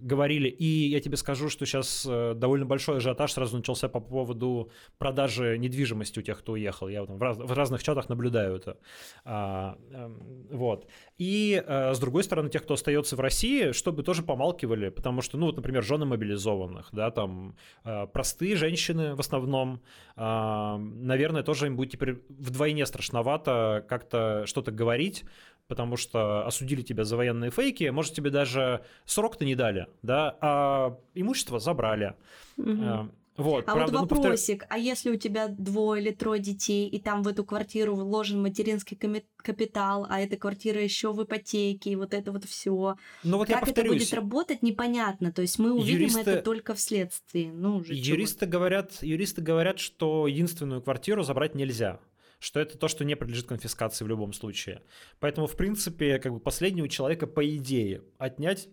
говорили. 0.02 0.50
И 0.50 0.90
я 0.90 1.00
тебе 1.00 1.18
скажу, 1.18 1.50
что 1.50 1.66
сейчас 1.66 2.06
э, 2.10 2.34
довольно 2.36 2.66
большой 2.66 2.98
ажиотаж 2.98 3.32
сразу 3.32 3.58
начался 3.58 3.90
по 3.90 4.00
поводу 4.00 4.72
продажи 4.98 5.58
недвижимости 5.58 6.20
у 6.20 6.22
тех, 6.22 6.40
кто 6.40 6.54
уехал. 6.54 6.88
Я 6.88 7.04
в, 7.04 7.22
раз, 7.22 7.38
в 7.38 7.52
разных 7.54 7.84
чатах 7.84 8.10
наблюдаю 8.10 8.58
это. 8.58 8.78
А, 9.26 9.78
эм, 9.92 10.48
вот. 10.52 10.88
И 11.18 11.62
э, 11.66 11.94
с 11.94 12.00
другой 12.00 12.24
стороны, 12.24 12.50
тех, 12.50 12.64
кто 12.64 12.76
остается 12.76 13.16
в 13.16 13.20
России, 13.20 13.72
чтобы 13.72 14.04
тоже 14.04 14.24
помалкивали, 14.24 14.90
потому 14.90 15.22
что, 15.22 15.38
ну, 15.38 15.48
вот, 15.48 15.56
например, 15.56 15.84
жены 15.84 16.06
мобилизованных, 16.06 16.90
да, 16.92 17.12
там 17.12 17.56
э, 17.84 18.08
простые 18.08 18.56
женщины 18.56 19.16
в 19.16 19.20
основном, 19.20 19.82
наверное, 20.16 21.44
тоже 21.44 21.68
им 21.68 21.76
будет 21.76 21.92
теперь 21.92 22.24
вдвойне 22.30 22.86
страшновато 22.86 23.86
как-то 23.88 24.46
что-то 24.46 24.72
говорить, 24.72 25.24
потому 25.68 25.98
что 25.98 26.46
осудили 26.46 26.82
тебя 26.82 27.04
за 27.04 27.18
военные 27.18 27.52
фейки, 27.52 27.84
может, 27.90 28.14
тебе 28.14 28.30
даже 28.30 28.84
срок-то 29.06 29.46
не 29.46 29.56
дали, 29.56 29.87
да, 30.02 30.38
а 30.42 30.98
имущество 31.14 31.60
забрали. 31.60 32.16
Угу. 32.58 33.12
Вот, 33.38 33.66
а 33.68 33.76
правда, 33.76 34.00
вот 34.00 34.12
вопросик, 34.12 34.62
ну, 34.62 34.68
повтор... 34.68 34.78
а 34.78 34.80
если 34.80 35.12
у 35.12 35.16
тебя 35.16 35.48
двое 35.48 36.02
или 36.02 36.12
трое 36.12 36.42
детей, 36.42 36.88
и 36.90 37.00
там 37.00 37.22
в 37.22 37.28
эту 37.28 37.46
квартиру 37.46 37.96
вложен 37.96 38.42
материнский 38.42 38.98
капитал, 39.38 40.08
а 40.10 40.20
эта 40.20 40.38
квартира 40.38 40.82
еще 40.82 41.14
в 41.14 41.24
ипотеке, 41.24 41.92
и 41.92 41.96
вот 41.96 42.16
это 42.16 42.32
вот 42.32 42.46
все. 42.46 42.96
Ну 43.24 43.38
вот 43.38 43.48
как 43.48 43.58
я 43.58 43.60
повторюсь, 43.60 43.92
это 43.92 44.00
будет 44.00 44.14
работать, 44.16 44.64
непонятно. 44.64 45.32
То 45.32 45.44
есть 45.44 45.60
мы 45.60 45.72
увидим 45.72 46.00
юристы... 46.00 46.22
это 46.22 46.42
только 46.42 46.74
вследствие. 46.74 47.54
Ну, 47.54 47.78
уже 47.78 47.94
юристы 47.94 48.48
говорят, 48.48 49.04
юристы 49.04 49.44
говорят, 49.44 49.78
что 49.78 50.26
единственную 50.26 50.82
квартиру 50.82 51.22
забрать 51.22 51.54
нельзя 51.54 52.00
что 52.40 52.60
это 52.60 52.78
то, 52.78 52.88
что 52.88 53.04
не 53.04 53.16
подлежит 53.16 53.48
конфискации 53.48 54.06
в 54.06 54.08
любом 54.08 54.32
случае. 54.32 54.84
Поэтому, 55.20 55.48
в 55.48 55.56
принципе, 55.56 56.20
как 56.20 56.34
бы 56.34 56.40
последнего 56.40 56.88
человека, 56.88 57.26
по 57.26 57.44
идее, 57.48 58.04
отнять 58.20 58.70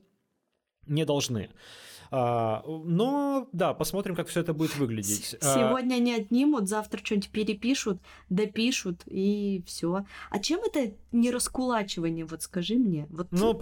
не 0.87 1.05
должны. 1.05 1.51
А, 2.17 2.63
но 2.67 3.49
да, 3.53 3.75
посмотрим, 3.75 4.15
как 4.15 4.29
все 4.29 4.41
это 4.41 4.55
будет 4.55 4.77
выглядеть. 4.77 5.35
А, 5.41 5.55
сегодня 5.55 5.97
они 5.97 6.15
отнимут, 6.15 6.69
завтра 6.69 7.01
что-нибудь 7.03 7.31
перепишут, 7.31 8.01
допишут 8.31 9.03
и 9.07 9.65
все. 9.67 10.05
А 10.31 10.39
чем 10.39 10.61
это 10.61 10.93
не 11.11 11.33
раскулачивание? 11.33 12.25
Вот 12.25 12.43
скажи 12.43 12.77
мне. 12.77 13.09
Вот... 13.11 13.27
Ну, 13.33 13.59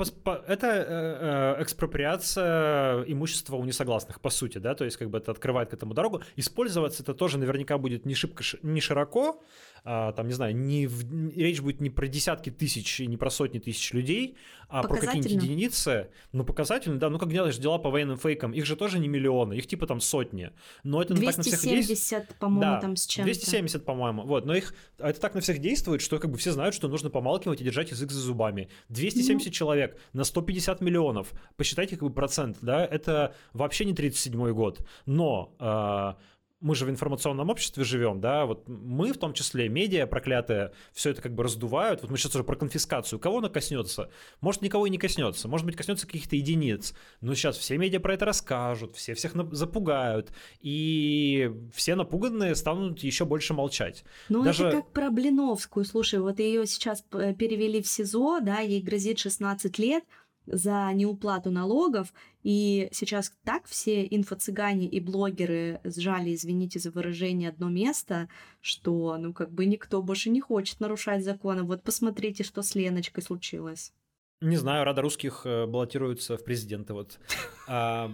это 0.46 0.66
э, 0.66 1.56
э, 1.58 1.62
экспроприация 1.62 3.04
имущества 3.04 3.56
у 3.56 3.64
несогласных, 3.64 4.20
по 4.20 4.28
сути, 4.28 4.58
да, 4.58 4.74
то 4.74 4.84
есть 4.84 4.98
как 4.98 5.08
бы 5.08 5.16
это 5.16 5.30
открывает 5.30 5.70
к 5.70 5.72
этому 5.72 5.94
дорогу. 5.94 6.20
Использоваться 6.36 7.02
это 7.02 7.14
тоже 7.14 7.38
наверняка 7.38 7.78
будет 7.78 8.04
не 8.04 8.14
шибко, 8.14 8.44
не 8.62 8.82
широко, 8.82 9.40
там, 9.84 10.28
не 10.28 10.32
знаю, 10.32 10.56
не 10.56 10.86
в, 10.86 11.04
речь 11.36 11.60
будет 11.60 11.80
не 11.80 11.90
про 11.90 12.06
десятки 12.06 12.50
тысяч 12.50 13.00
и 13.00 13.06
не 13.06 13.16
про 13.16 13.30
сотни 13.30 13.58
тысяч 13.58 13.92
людей, 13.92 14.36
а 14.68 14.82
про 14.82 14.96
какие-нибудь 14.96 15.42
единицы. 15.42 16.08
Ну, 16.32 16.44
показательно, 16.44 16.98
да. 16.98 17.10
Ну, 17.10 17.18
как 17.18 17.30
делаешь 17.30 17.58
дела 17.58 17.78
по 17.78 17.90
военным 17.90 18.16
фейкам, 18.16 18.52
их 18.52 18.64
же 18.64 18.76
тоже 18.76 18.98
не 18.98 19.08
миллионы, 19.08 19.54
их 19.54 19.66
типа 19.66 19.86
там 19.86 20.00
сотни. 20.00 20.50
Но 20.82 21.02
это 21.02 21.14
270, 21.14 21.36
так 21.36 21.36
на 21.36 21.58
всех 21.58 21.86
действует. 21.86 22.38
по-моему, 22.38 22.60
да, 22.60 22.80
там 22.80 22.96
с 22.96 23.06
чем-то. 23.06 23.26
270, 23.26 23.84
по-моему. 23.84 24.22
Вот, 24.22 24.46
но 24.46 24.54
их 24.54 24.74
это 24.98 25.20
так 25.20 25.34
на 25.34 25.40
всех 25.40 25.58
действует, 25.58 26.00
что 26.00 26.18
как 26.18 26.30
бы 26.30 26.38
все 26.38 26.52
знают, 26.52 26.74
что 26.74 26.88
нужно 26.88 27.10
помалкивать 27.10 27.60
и 27.60 27.64
держать 27.64 27.90
язык 27.90 28.10
за 28.10 28.20
зубами. 28.20 28.68
270 28.88 29.46
ну... 29.46 29.52
человек 29.52 29.98
на 30.12 30.24
150 30.24 30.80
миллионов. 30.80 31.32
Посчитайте 31.56 31.96
как 31.96 32.08
бы 32.08 32.14
процент, 32.14 32.58
да, 32.62 32.84
это 32.84 33.34
вообще 33.52 33.84
не 33.84 33.94
37 33.94 34.52
год. 34.52 34.86
Но 35.06 35.54
э, 35.58 36.22
мы 36.62 36.74
же 36.74 36.86
в 36.86 36.90
информационном 36.90 37.50
обществе 37.50 37.84
живем, 37.84 38.20
да, 38.20 38.46
вот 38.46 38.68
мы 38.68 39.12
в 39.12 39.18
том 39.18 39.34
числе, 39.34 39.68
медиа 39.68 40.06
проклятые, 40.06 40.72
все 40.92 41.10
это 41.10 41.20
как 41.20 41.34
бы 41.34 41.42
раздувают. 41.42 42.02
Вот 42.02 42.10
мы 42.10 42.16
сейчас 42.16 42.34
уже 42.34 42.44
про 42.44 42.56
конфискацию. 42.56 43.18
Кого 43.18 43.38
она 43.38 43.48
коснется? 43.48 44.10
Может, 44.40 44.62
никого 44.62 44.86
и 44.86 44.90
не 44.90 44.98
коснется. 44.98 45.48
Может 45.48 45.66
быть, 45.66 45.76
коснется 45.76 46.06
каких-то 46.06 46.36
единиц. 46.36 46.94
Но 47.20 47.34
сейчас 47.34 47.58
все 47.58 47.76
медиа 47.76 48.00
про 48.00 48.14
это 48.14 48.24
расскажут, 48.24 48.96
все 48.96 49.14
всех 49.14 49.32
запугают. 49.52 50.32
И 50.60 51.50
все 51.74 51.96
напуганные 51.96 52.54
станут 52.54 53.00
еще 53.00 53.24
больше 53.24 53.54
молчать. 53.54 54.04
Ну, 54.28 54.44
Даже... 54.44 54.66
это 54.66 54.76
как 54.78 54.92
про 54.92 55.10
Блиновскую. 55.10 55.84
Слушай, 55.84 56.20
вот 56.20 56.38
ее 56.38 56.66
сейчас 56.66 57.02
перевели 57.02 57.82
в 57.82 57.88
СИЗО, 57.88 58.40
да, 58.40 58.60
ей 58.60 58.80
грозит 58.80 59.18
16 59.18 59.78
лет 59.78 60.04
за 60.46 60.92
неуплату 60.92 61.50
налогов, 61.50 62.12
и 62.42 62.88
сейчас 62.92 63.32
так 63.44 63.66
все 63.66 64.06
инфо-цыгане 64.06 64.86
и 64.86 65.00
блогеры 65.00 65.80
сжали, 65.84 66.34
извините 66.34 66.78
за 66.78 66.90
выражение, 66.90 67.48
одно 67.48 67.68
место, 67.68 68.28
что, 68.60 69.16
ну, 69.18 69.32
как 69.32 69.52
бы 69.52 69.66
никто 69.66 70.02
больше 70.02 70.30
не 70.30 70.40
хочет 70.40 70.80
нарушать 70.80 71.24
законы. 71.24 71.62
Вот 71.62 71.82
посмотрите, 71.82 72.44
что 72.44 72.62
с 72.62 72.74
Леночкой 72.74 73.22
случилось. 73.22 73.92
Не 74.40 74.56
знаю, 74.56 74.84
Рада 74.84 75.02
русских 75.02 75.42
э, 75.44 75.66
баллотируется 75.66 76.36
в 76.36 76.44
президенты, 76.44 76.94
вот. 76.94 77.18
А, 77.68 78.12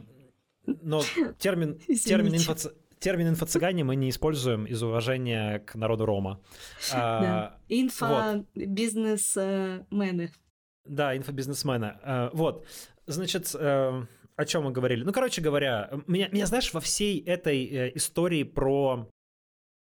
но 0.66 1.02
термин, 1.38 1.80
термин 2.04 2.34
инфо 2.34 2.54
термин 2.98 3.28
инфо-цыгане 3.28 3.84
мы 3.84 3.96
не 3.96 4.10
используем 4.10 4.66
из 4.66 4.82
уважения 4.82 5.60
к 5.60 5.74
народу 5.74 6.04
Рома. 6.04 6.42
А, 6.92 7.20
да. 7.20 7.58
Инфо-бизнесмены. 7.68 10.30
Да, 10.88 11.16
инфобизнесмена. 11.16 12.00
Э, 12.02 12.30
вот, 12.32 12.66
значит, 13.06 13.54
э, 13.54 14.04
о 14.36 14.44
чем 14.44 14.64
мы 14.64 14.70
говорили? 14.70 15.04
Ну, 15.04 15.12
короче 15.12 15.40
говоря, 15.40 15.90
меня, 16.06 16.28
меня 16.28 16.46
знаешь, 16.46 16.72
во 16.72 16.80
всей 16.80 17.20
этой 17.24 17.64
э, 17.66 17.92
истории 17.96 18.42
про 18.42 19.08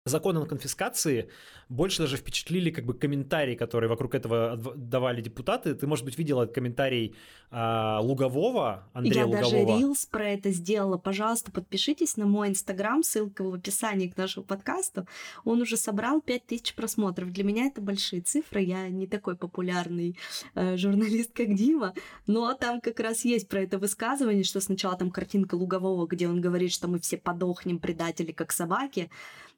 законы 0.06 0.38
о 0.38 0.46
конфискации 0.46 1.30
больше 1.68 2.04
даже 2.04 2.18
впечатлили 2.18 2.70
как 2.70 2.86
бы 2.86 2.94
комментарии, 2.94 3.56
которые 3.56 3.90
вокруг 3.90 4.14
этого 4.14 4.56
давали 4.76 5.20
депутаты. 5.20 5.74
Ты, 5.74 5.88
может 5.88 6.06
быть, 6.06 6.16
видела 6.20 6.46
комментарий 6.46 7.16
а, 7.50 8.00
Лугового, 8.02 8.88
Андрея 8.94 9.22
Я 9.22 9.26
Лугового. 9.26 9.52
даже 9.52 9.80
рилс 9.80 10.06
про 10.06 10.30
это 10.30 10.52
сделала. 10.52 11.00
Пожалуйста, 11.00 11.52
подпишитесь 11.52 12.18
на 12.18 12.28
мой 12.28 12.50
инстаграм, 12.50 13.02
ссылка 13.02 13.44
в 13.44 13.52
описании 13.56 14.08
к 14.08 14.16
нашему 14.16 14.46
подкасту. 14.46 15.08
Он 15.44 15.62
уже 15.62 15.76
собрал 15.76 16.22
5000 16.22 16.76
просмотров. 16.76 17.32
Для 17.32 17.44
меня 17.44 17.66
это 17.66 17.82
большие 17.82 18.22
цифры. 18.22 18.62
Я 18.62 18.88
не 18.90 19.08
такой 19.08 19.36
популярный 19.36 20.16
э, 20.54 20.78
журналист, 20.78 21.34
как 21.34 21.56
Дима, 21.56 21.96
но 22.28 22.54
там 22.54 22.80
как 22.80 23.00
раз 23.00 23.26
есть 23.26 23.50
про 23.50 23.62
это 23.62 23.80
высказывание, 23.80 24.44
что 24.44 24.60
сначала 24.60 24.96
там 24.96 25.10
картинка 25.10 25.56
Лугового, 25.56 26.06
где 26.06 26.28
он 26.28 26.42
говорит, 26.42 26.72
что 26.72 26.88
мы 26.88 27.00
все 27.00 27.18
подохнем, 27.18 27.80
предатели, 27.80 28.32
как 28.32 28.52
собаки, 28.52 29.10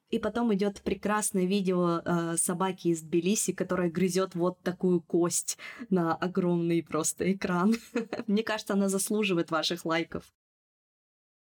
и 0.09 0.19
потом 0.19 0.53
идет 0.53 0.81
прекрасное 0.81 1.45
видео 1.45 2.01
э, 2.03 2.37
собаки 2.37 2.89
из 2.89 3.01
Тбилиси, 3.01 3.53
которая 3.53 3.89
грызет 3.89 4.35
вот 4.35 4.61
такую 4.61 5.01
кость 5.01 5.57
на 5.89 6.15
огромный 6.15 6.81
просто 6.83 7.31
экран. 7.31 7.75
Мне 8.27 8.43
кажется, 8.43 8.73
она 8.73 8.89
заслуживает 8.89 9.51
ваших 9.51 9.85
лайков. 9.85 10.23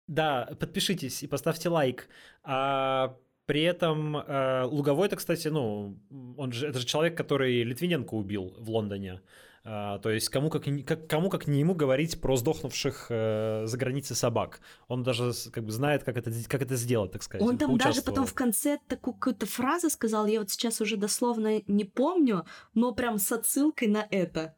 Да, 0.07 0.49
подпишитесь 0.59 1.24
и 1.24 1.28
поставьте 1.28 1.70
лайк. 1.70 2.07
А 2.43 3.18
при 3.45 3.64
этом 3.64 4.18
э, 4.18 4.64
Луговой, 4.64 5.07
это, 5.07 5.16
кстати, 5.16 5.47
ну, 5.47 5.99
он 6.38 6.51
же, 6.51 6.68
это 6.68 6.80
же 6.80 6.86
человек, 6.86 7.18
который 7.18 7.64
Литвиненко 7.64 8.14
убил 8.14 8.55
в 8.57 8.70
Лондоне. 8.70 9.22
А, 9.64 9.99
то 9.99 10.09
есть 10.09 10.30
кому 10.30 10.49
как, 10.49 10.64
как, 10.86 11.07
кому 11.07 11.30
как 11.30 11.47
не 11.47 11.59
ему 11.59 11.76
говорить 11.76 12.20
про 12.20 12.36
сдохнувших 12.36 13.07
э, 13.09 13.64
за 13.66 13.78
границей 13.78 14.16
собак. 14.16 14.59
Он 14.88 15.03
даже 15.03 15.34
как 15.51 15.64
бы 15.64 15.72
знает, 15.72 16.03
как 16.03 16.18
это, 16.18 16.32
как 16.47 16.64
это 16.64 16.76
сделать, 16.76 17.12
так 17.12 17.22
сказать. 17.22 17.47
Он 17.47 17.57
там 17.57 17.78
даже 17.78 18.01
потом 18.01 18.26
в 18.26 18.34
конце 18.34 18.80
такую 18.88 19.14
какую-то 19.14 19.45
фразу 19.45 19.89
сказал, 19.89 20.26
я 20.26 20.39
вот 20.39 20.49
сейчас 20.49 20.82
уже 20.82 20.97
дословно 20.97 21.62
не 21.68 21.86
помню, 21.86 22.45
но 22.74 22.91
прям 22.91 23.20
с 23.20 23.32
отсылкой 23.32 23.88
на 23.88 24.07
это. 24.09 24.55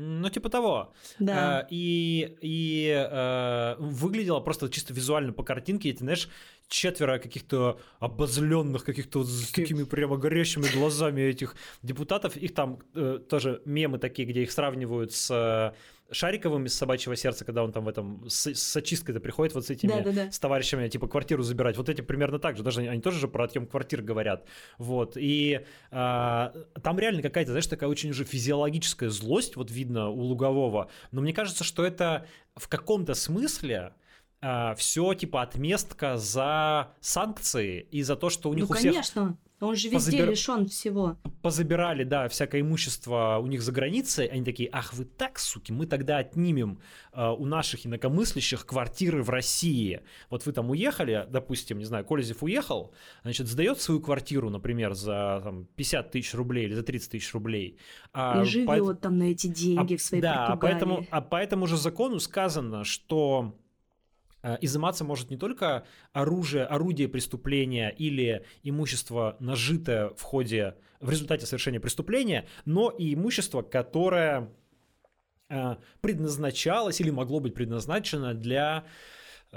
Ну, 0.00 0.30
типа 0.30 0.48
того. 0.48 0.94
Да. 1.18 1.60
А, 1.60 1.66
и 1.70 2.36
и 2.40 2.92
а, 2.92 3.76
выглядело 3.78 4.38
просто 4.38 4.68
чисто 4.68 4.94
визуально 4.94 5.32
по 5.32 5.42
картинке, 5.42 5.92
ты 5.92 5.98
знаешь, 5.98 6.28
четверо 6.68 7.18
каких-то 7.18 7.80
обозленных, 7.98 8.84
каких-то 8.84 9.24
с 9.24 9.50
такими 9.50 9.84
прямо 9.84 10.16
горящими 10.16 10.66
глазами 10.72 11.22
этих 11.22 11.56
депутатов. 11.82 12.36
Их 12.36 12.54
там 12.54 12.80
э, 12.94 13.18
тоже 13.28 13.62
мемы 13.64 13.98
такие, 13.98 14.28
где 14.28 14.42
их 14.42 14.52
сравнивают 14.52 15.12
с 15.12 15.30
э, 15.30 15.76
Шариковым 16.10 16.64
из 16.64 16.74
«Собачьего 16.74 17.16
сердца», 17.16 17.44
когда 17.44 17.62
он 17.62 17.70
там 17.70 17.84
в 17.84 17.88
этом 17.88 18.24
с, 18.28 18.54
с 18.54 18.76
очисткой-то 18.76 19.20
приходит 19.20 19.54
вот 19.54 19.66
с 19.66 19.70
этими, 19.70 19.90
Да, 19.90 20.00
да, 20.00 20.12
да. 20.12 20.30
с 20.30 20.38
товарищами, 20.38 20.88
типа, 20.88 21.06
квартиру 21.06 21.42
забирать. 21.42 21.76
Вот 21.76 21.90
эти 21.90 22.00
примерно 22.00 22.38
так 22.38 22.56
же, 22.56 22.62
даже 22.62 22.80
они, 22.80 22.88
они 22.88 23.02
тоже 23.02 23.18
же 23.18 23.28
про 23.28 23.44
отъем 23.44 23.66
квартир 23.66 24.00
говорят. 24.00 24.46
Вот, 24.78 25.16
и 25.16 25.66
а, 25.90 26.54
там 26.82 26.98
реально 26.98 27.20
какая-то, 27.20 27.50
знаешь, 27.50 27.66
такая 27.66 27.90
очень 27.90 28.10
уже 28.10 28.24
физиологическая 28.24 29.10
злость, 29.10 29.56
вот 29.56 29.70
видно 29.70 30.08
у 30.08 30.20
Лугового. 30.20 30.90
Но 31.10 31.20
мне 31.20 31.34
кажется, 31.34 31.62
что 31.62 31.84
это 31.84 32.26
в 32.56 32.68
каком-то 32.68 33.12
смысле 33.12 33.92
все 34.76 35.14
типа 35.14 35.42
отместка 35.42 36.16
за 36.16 36.92
санкции 37.00 37.86
и 37.90 38.02
за 38.02 38.16
то, 38.16 38.30
что 38.30 38.50
у 38.50 38.54
них 38.54 38.68
ну, 38.68 38.74
у 38.74 38.78
всех 38.78 38.92
конечно. 38.92 39.36
Он 39.60 39.74
же 39.74 39.88
везде 39.88 40.18
позабир- 40.18 40.30
лишен 40.30 40.66
всего. 40.68 41.16
позабирали, 41.42 42.04
да, 42.04 42.28
всякое 42.28 42.60
имущество 42.60 43.38
у 43.42 43.48
них 43.48 43.60
за 43.60 43.72
границей, 43.72 44.26
они 44.26 44.44
такие, 44.44 44.68
ах, 44.72 44.94
вы 44.94 45.04
так, 45.04 45.40
суки, 45.40 45.72
мы 45.72 45.86
тогда 45.86 46.18
отнимем 46.18 46.78
э, 47.12 47.28
у 47.28 47.44
наших 47.44 47.84
инакомыслящих 47.84 48.64
квартиры 48.64 49.24
в 49.24 49.30
России. 49.30 50.02
Вот 50.30 50.46
вы 50.46 50.52
там 50.52 50.70
уехали, 50.70 51.26
допустим, 51.28 51.78
не 51.78 51.84
знаю, 51.86 52.04
Колезев 52.04 52.44
уехал, 52.44 52.94
значит, 53.24 53.48
сдает 53.48 53.80
свою 53.80 54.00
квартиру, 54.00 54.48
например, 54.48 54.94
за 54.94 55.40
там, 55.42 55.64
50 55.74 56.12
тысяч 56.12 56.34
рублей 56.34 56.66
или 56.66 56.74
за 56.74 56.84
30 56.84 57.10
тысяч 57.10 57.34
рублей. 57.34 57.78
а 58.12 58.42
и 58.42 58.44
живет 58.44 58.68
поэт- 58.68 59.00
там 59.00 59.18
на 59.18 59.24
эти 59.24 59.48
деньги 59.48 59.94
а, 59.94 59.96
в 59.98 60.00
своей 60.00 60.22
Да, 60.22 60.44
а 60.44 60.46
Португалии. 60.50 60.72
поэтому, 60.72 61.06
а 61.10 61.20
по 61.20 61.34
этому 61.34 61.66
же 61.66 61.76
закону 61.76 62.20
сказано, 62.20 62.84
что 62.84 63.56
изыматься 64.60 65.04
может 65.04 65.30
не 65.30 65.36
только 65.36 65.84
оружие, 66.12 66.64
орудие 66.64 67.08
преступления 67.08 67.90
или 67.90 68.44
имущество, 68.62 69.36
нажитое 69.40 70.10
в 70.10 70.22
ходе, 70.22 70.76
в 71.00 71.10
результате 71.10 71.46
совершения 71.46 71.80
преступления, 71.80 72.46
но 72.64 72.90
и 72.90 73.14
имущество, 73.14 73.62
которое 73.62 74.50
э, 75.48 75.76
предназначалось 76.00 77.00
или 77.00 77.10
могло 77.10 77.40
быть 77.40 77.54
предназначено 77.54 78.34
для 78.34 78.84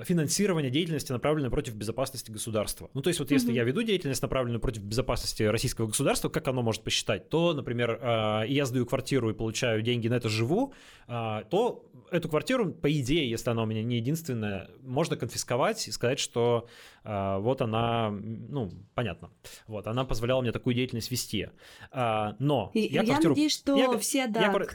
финансирования 0.03 0.69
деятельности, 0.69 1.11
направленной 1.11 1.49
против 1.49 1.75
безопасности 1.75 2.31
государства. 2.31 2.89
Ну, 2.93 3.01
то 3.01 3.09
есть 3.09 3.19
вот 3.19 3.29
если 3.29 3.47
Мгм. 3.47 3.55
я 3.55 3.63
веду 3.65 3.83
деятельность, 3.83 4.21
направленную 4.21 4.61
против 4.61 4.83
безопасности 4.83 5.43
российского 5.43 5.87
государства, 5.87 6.29
как 6.29 6.47
оно 6.47 6.61
может 6.61 6.83
посчитать, 6.83 7.29
то, 7.29 7.53
например, 7.53 7.99
э, 8.01 8.43
я 8.47 8.65
сдаю 8.65 8.85
квартиру 8.85 9.29
и 9.29 9.33
получаю 9.33 9.81
деньги 9.81 10.07
на 10.07 10.13
это 10.15 10.29
живу, 10.29 10.73
э, 11.07 11.43
то 11.49 11.85
эту 12.09 12.29
квартиру, 12.29 12.71
по 12.71 12.91
идее, 12.91 13.29
если 13.29 13.49
она 13.49 13.63
у 13.63 13.65
меня 13.65 13.83
не 13.83 13.97
единственная, 13.97 14.69
можно 14.81 15.17
конфисковать 15.17 15.85
и 15.87 15.91
сказать, 15.91 16.19
что 16.19 16.67
э, 17.03 17.37
вот 17.39 17.61
она, 17.61 18.11
ну, 18.11 18.71
понятно, 18.95 19.29
вот, 19.67 19.87
она 19.87 20.05
позволяла 20.05 20.41
мне 20.41 20.51
такую 20.53 20.73
деятельность 20.73 21.11
вести. 21.11 21.49
А, 21.91 22.35
Но 22.39 22.71
И 22.73 22.81
я 22.81 23.01
я, 23.01 23.05
квартиру... 23.05 23.31
надеюсь, 23.33 23.53
что 23.53 23.75
я- 23.75 23.97
все, 23.97 24.19
я 24.19 24.27
да, 24.27 24.53
квар- 24.53 24.69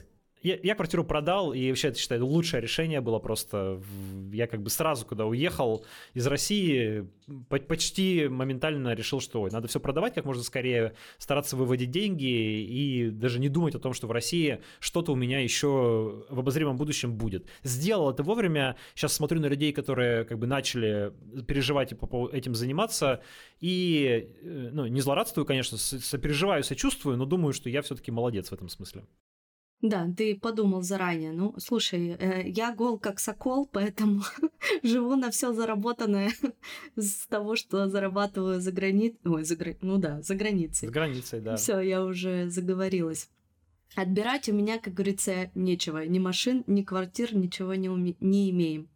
я, 0.47 0.59
я 0.63 0.75
квартиру 0.77 1.05
продал, 1.05 1.53
и 1.53 1.69
вообще, 1.69 1.89
это 1.89 1.99
считаю, 1.99 2.25
лучшее 2.25 2.61
решение 2.61 3.01
было 3.01 3.19
просто... 3.19 3.81
Я 4.33 4.47
как 4.47 4.63
бы 4.63 4.71
сразу, 4.71 5.05
когда 5.05 5.27
уехал 5.27 5.85
из 6.15 6.27
России, 6.27 7.09
по- 7.49 7.59
почти 7.59 8.29
моментально 8.29 8.95
решил, 8.95 9.21
что 9.21 9.43
ой, 9.43 9.51
надо 9.51 9.67
все 9.67 9.81
продавать 9.81 10.15
как 10.15 10.25
можно 10.25 10.45
скорее, 10.45 10.95
стараться 11.19 11.57
выводить 11.57 11.91
деньги 11.91 12.25
и 12.25 13.11
даже 13.11 13.41
не 13.41 13.49
думать 13.49 13.75
о 13.75 13.81
том, 13.81 13.93
что 13.93 14.07
в 14.07 14.13
России 14.13 14.63
что-то 14.79 15.13
у 15.13 15.17
меня 15.17 15.41
еще 15.41 16.25
в 16.29 16.39
обозримом 16.39 16.77
будущем 16.77 17.17
будет. 17.17 17.47
Сделал 17.65 18.11
это 18.11 18.23
вовремя. 18.23 18.77
Сейчас 18.95 19.15
смотрю 19.15 19.41
на 19.41 19.47
людей, 19.47 19.73
которые 19.73 20.25
как 20.25 20.39
бы 20.39 20.47
начали 20.47 21.13
переживать 21.49 21.93
и 21.93 21.97
этим 22.33 22.55
заниматься, 22.55 23.21
и, 23.61 24.29
э, 24.43 24.71
ну, 24.73 24.87
не 24.87 25.01
злорадствую, 25.01 25.45
конечно, 25.45 25.77
сопереживаю, 25.77 26.63
сочувствую, 26.63 27.17
но 27.17 27.25
думаю, 27.25 27.53
что 27.53 27.69
я 27.69 27.83
все-таки 27.83 28.13
молодец 28.13 28.51
в 28.51 28.53
этом 28.53 28.69
смысле. 28.69 29.03
Да, 29.83 30.09
ты 30.17 30.35
подумал 30.35 30.83
заранее. 30.83 31.33
Ну, 31.33 31.55
слушай, 31.59 32.17
э, 32.19 32.49
я 32.49 32.75
гол 32.75 32.99
как 32.99 33.21
сокол, 33.21 33.67
поэтому 33.73 34.23
живу 34.83 35.17
на 35.17 35.31
все 35.31 35.53
заработанное 35.53 36.31
с 36.97 37.27
того, 37.27 37.57
что 37.57 37.87
зарабатываю 37.89 38.61
за 38.61 38.73
границей. 38.73 39.19
Ой, 39.25 39.45
за 39.45 39.55
гра- 39.57 39.77
ну 39.83 39.99
да, 39.99 40.17
за 40.23 40.23
За 40.29 40.35
границей. 40.35 40.89
границей, 40.89 41.41
да. 41.41 41.57
Все, 41.57 41.81
я 41.81 42.05
уже 42.05 42.49
заговорилась. 42.49 43.29
Отбирать 43.95 44.49
у 44.49 44.53
меня, 44.55 44.79
как 44.79 44.95
говорится, 44.95 45.51
нечего. 45.55 46.05
Ни 46.05 46.19
машин, 46.19 46.65
ни 46.67 46.83
квартир, 46.83 47.35
ничего 47.35 47.75
не, 47.75 47.89
уме- 47.89 48.17
не 48.21 48.51
имеем. 48.51 48.89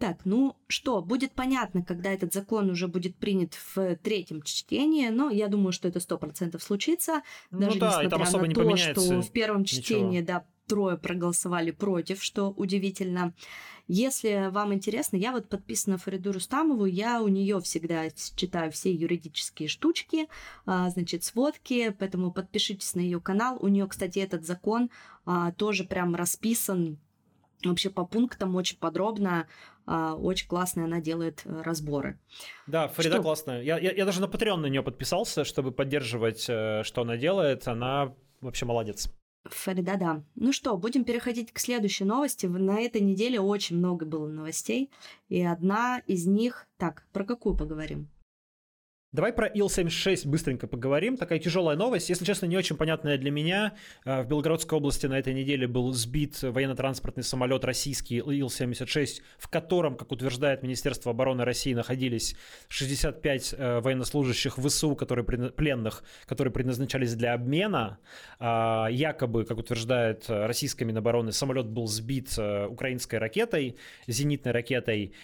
Так, 0.00 0.24
ну 0.24 0.56
что, 0.66 1.02
будет 1.02 1.32
понятно, 1.32 1.84
когда 1.84 2.10
этот 2.10 2.32
закон 2.32 2.70
уже 2.70 2.88
будет 2.88 3.16
принят 3.16 3.52
в 3.74 3.96
третьем 3.96 4.40
чтении, 4.40 5.10
но 5.10 5.28
я 5.28 5.46
думаю, 5.48 5.72
что 5.72 5.88
это 5.88 6.00
сто 6.00 6.16
процентов 6.16 6.62
случится. 6.62 7.20
Даже 7.50 7.74
ну 7.74 7.80
да, 7.80 8.02
несмотря 8.02 8.48
на 8.48 8.54
то, 8.54 8.76
что 8.78 9.20
в 9.20 9.30
первом 9.30 9.60
ничего. 9.60 9.82
чтении, 9.82 10.22
да, 10.22 10.46
трое 10.66 10.96
проголосовали 10.96 11.70
против, 11.70 12.24
что 12.24 12.48
удивительно. 12.50 13.34
Если 13.88 14.48
вам 14.50 14.72
интересно, 14.72 15.16
я 15.16 15.32
вот 15.32 15.50
подписана 15.50 15.96
на 15.96 15.98
Фариду 15.98 16.32
Рустамову, 16.32 16.86
я 16.86 17.20
у 17.20 17.28
нее 17.28 17.60
всегда 17.60 18.08
читаю 18.36 18.72
все 18.72 18.94
юридические 18.94 19.68
штучки, 19.68 20.28
а, 20.64 20.88
значит, 20.88 21.24
сводки, 21.24 21.94
поэтому 21.98 22.32
подпишитесь 22.32 22.94
на 22.94 23.00
ее 23.00 23.20
канал. 23.20 23.58
У 23.60 23.68
нее, 23.68 23.86
кстати, 23.86 24.20
этот 24.20 24.46
закон 24.46 24.88
а, 25.26 25.52
тоже 25.52 25.84
прям 25.84 26.14
расписан 26.14 26.98
вообще 27.68 27.90
по 27.90 28.04
пунктам 28.04 28.56
очень 28.56 28.78
подробно, 28.78 29.46
а, 29.86 30.14
очень 30.14 30.48
классно 30.48 30.84
она 30.84 31.00
делает 31.00 31.42
э, 31.44 31.62
разборы. 31.62 32.18
Да, 32.66 32.88
Фарида 32.88 33.16
Что? 33.16 33.22
классная. 33.22 33.62
Я, 33.62 33.78
я, 33.78 33.92
я 33.92 34.04
даже 34.04 34.20
на 34.20 34.26
Patreon 34.26 34.56
на 34.56 34.66
нее 34.66 34.82
подписался, 34.82 35.44
чтобы 35.44 35.72
поддерживать, 35.72 36.46
э, 36.48 36.82
что 36.84 37.02
она 37.02 37.16
делает. 37.16 37.66
Она 37.66 38.14
вообще 38.40 38.66
молодец. 38.66 39.10
Фарида, 39.44 39.96
да. 39.96 40.22
Ну 40.34 40.52
что, 40.52 40.76
будем 40.76 41.04
переходить 41.04 41.52
к 41.52 41.58
следующей 41.58 42.04
новости. 42.04 42.46
На 42.46 42.80
этой 42.80 43.00
неделе 43.00 43.40
очень 43.40 43.76
много 43.76 44.04
было 44.04 44.28
новостей, 44.28 44.90
и 45.28 45.42
одна 45.42 46.02
из 46.06 46.26
них... 46.26 46.66
Так, 46.76 47.06
про 47.12 47.24
какую 47.24 47.56
поговорим? 47.56 48.08
Давай 49.12 49.32
про 49.32 49.48
Ил-76 49.48 50.28
быстренько 50.28 50.68
поговорим. 50.68 51.16
Такая 51.16 51.40
тяжелая 51.40 51.76
новость. 51.76 52.08
Если 52.08 52.24
честно, 52.24 52.46
не 52.46 52.56
очень 52.56 52.76
понятная 52.76 53.18
для 53.18 53.32
меня. 53.32 53.72
Э, 54.04 54.22
В 54.22 54.28
Белгородской 54.28 54.78
области 54.78 55.06
на 55.06 55.18
этой 55.18 55.34
неделе 55.34 55.66
был 55.66 55.92
сбит 55.92 56.40
военно-транспортный 56.40 57.24
самолет 57.24 57.64
российский 57.64 58.18
Ил-76, 58.18 59.20
в 59.36 59.48
котором, 59.48 59.96
как 59.96 60.12
утверждает 60.12 60.62
Министерство 60.62 61.10
обороны 61.10 61.44
России, 61.44 61.74
находились 61.74 62.36
65 62.68 63.54
э, 63.58 63.80
военнослужащих 63.80 64.56
ВСУ, 64.56 64.94
которые 64.94 65.24
пленных, 65.24 66.04
которые 66.26 66.52
предназначались 66.52 67.16
для 67.16 67.34
обмена. 67.34 67.98
А, 68.38 68.86
Якобы, 68.92 69.44
как 69.44 69.58
утверждает 69.58 70.26
э, 70.28 70.46
российская 70.46 70.84
Минобороны, 70.84 71.32
самолет 71.32 71.66
был 71.66 71.88
сбит 71.88 72.38
украинской 72.38 73.16
ракетой, 73.16 73.76
зенитной 74.06 74.52
ракетой. 74.52 75.14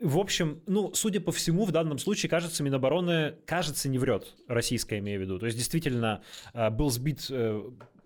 В 0.00 0.18
общем, 0.18 0.60
ну, 0.66 0.92
судя 0.92 1.20
по 1.20 1.30
всему, 1.30 1.64
в 1.64 1.72
данном 1.72 1.98
случае, 1.98 2.28
кажется, 2.28 2.62
Минобороны, 2.62 3.36
кажется, 3.46 3.88
не 3.88 3.98
врет, 3.98 4.34
российская 4.48 4.98
имею 4.98 5.20
в 5.20 5.22
виду. 5.22 5.38
То 5.38 5.46
есть, 5.46 5.56
действительно, 5.56 6.22
э, 6.52 6.68
был 6.70 6.90
сбит, 6.90 7.26
э, 7.30 7.62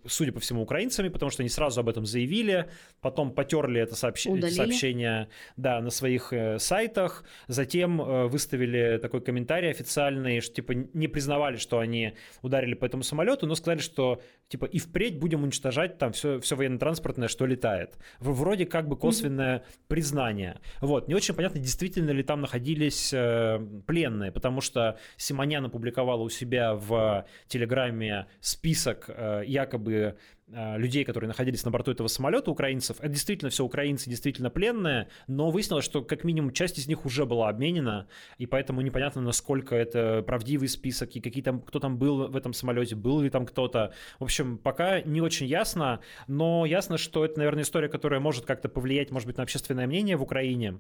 судя 0.08 0.32
по 0.32 0.40
всему, 0.40 0.62
украинцами, 0.62 1.08
потому 1.08 1.30
что 1.30 1.42
они 1.42 1.48
сразу 1.48 1.80
об 1.80 1.88
этом 1.88 2.06
заявили, 2.06 2.68
потом 3.00 3.32
потерли 3.32 3.80
это 3.80 3.94
сообщ- 3.94 4.50
сообщения 4.50 5.28
да, 5.56 5.80
на 5.80 5.90
своих 5.90 6.32
э, 6.32 6.58
сайтах, 6.58 7.24
затем 7.46 8.00
э, 8.00 8.26
выставили 8.26 8.98
такой 9.00 9.20
комментарий 9.20 9.70
официальный, 9.70 10.40
что, 10.40 10.54
типа, 10.54 10.72
не 10.72 11.08
признавали, 11.08 11.56
что 11.56 11.78
они 11.78 12.14
ударили 12.42 12.74
по 12.74 12.84
этому 12.84 13.02
самолету, 13.02 13.46
но 13.46 13.54
сказали, 13.54 13.80
что, 13.80 14.22
типа, 14.48 14.64
и 14.64 14.78
впредь 14.78 15.18
будем 15.18 15.42
уничтожать 15.42 15.98
там 15.98 16.12
все, 16.12 16.40
все 16.40 16.56
военно-транспортное, 16.56 17.28
что 17.28 17.46
летает. 17.46 17.98
Вроде 18.18 18.66
как 18.66 18.88
бы 18.88 18.96
косвенное 18.96 19.64
признание. 19.86 20.60
Вот, 20.80 21.08
не 21.08 21.14
очень 21.14 21.34
понятно, 21.34 21.60
действительно 21.60 22.10
ли 22.10 22.22
там 22.22 22.40
находились 22.40 23.12
э, 23.12 23.60
пленные, 23.86 24.32
потому 24.32 24.60
что 24.60 24.98
Симонян 25.16 25.64
опубликовала 25.64 26.22
у 26.22 26.28
себя 26.28 26.74
в 26.74 27.26
Телеграме 27.46 28.26
список 28.40 29.06
э, 29.08 29.42
якобы 29.46 29.97
э, 29.98 30.78
людей, 30.78 31.04
которые 31.04 31.28
находились 31.28 31.64
на 31.64 31.70
борту 31.70 31.90
этого 31.90 32.08
самолета, 32.08 32.50
украинцев. 32.50 32.96
Это 33.00 33.08
действительно 33.08 33.50
все 33.50 33.64
украинцы, 33.64 34.08
действительно 34.08 34.50
пленные, 34.50 35.08
но 35.26 35.50
выяснилось, 35.50 35.84
что 35.84 36.02
как 36.02 36.24
минимум 36.24 36.52
часть 36.52 36.78
из 36.78 36.86
них 36.86 37.04
уже 37.04 37.26
была 37.26 37.48
обменена, 37.48 38.06
и 38.38 38.46
поэтому 38.46 38.80
непонятно, 38.80 39.22
насколько 39.22 39.74
это 39.74 40.22
правдивый 40.22 40.68
список, 40.68 41.16
и 41.16 41.20
какие 41.20 41.42
там, 41.42 41.60
кто 41.60 41.78
там 41.80 41.98
был 41.98 42.28
в 42.28 42.36
этом 42.36 42.52
самолете, 42.52 42.96
был 42.96 43.20
ли 43.20 43.30
там 43.30 43.46
кто-то. 43.46 43.92
В 44.18 44.24
общем, 44.24 44.58
пока 44.58 45.00
не 45.00 45.20
очень 45.20 45.46
ясно, 45.46 46.00
но 46.26 46.66
ясно, 46.66 46.98
что 46.98 47.24
это, 47.24 47.38
наверное, 47.38 47.62
история, 47.62 47.88
которая 47.88 48.20
может 48.20 48.46
как-то 48.46 48.68
повлиять, 48.68 49.10
может 49.10 49.26
быть, 49.26 49.36
на 49.36 49.42
общественное 49.42 49.86
мнение 49.86 50.16
в 50.16 50.22
Украине. 50.22 50.78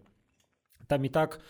Там 0.86 1.04
и 1.04 1.08
так 1.08 1.40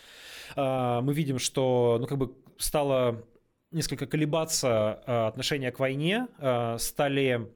э, 0.56 1.00
мы 1.02 1.14
видим, 1.14 1.38
что, 1.38 1.98
ну, 2.00 2.06
как 2.06 2.18
бы 2.18 2.34
стало 2.58 3.24
несколько 3.70 4.06
колебаться 4.06 5.02
э, 5.06 5.26
отношение 5.26 5.70
к 5.70 5.78
войне, 5.78 6.26
э, 6.38 6.76
стали 6.78 7.48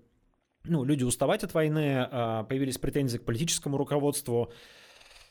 ну, 0.64 0.84
люди 0.84 1.04
уставать 1.04 1.44
от 1.44 1.54
войны, 1.54 2.06
э, 2.10 2.44
появились 2.48 2.78
претензии 2.78 3.18
к 3.18 3.24
политическому 3.24 3.76
руководству. 3.76 4.52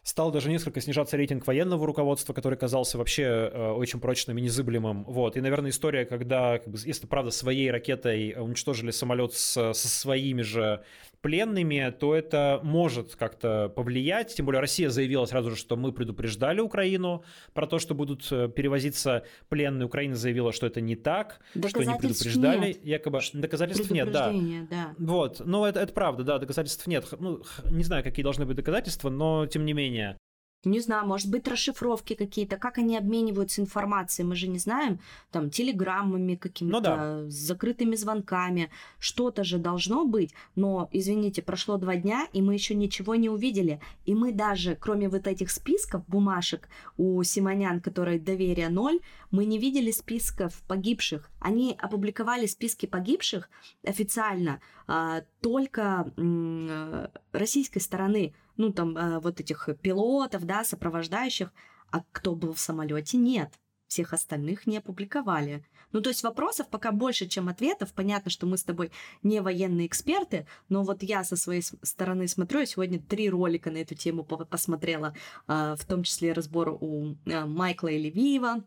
Стал 0.03 0.32
даже 0.32 0.49
несколько 0.49 0.82
снижаться 0.82 1.15
рейтинг 1.15 1.45
военного 1.45 1.86
руководства, 1.86 2.34
который 2.34 2.57
казался 2.57 2.97
вообще 2.97 3.23
э, 3.23 3.71
очень 3.71 3.99
прочным 3.99 4.38
и 4.38 4.41
незыблемым. 4.41 5.03
Вот. 5.03 5.38
И, 5.38 5.41
наверное, 5.41 5.69
история, 5.69 6.05
когда, 6.05 6.57
как 6.57 6.69
бы, 6.69 6.79
если 6.84 7.05
правда, 7.05 7.29
своей 7.29 7.69
ракетой 7.69 8.36
уничтожили 8.38 8.91
самолет 8.91 9.34
с, 9.34 9.73
со 9.73 9.88
своими 9.88 10.41
же 10.41 10.84
пленными, 11.22 11.93
то 11.99 12.15
это 12.15 12.59
может 12.63 13.15
как-то 13.15 13.72
повлиять. 13.76 14.36
Тем 14.36 14.47
более 14.47 14.59
Россия 14.59 14.89
заявила 14.89 15.26
сразу 15.26 15.51
же, 15.51 15.55
что 15.55 15.78
мы 15.78 15.91
предупреждали 15.91 16.59
Украину 16.59 17.24
про 17.53 17.67
то, 17.67 17.80
что 17.80 17.95
будут 17.95 18.28
э, 18.32 18.49
перевозиться 18.49 19.24
пленные. 19.49 19.86
Украина 19.86 20.15
заявила, 20.15 20.51
что 20.51 20.67
это 20.67 20.82
не 20.82 20.95
так, 20.95 21.39
что 21.67 21.84
не 21.84 21.97
предупреждали. 21.97 22.67
Нет. 22.67 22.86
Якобы 22.86 23.22
доказательств 23.34 23.91
нет, 23.91 24.11
да. 24.11 24.34
да. 24.69 24.95
Вот, 24.97 25.41
ну 25.45 25.65
это, 25.65 25.80
это 25.80 25.93
правда, 25.93 26.24
да, 26.24 26.39
доказательств 26.39 26.88
нет. 26.88 27.05
Ну, 27.19 27.43
не 27.69 27.84
знаю, 27.84 28.03
какие 28.03 28.24
должны 28.24 28.45
быть 28.45 28.55
доказательства, 28.55 29.09
но 29.09 29.45
тем 29.45 29.65
не 29.65 29.74
менее 29.74 30.17
не 30.64 30.80
знаю, 30.80 31.07
может 31.07 31.30
быть, 31.30 31.47
расшифровки 31.47 32.14
какие-то, 32.14 32.57
как 32.57 32.78
они 32.78 32.97
обмениваются 32.97 33.62
информацией, 33.62 34.28
мы 34.28 34.36
же 34.36 34.47
не 34.47 34.59
знаем, 34.59 34.99
там, 35.32 35.49
телеграммами 35.49 36.36
какими-то, 36.36 36.78
ну, 36.78 36.82
да. 36.82 37.30
с 37.30 37.34
закрытыми 37.34 37.95
звонками, 37.95 38.70
что-то 38.99 39.43
же 39.43 39.57
должно 39.57 40.05
быть, 40.05 40.34
но, 40.55 40.89
извините, 40.91 41.41
прошло 41.41 41.78
два 41.78 41.95
дня, 41.95 42.28
и 42.34 42.41
мы 42.41 42.53
еще 42.53 42.76
ничего 42.76 43.16
не 43.16 43.30
увидели, 43.30 43.80
и 44.05 44.14
мы 44.14 44.32
даже, 44.32 44.76
кроме 44.76 45.09
вот 45.09 45.28
этих 45.28 45.49
списков, 45.49 46.03
бумажек 46.07 46.70
у 46.97 47.22
Симонян, 47.24 47.82
которые 47.82 48.20
доверия 48.20 48.70
ноль, 48.70 48.99
мы 49.32 49.45
не 49.45 49.57
видели 49.57 49.91
списков 49.91 50.62
погибших, 50.68 51.30
они 51.39 51.76
опубликовали 51.80 52.45
списки 52.45 52.86
погибших 52.86 53.49
официально 53.84 54.59
а, 54.88 55.22
только 55.41 56.12
м, 56.18 57.09
российской 57.32 57.80
стороны, 57.80 58.34
ну, 58.57 58.71
там, 58.71 58.97
э, 58.97 59.19
вот 59.19 59.39
этих 59.39 59.69
пилотов, 59.81 60.45
да, 60.45 60.63
сопровождающих, 60.63 61.51
а 61.91 62.03
кто 62.11 62.35
был 62.35 62.53
в 62.53 62.59
самолете, 62.59 63.17
нет. 63.17 63.53
Всех 63.87 64.13
остальных 64.13 64.67
не 64.67 64.77
опубликовали. 64.77 65.65
Ну, 65.91 66.01
то 66.01 66.09
есть 66.09 66.23
вопросов 66.23 66.69
пока 66.69 66.91
больше, 66.91 67.27
чем 67.27 67.49
ответов. 67.49 67.91
Понятно, 67.93 68.31
что 68.31 68.47
мы 68.47 68.57
с 68.57 68.63
тобой 68.63 68.91
не 69.23 69.41
военные 69.41 69.87
эксперты, 69.87 70.47
но 70.69 70.83
вот 70.83 71.03
я 71.03 71.23
со 71.23 71.35
своей 71.35 71.61
стороны 71.61 72.27
смотрю, 72.29 72.61
я 72.61 72.65
сегодня 72.65 73.01
три 73.01 73.29
ролика 73.29 73.69
на 73.69 73.77
эту 73.77 73.95
тему 73.95 74.23
посмотрела, 74.23 75.13
а, 75.47 75.75
в 75.75 75.85
том 75.85 76.03
числе 76.03 76.31
разбор 76.31 76.77
у 76.79 77.17
э, 77.25 77.45
Майкла 77.45 77.89
и 77.89 78.01
Левиева, 78.01 78.63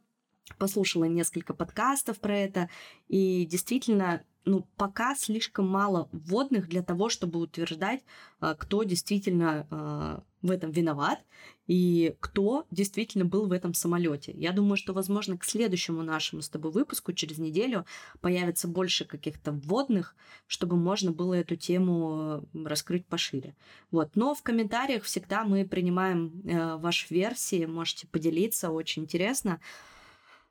послушала 0.59 1.05
несколько 1.05 1.55
подкастов 1.55 2.20
про 2.20 2.37
это, 2.37 2.68
и 3.09 3.47
действительно 3.47 4.22
ну, 4.45 4.67
пока 4.77 5.15
слишком 5.15 5.67
мало 5.69 6.09
вводных 6.13 6.69
для 6.69 6.83
того, 6.83 7.09
чтобы 7.09 7.41
утверждать, 7.41 8.03
а, 8.41 8.55
кто 8.55 8.83
действительно 8.83 9.67
а, 9.71 10.23
в 10.43 10.51
этом 10.51 10.71
виноват 10.71 11.21
и 11.67 12.15
кто 12.21 12.67
действительно 12.71 13.25
был 13.25 13.47
в 13.47 13.53
этом 13.53 13.73
самолете. 13.73 14.33
Я 14.33 14.53
думаю, 14.53 14.77
что, 14.77 14.93
возможно, 14.93 15.39
к 15.39 15.45
следующему 15.45 16.03
нашему 16.03 16.43
с 16.43 16.51
тобой 16.51 16.71
выпуску 16.73 17.15
через 17.15 17.39
неделю 17.39 17.87
появится 18.21 18.69
больше 18.69 19.07
каких-то 19.07 19.53
вводных, 19.53 20.15
чтобы 20.47 20.77
можно 20.77 21.11
было 21.13 21.35
эту 21.35 21.57
тему 21.57 22.47
раскрыть 22.53 23.07
пошире. 23.07 23.57
Вот. 23.91 24.11
Но 24.15 24.35
в 24.35 24.43
комментариях 24.43 25.05
всегда 25.05 25.45
мы 25.45 25.65
принимаем 25.65 26.43
э, 26.45 26.77
ваши 26.77 27.07
версии, 27.13 27.65
можете 27.65 28.07
поделиться, 28.07 28.71
очень 28.71 29.05
интересно. 29.05 29.61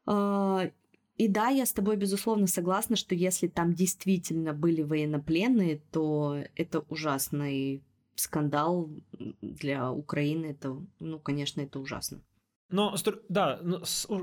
А, 0.05 0.71
и 1.17 1.27
да, 1.27 1.49
я 1.49 1.65
с 1.65 1.73
тобой, 1.73 1.95
безусловно, 1.95 2.47
согласна, 2.47 2.95
что 2.95 3.13
если 3.13 3.47
там 3.47 3.73
действительно 3.73 4.53
были 4.53 4.81
военнопленные, 4.81 5.81
то 5.91 6.37
это 6.55 6.79
ужасный 6.89 7.83
скандал 8.15 8.89
для 9.41 9.91
Украины. 9.91 10.47
Это, 10.47 10.77
ну, 10.99 11.19
конечно, 11.19 11.61
это 11.61 11.79
ужасно. 11.79 12.21
Но, 12.69 12.95
да, 13.29 13.61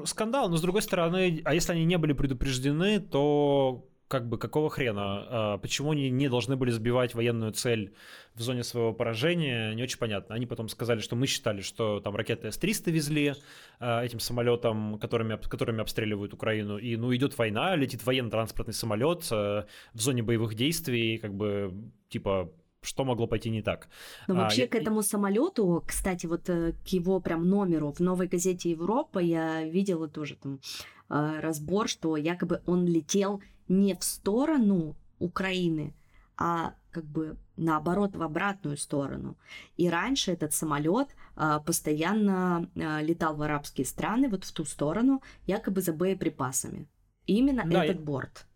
скандал, 0.05 0.49
но 0.49 0.57
с 0.57 0.63
другой 0.63 0.83
стороны, 0.83 1.41
а 1.45 1.55
если 1.55 1.73
они 1.73 1.85
не 1.85 1.99
были 1.99 2.13
предупреждены, 2.13 2.99
то 2.99 3.89
как 4.11 4.27
бы 4.29 4.39
какого 4.39 4.69
хрена? 4.71 5.03
А, 5.29 5.59
почему 5.59 5.93
они 5.93 6.11
не 6.11 6.29
должны 6.29 6.57
были 6.57 6.73
сбивать 6.73 7.15
военную 7.15 7.53
цель 7.53 7.95
в 8.35 8.43
зоне 8.43 8.65
своего 8.65 8.93
поражения, 8.93 9.73
не 9.73 9.85
очень 9.85 9.99
понятно. 9.99 10.35
Они 10.35 10.47
потом 10.47 10.69
сказали, 10.69 10.99
что 10.99 11.15
мы 11.15 11.29
считали, 11.29 11.61
что 11.61 12.01
там 12.01 12.17
ракеты 12.17 12.51
С-300 12.51 12.91
везли 12.91 13.35
а, 13.79 14.05
этим 14.05 14.19
самолетом, 14.19 14.99
которыми, 14.99 15.37
которыми 15.37 15.81
обстреливают 15.81 16.35
Украину, 16.35 16.77
и 16.77 16.97
ну 16.97 17.15
идет 17.15 17.39
война, 17.39 17.77
летит 17.77 18.05
военно-транспортный 18.05 18.75
самолет 18.75 19.29
а, 19.31 19.67
в 19.95 20.01
зоне 20.01 20.25
боевых 20.25 20.57
действий, 20.57 21.19
как 21.19 21.33
бы 21.33 21.73
типа 22.09 22.53
что 22.83 23.05
могло 23.05 23.29
пойти 23.29 23.51
не 23.51 23.63
так. 23.63 23.89
Но 24.27 24.35
ну, 24.35 24.41
вообще 24.41 24.65
а, 24.65 24.69
к 24.69 24.75
этому 24.75 25.03
самолету, 25.03 25.85
кстати, 25.87 26.27
вот 26.27 26.49
э, 26.49 26.73
к 26.73 26.89
его 26.89 27.21
прям 27.21 27.47
номеру 27.49 27.93
в 27.93 28.01
новой 28.01 28.27
газете 28.27 28.71
Европа 28.71 29.21
я 29.21 29.63
видела 29.63 30.09
тоже 30.09 30.35
там 30.35 30.61
разбор, 31.09 31.89
что 31.89 32.17
якобы 32.17 32.63
он 32.67 32.87
летел 32.87 33.43
не 33.71 33.95
в 33.95 34.03
сторону 34.03 34.97
Украины, 35.19 35.95
а 36.37 36.75
как 36.91 37.05
бы 37.05 37.37
наоборот 37.57 38.17
в 38.17 38.23
обратную 38.23 38.77
сторону. 38.77 39.37
И 39.77 39.89
раньше 39.89 40.33
этот 40.33 40.53
самолет 40.53 41.09
а, 41.37 41.61
постоянно 41.61 42.69
а, 42.77 43.01
летал 43.01 43.37
в 43.37 43.43
арабские 43.43 43.87
страны, 43.87 44.29
вот 44.29 44.45
в 44.45 44.53
ту 44.53 44.65
сторону, 44.65 45.23
якобы 45.47 45.83
за 45.83 45.93
боеприпасами. 45.93 46.89
Именно 47.27 47.65
да, 47.65 47.85
этот 47.85 47.99
я... 47.99 48.03
борт. 48.03 48.47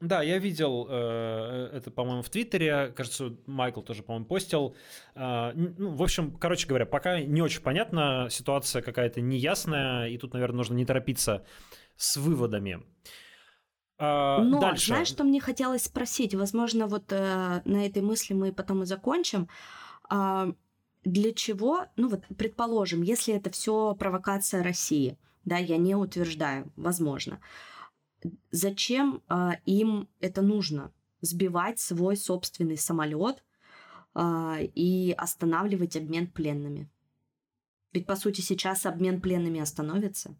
Да, 0.00 0.22
я 0.22 0.38
видел 0.38 0.86
э, 0.90 1.70
это, 1.72 1.90
по-моему, 1.90 2.22
в 2.22 2.28
Твиттере. 2.28 2.92
Кажется, 2.94 3.36
Майкл 3.46 3.80
тоже, 3.80 4.02
по-моему, 4.02 4.26
постил. 4.26 4.76
Э, 5.14 5.52
ну, 5.54 5.94
в 5.94 6.02
общем, 6.02 6.36
короче 6.36 6.66
говоря, 6.66 6.84
пока 6.84 7.20
не 7.20 7.40
очень 7.40 7.62
понятно, 7.62 8.28
ситуация 8.30 8.82
какая-то 8.82 9.20
неясная, 9.20 10.08
и 10.08 10.18
тут, 10.18 10.34
наверное, 10.34 10.58
нужно 10.58 10.74
не 10.74 10.84
торопиться 10.84 11.44
с 11.96 12.16
выводами. 12.16 12.82
А, 14.04 14.42
Но 14.42 14.60
дальше. 14.60 14.86
знаешь, 14.88 15.08
что 15.08 15.24
мне 15.24 15.40
хотелось 15.40 15.84
спросить? 15.84 16.34
Возможно, 16.34 16.86
вот 16.86 17.04
э, 17.10 17.62
на 17.64 17.86
этой 17.86 18.02
мысли 18.02 18.34
мы 18.34 18.52
потом 18.52 18.82
и 18.82 18.86
закончим. 18.86 19.48
А, 20.08 20.52
для 21.04 21.32
чего, 21.32 21.86
ну 21.96 22.08
вот, 22.08 22.24
предположим, 22.36 23.02
если 23.02 23.34
это 23.34 23.50
все 23.50 23.94
провокация 23.94 24.62
России, 24.62 25.18
да, 25.44 25.58
я 25.58 25.76
не 25.76 25.94
утверждаю, 25.94 26.72
возможно, 26.76 27.40
зачем 28.50 29.22
а, 29.28 29.56
им 29.66 30.08
это 30.20 30.42
нужно? 30.42 30.92
Сбивать 31.20 31.80
свой 31.80 32.16
собственный 32.18 32.76
самолет 32.76 33.42
а, 34.14 34.58
и 34.60 35.14
останавливать 35.16 35.96
обмен 35.96 36.26
пленными. 36.26 36.90
Ведь, 37.92 38.06
по 38.06 38.16
сути, 38.16 38.40
сейчас 38.42 38.84
обмен 38.84 39.20
пленными 39.20 39.60
остановится. 39.60 40.36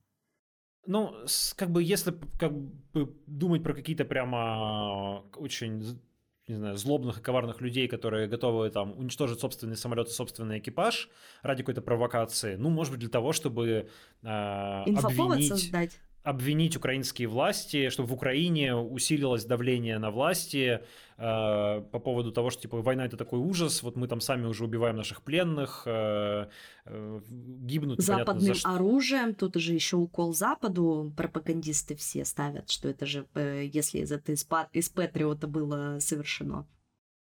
Ну, 0.86 1.14
как 1.56 1.70
бы, 1.70 1.82
если 1.82 2.14
как 2.38 2.52
бы 2.52 3.14
думать 3.26 3.62
про 3.62 3.74
какие-то 3.74 4.04
прямо 4.04 5.24
очень 5.36 6.00
не 6.46 6.56
знаю, 6.56 6.76
злобных 6.76 7.18
и 7.18 7.22
коварных 7.22 7.60
людей, 7.62 7.88
которые 7.88 8.28
готовы 8.28 8.68
там 8.70 8.92
уничтожить 8.98 9.40
собственный 9.40 9.76
самолет 9.76 10.08
и 10.08 10.10
собственный 10.10 10.58
экипаж 10.58 11.08
ради 11.42 11.62
какой-то 11.62 11.80
провокации, 11.80 12.56
ну, 12.56 12.68
может 12.68 12.92
быть, 12.92 13.00
для 13.00 13.08
того, 13.08 13.32
чтобы 13.32 13.88
э, 14.22 14.26
обвинить... 14.26 15.48
создать 15.48 15.98
обвинить 16.24 16.74
украинские 16.76 17.28
власти, 17.28 17.90
чтобы 17.90 18.08
в 18.08 18.12
Украине 18.14 18.74
усилилось 18.74 19.44
давление 19.44 19.98
на 19.98 20.10
власти 20.10 20.80
э, 21.18 21.82
по 21.92 21.98
поводу 21.98 22.32
того, 22.32 22.48
что 22.48 22.62
типа 22.62 22.80
война 22.80 23.04
это 23.04 23.18
такой 23.18 23.38
ужас, 23.38 23.82
вот 23.82 23.94
мы 23.96 24.08
там 24.08 24.20
сами 24.20 24.46
уже 24.46 24.64
убиваем 24.64 24.96
наших 24.96 25.22
пленных, 25.22 25.82
э, 25.84 26.46
э, 26.86 27.20
гибнут. 27.28 28.00
Западным 28.00 28.54
за 28.54 28.68
оружием, 28.68 29.34
тут 29.34 29.56
уже 29.56 29.74
еще 29.74 29.96
укол 29.96 30.32
Западу, 30.32 31.12
пропагандисты 31.14 31.94
все 31.94 32.24
ставят, 32.24 32.70
что 32.70 32.88
это 32.88 33.04
же, 33.04 33.26
э, 33.34 33.68
если 33.70 34.00
это 34.00 34.32
из, 34.32 34.48
из 34.72 34.88
Патриота 34.88 35.46
было 35.46 35.98
совершено. 36.00 36.66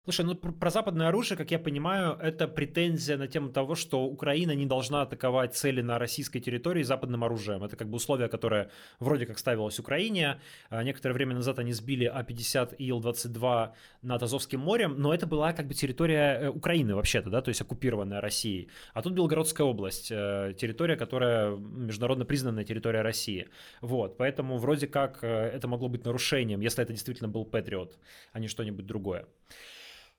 Слушай, 0.06 0.26
ну 0.26 0.36
про 0.36 0.70
западное 0.70 1.08
оружие, 1.08 1.38
как 1.38 1.50
я 1.52 1.60
понимаю, 1.60 2.18
это 2.22 2.46
претензия 2.50 3.16
на 3.16 3.30
тему 3.30 3.50
того, 3.50 3.74
что 3.76 4.04
Украина 4.04 4.54
не 4.54 4.66
должна 4.66 5.04
атаковать 5.04 5.56
цели 5.56 5.82
на 5.82 5.98
российской 5.98 6.42
территории 6.42 6.84
западным 6.84 7.24
оружием. 7.24 7.64
Это 7.64 7.78
как 7.78 7.88
бы 7.88 7.96
условие, 7.96 8.28
которое 8.28 8.70
вроде 9.00 9.26
как 9.26 9.40
ставилось 9.40 9.80
Украине. 9.80 10.42
А, 10.70 10.84
некоторое 10.84 11.14
время 11.14 11.36
назад 11.36 11.58
они 11.60 11.72
сбили 11.72 12.04
А-50 12.04 12.76
и 12.76 12.90
Ил-22 12.90 13.72
над 14.02 14.24
Азовским 14.24 14.60
морем, 14.60 14.96
но 14.98 15.14
это 15.14 15.26
была 15.26 15.54
как 15.54 15.68
бы 15.68 15.74
территория 15.74 16.38
э, 16.38 16.50
Украины 16.50 16.96
вообще-то, 16.96 17.30
да, 17.30 17.42
то 17.42 17.48
есть 17.48 17.62
оккупированная 17.62 18.20
Россией. 18.20 18.68
А 18.94 19.02
тут 19.02 19.14
Белгородская 19.14 19.66
область, 19.66 20.12
э, 20.12 20.54
территория, 20.60 20.98
которая 20.98 21.56
международно 21.56 22.26
признанная 22.26 22.66
территория 22.66 23.04
России. 23.04 23.48
Вот, 23.80 24.18
поэтому 24.18 24.58
вроде 24.58 24.88
как 24.88 25.20
э, 25.24 25.28
это 25.28 25.70
могло 25.70 25.88
быть 25.88 26.04
нарушением, 26.04 26.60
если 26.60 26.84
это 26.84 26.92
действительно 26.92 27.30
был 27.30 27.46
Патриот, 27.46 27.98
а 28.34 28.40
не 28.42 28.50
что-нибудь 28.50 28.86
другое. 28.86 29.28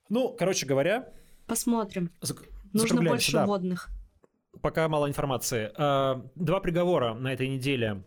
Ну, 0.09 0.35
короче 0.39 0.67
говоря... 0.67 1.13
Посмотрим. 1.47 2.11
Нужно 2.73 3.03
больше 3.03 3.33
да. 3.33 3.47
водных. 3.47 3.89
Пока 4.61 4.89
мало 4.89 5.09
информации. 5.09 5.71
А, 5.77 6.25
два 6.35 6.61
приговора 6.61 7.15
на 7.15 7.33
этой 7.33 7.49
неделе. 7.49 8.03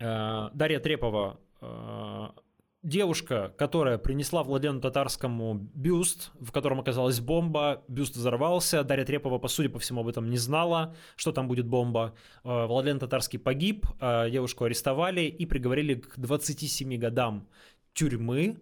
А, 0.00 0.50
Дарья 0.54 0.80
Трепова 0.80 1.38
а, 1.60 2.34
девушка, 2.82 3.54
которая 3.56 3.96
принесла 3.98 4.42
Владлену 4.42 4.80
Татарскому 4.80 5.54
бюст, 5.54 6.32
в 6.40 6.50
котором 6.50 6.80
оказалась 6.80 7.20
бомба, 7.20 7.84
бюст 7.88 8.16
взорвался, 8.16 8.82
Дарья 8.82 9.04
Трепова, 9.04 9.38
по 9.38 9.48
сути 9.48 9.68
по 9.68 9.78
всему, 9.78 10.00
об 10.00 10.08
этом 10.08 10.28
не 10.28 10.36
знала, 10.36 10.94
что 11.16 11.32
там 11.32 11.46
будет 11.48 11.66
бомба. 11.66 12.14
Э, 12.44 12.66
Владлен 12.66 12.98
Татарский 12.98 13.38
погиб, 13.38 13.86
э, 14.00 14.30
девушку 14.30 14.64
арестовали 14.64 15.22
и 15.22 15.46
приговорили 15.46 15.94
к 15.94 16.18
27 16.18 16.96
годам 16.96 17.48
тюрьмы, 17.94 18.58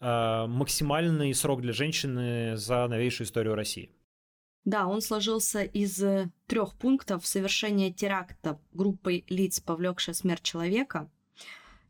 э, 0.00 0.46
максимальный 0.46 1.34
срок 1.34 1.60
для 1.60 1.72
женщины 1.72 2.56
за 2.56 2.86
новейшую 2.88 3.26
историю 3.26 3.54
России. 3.54 3.90
Да, 4.64 4.86
он 4.86 5.00
сложился 5.00 5.62
из 5.62 6.02
трех 6.46 6.74
пунктов 6.74 7.26
совершения 7.26 7.92
теракта 7.92 8.60
группой 8.72 9.24
лиц, 9.28 9.60
повлекшая 9.60 10.14
смерть 10.14 10.42
человека– 10.42 11.10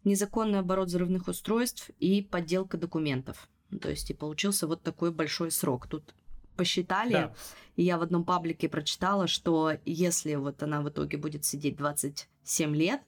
незаконный 0.05 0.61
оборот 0.61 0.89
взрывных 0.89 1.29
устройств 1.29 1.91
и 1.99 2.23
подделка 2.23 2.77
документов. 2.77 3.49
То 3.81 3.91
есть 3.91 4.11
и 4.11 4.15
получился 4.15 4.67
вот 4.67 4.83
такой 4.83 5.13
большой 5.13 5.51
срок. 5.51 5.87
Тут 5.87 6.15
посчитали, 6.57 7.13
да. 7.13 7.35
и 7.77 7.83
я 7.85 7.99
в 7.99 8.03
одном 8.03 8.25
паблике 8.25 8.69
прочитала, 8.69 9.27
что 9.27 9.73
если 9.85 10.35
вот 10.35 10.63
она 10.63 10.83
в 10.83 10.89
итоге 10.89 11.17
будет 11.17 11.45
сидеть 11.45 11.77
27 11.77 12.77
лет, 12.77 13.01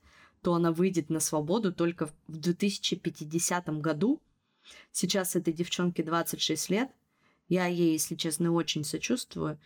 то 0.44 0.54
она 0.54 0.70
выйдет 0.70 1.10
на 1.10 1.18
свободу 1.18 1.72
только 1.72 2.06
в 2.06 2.12
2050 2.28 3.80
году. 3.80 4.22
Сейчас 4.92 5.34
этой 5.34 5.52
девчонке 5.52 6.02
26 6.02 6.70
лет. 6.70 6.90
Я 7.48 7.66
ей, 7.66 7.92
если 7.92 8.14
честно, 8.14 8.52
очень 8.52 8.84
сочувствую. 8.84 9.58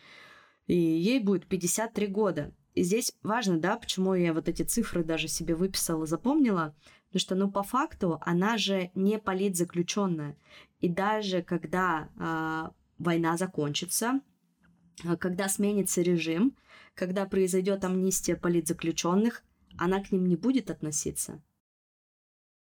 И 0.66 0.74
ей 0.74 1.20
будет 1.20 1.46
53 1.46 2.06
года. 2.06 2.54
И 2.74 2.82
здесь 2.82 3.12
важно, 3.22 3.58
да, 3.58 3.76
почему 3.76 4.14
я 4.14 4.32
вот 4.32 4.48
эти 4.48 4.62
цифры 4.62 5.04
даже 5.04 5.28
себе 5.28 5.54
выписала, 5.54 6.06
запомнила– 6.06 6.74
Потому 7.08 7.20
что, 7.20 7.34
ну, 7.34 7.50
по 7.50 7.62
факту, 7.62 8.18
она 8.20 8.58
же 8.58 8.90
не 8.94 9.18
политзаключенная. 9.18 10.36
И 10.80 10.88
даже 10.88 11.42
когда 11.42 12.08
э, 12.18 12.70
война 12.98 13.38
закончится, 13.38 14.20
а, 15.06 15.16
когда 15.16 15.48
сменится 15.48 16.02
режим, 16.02 16.54
когда 16.94 17.24
произойдет 17.24 17.84
амнистия 17.84 18.36
политзаключенных, 18.36 19.42
она 19.78 20.02
к 20.02 20.12
ним 20.12 20.26
не 20.26 20.36
будет 20.36 20.70
относиться. 20.70 21.42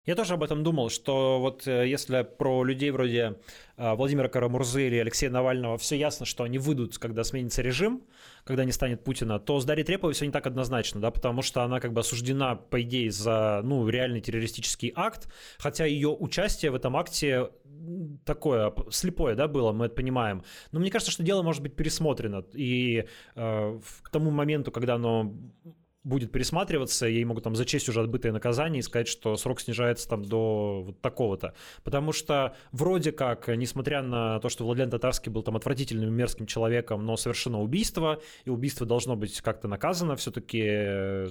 Я 0.09 0.15
тоже 0.15 0.33
об 0.33 0.43
этом 0.43 0.63
думал, 0.63 0.89
что 0.89 1.39
вот 1.39 1.67
э, 1.67 1.87
если 1.87 2.23
про 2.23 2.65
людей 2.65 2.91
вроде 2.91 3.37
э, 3.77 3.95
Владимира 3.95 4.31
Карамурзы 4.31 4.87
или 4.87 4.97
Алексея 4.97 5.29
Навального 5.29 5.77
все 5.77 5.97
ясно, 5.97 6.25
что 6.25 6.45
они 6.45 6.57
выйдут, 6.57 6.97
когда 6.97 7.25
сменится 7.25 7.61
режим, 7.61 8.05
когда 8.45 8.65
не 8.65 8.73
станет 8.73 9.05
Путина, 9.05 9.39
то 9.39 9.61
с 9.61 9.67
Дарьей 9.67 9.85
Треповой 9.85 10.15
все 10.15 10.25
не 10.25 10.33
так 10.33 10.47
однозначно, 10.47 10.99
да, 10.99 11.11
потому 11.11 11.43
что 11.43 11.63
она 11.63 11.79
как 11.79 11.93
бы 11.93 12.01
осуждена, 12.01 12.55
по 12.55 12.81
идее, 12.81 13.11
за, 13.11 13.61
ну, 13.63 13.87
реальный 13.87 14.23
террористический 14.23 14.95
акт, 14.97 15.31
хотя 15.59 15.85
ее 15.85 16.09
участие 16.09 16.71
в 16.71 16.75
этом 16.75 16.97
акте 16.97 17.51
такое 18.25 18.73
слепое, 18.91 19.35
да, 19.35 19.47
было, 19.47 19.73
мы 19.73 19.87
это 19.87 19.95
понимаем. 19.95 20.43
Но 20.73 20.81
мне 20.81 20.91
кажется, 20.91 21.13
что 21.13 21.23
дело 21.23 21.43
может 21.43 21.63
быть 21.63 21.77
пересмотрено, 21.77 22.47
и 22.55 23.05
э, 23.35 23.81
к 24.03 24.09
тому 24.09 24.31
моменту, 24.31 24.73
когда 24.73 24.95
оно 24.95 25.35
будет 26.05 26.33
пересматриваться, 26.33 27.07
ей 27.07 27.25
могут 27.25 27.45
там 27.45 27.57
зачесть 27.57 27.89
уже 27.89 28.01
отбытое 28.01 28.33
наказание 28.33 28.81
и 28.81 28.83
сказать, 28.83 29.09
что 29.09 29.37
срок 29.37 29.61
снижается 29.61 30.09
там 30.09 30.25
до 30.25 30.83
вот 30.87 31.01
такого-то. 31.01 31.55
Потому 31.85 32.13
что 32.13 32.55
вроде 32.73 33.13
как, 33.13 33.49
несмотря 33.49 34.03
на 34.03 34.41
то, 34.41 34.49
что 34.49 34.65
Владлен 34.65 34.91
Татарский 34.91 35.31
был 35.31 35.43
там 35.43 35.57
отвратительным 35.57 36.13
мерзким 36.15 36.47
человеком, 36.47 37.05
но 37.05 37.17
совершено 37.17 37.61
убийство, 37.61 38.21
и 38.45 38.51
убийство 38.51 38.87
должно 38.87 39.17
быть 39.17 39.41
как-то 39.41 39.69
наказано, 39.69 40.17
все-таки, 40.17 40.63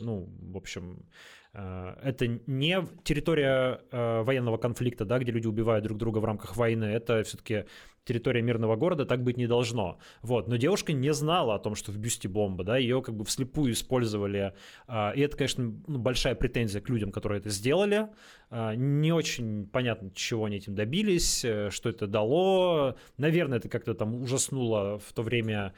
ну, 0.01 0.29
в 0.41 0.57
общем, 0.57 0.99
Э, 0.99 1.36
это 1.57 2.27
не 2.45 2.85
территория 3.03 3.81
э, 3.91 4.21
военного 4.21 4.57
конфликта, 4.57 5.05
да, 5.05 5.17
где 5.17 5.31
люди 5.31 5.47
убивают 5.47 5.83
друг 5.83 5.97
друга 5.97 6.19
в 6.19 6.25
рамках 6.25 6.55
войны, 6.55 6.85
это 6.85 7.23
все-таки 7.23 7.65
территория 8.03 8.43
мирного 8.43 8.75
города, 8.75 9.05
так 9.05 9.23
быть 9.23 9.37
не 9.37 9.47
должно. 9.47 9.97
Вот. 10.21 10.47
Но 10.47 10.57
девушка 10.57 10.93
не 10.93 11.11
знала 11.13 11.55
о 11.55 11.59
том, 11.59 11.73
что 11.73 11.91
в 11.91 11.97
бюсте 11.97 12.29
бомба, 12.29 12.63
да, 12.63 12.77
ее 12.77 13.01
как 13.01 13.15
бы 13.15 13.25
вслепую 13.25 13.73
использовали. 13.73 14.53
Э, 14.87 15.15
и 15.15 15.21
это, 15.21 15.35
конечно, 15.35 15.73
ну, 15.87 15.97
большая 15.97 16.35
претензия 16.35 16.79
к 16.79 16.89
людям, 16.89 17.11
которые 17.11 17.39
это 17.39 17.49
сделали. 17.49 18.09
Не 18.51 19.11
очень 19.11 19.67
понятно, 19.67 20.09
чего 20.11 20.45
они 20.45 20.57
этим 20.57 20.73
добились, 20.73 21.39
что 21.39 21.89
это 21.89 22.07
дало. 22.07 22.95
Наверное, 23.17 23.57
это 23.57 23.67
как-то 23.67 23.93
там 23.93 24.21
ужаснуло 24.21 24.99
в 24.99 25.11
то 25.11 25.21
время 25.21 25.73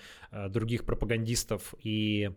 других 0.50 0.86
пропагандистов 0.86 1.74
и 1.82 2.30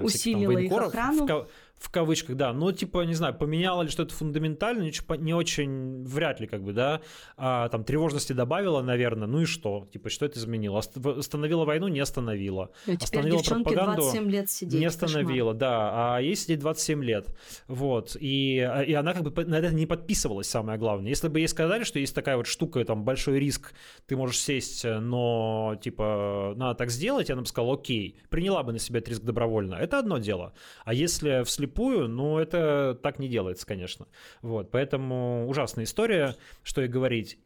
усилила 0.00 0.58
их 0.58 0.72
охрану. 0.72 1.26
В, 1.26 1.48
в 1.78 1.90
кавычках, 1.90 2.36
да, 2.36 2.52
но 2.52 2.72
типа, 2.72 3.02
не 3.02 3.14
знаю, 3.14 3.34
поменяло 3.34 3.82
ли 3.82 3.88
что-то 3.88 4.14
фундаментально, 4.14 4.82
не, 4.82 4.92
не 5.18 5.34
очень, 5.34 6.04
вряд 6.04 6.40
ли, 6.40 6.46
как 6.46 6.62
бы, 6.62 6.72
да, 6.72 7.00
а, 7.36 7.68
там 7.68 7.84
тревожности 7.84 8.32
добавила, 8.32 8.82
наверное, 8.82 9.28
ну 9.28 9.42
и 9.42 9.44
что, 9.44 9.88
типа, 9.92 10.10
что 10.10 10.26
это 10.26 10.38
изменило? 10.38 10.80
Остановила 10.80 11.64
войну, 11.64 11.88
не 11.88 12.00
остановила. 12.00 12.70
Ну, 12.86 12.94
остановила 13.00 13.42
пропаганду, 13.42 14.02
27 14.02 14.30
лет 14.30 14.50
сидеть, 14.50 14.80
не 14.80 14.86
остановила, 14.86 15.52
кошмар. 15.52 15.56
да, 15.56 16.16
а 16.16 16.20
ей 16.20 16.34
сидеть 16.34 16.58
27 16.58 17.04
лет, 17.04 17.28
вот, 17.68 18.16
и, 18.18 18.58
а, 18.58 18.82
и 18.82 18.92
она 18.92 19.14
как 19.14 19.22
бы 19.22 19.44
на 19.44 19.58
это 19.58 19.72
не 19.72 19.86
подписывалась, 19.86 20.48
самое 20.48 20.78
главное. 20.78 21.08
Если 21.08 21.28
бы 21.28 21.38
ей 21.38 21.48
сказали, 21.48 21.84
что 21.84 21.98
есть 21.98 22.14
такая 22.14 22.36
вот 22.36 22.46
штука, 22.46 22.84
там, 22.84 23.04
большой 23.04 23.38
риск, 23.38 23.72
ты 24.06 24.16
можешь 24.16 24.40
сесть, 24.40 24.84
но, 24.84 25.78
типа, 25.80 26.54
надо 26.56 26.74
так 26.74 26.90
сделать, 26.90 27.30
она 27.30 27.42
бы 27.42 27.46
сказала, 27.46 27.74
окей, 27.74 28.18
приняла 28.30 28.64
бы 28.64 28.72
на 28.72 28.78
себя 28.80 28.98
этот 28.98 29.10
риск 29.10 29.22
добровольно, 29.22 29.76
это 29.76 30.00
одно 30.00 30.18
дело, 30.18 30.54
а 30.84 30.92
если 30.92 31.44
вслепую 31.44 31.67
вслепую, 31.68 32.08
ну, 32.08 32.38
это 32.38 32.98
так 33.02 33.18
не 33.18 33.28
делается, 33.28 33.66
конечно. 33.66 34.06
Вот, 34.42 34.70
поэтому 34.70 35.46
ужасная 35.48 35.84
история, 35.84 36.34
что 36.62 36.82
и 36.82 36.88
говорить. 36.88 37.38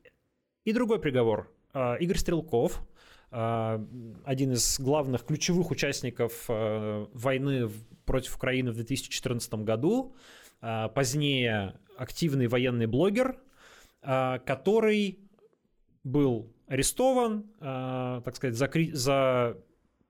И 0.64 0.72
другой 0.72 1.00
приговор. 1.00 1.50
А, 1.72 1.96
Игорь 1.96 2.18
Стрелков, 2.18 2.80
а, 3.30 3.84
один 4.24 4.52
из 4.52 4.78
главных 4.78 5.24
ключевых 5.24 5.70
участников 5.70 6.44
а, 6.48 7.08
войны 7.12 7.68
против 8.04 8.36
Украины 8.36 8.70
в 8.70 8.74
2014 8.74 9.54
году, 9.54 10.14
позднее 10.94 11.74
активный 11.96 12.46
военный 12.46 12.86
блогер, 12.86 13.36
который 14.00 15.18
был 16.04 16.52
арестован, 16.68 17.44
так 17.58 18.36
сказать, 18.36 18.54
за, 18.54 18.70
за 18.92 19.56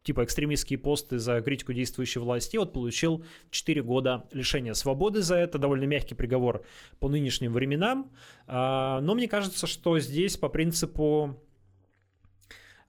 типа 0.02 0.24
экстремистские 0.24 0.78
посты 0.78 1.18
за 1.18 1.40
критику 1.40 1.72
действующей 1.72 2.20
власти, 2.20 2.56
вот 2.56 2.72
получил 2.72 3.24
4 3.50 3.82
года 3.82 4.28
лишения 4.32 4.74
свободы 4.74 5.22
за 5.22 5.36
это, 5.36 5.58
довольно 5.58 5.84
мягкий 5.84 6.14
приговор 6.14 6.64
по 6.98 7.08
нынешним 7.08 7.52
временам, 7.52 8.10
а, 8.46 9.00
но 9.00 9.14
мне 9.14 9.28
кажется, 9.28 9.66
что 9.66 9.98
здесь 9.98 10.36
по 10.36 10.48
принципу 10.48 11.40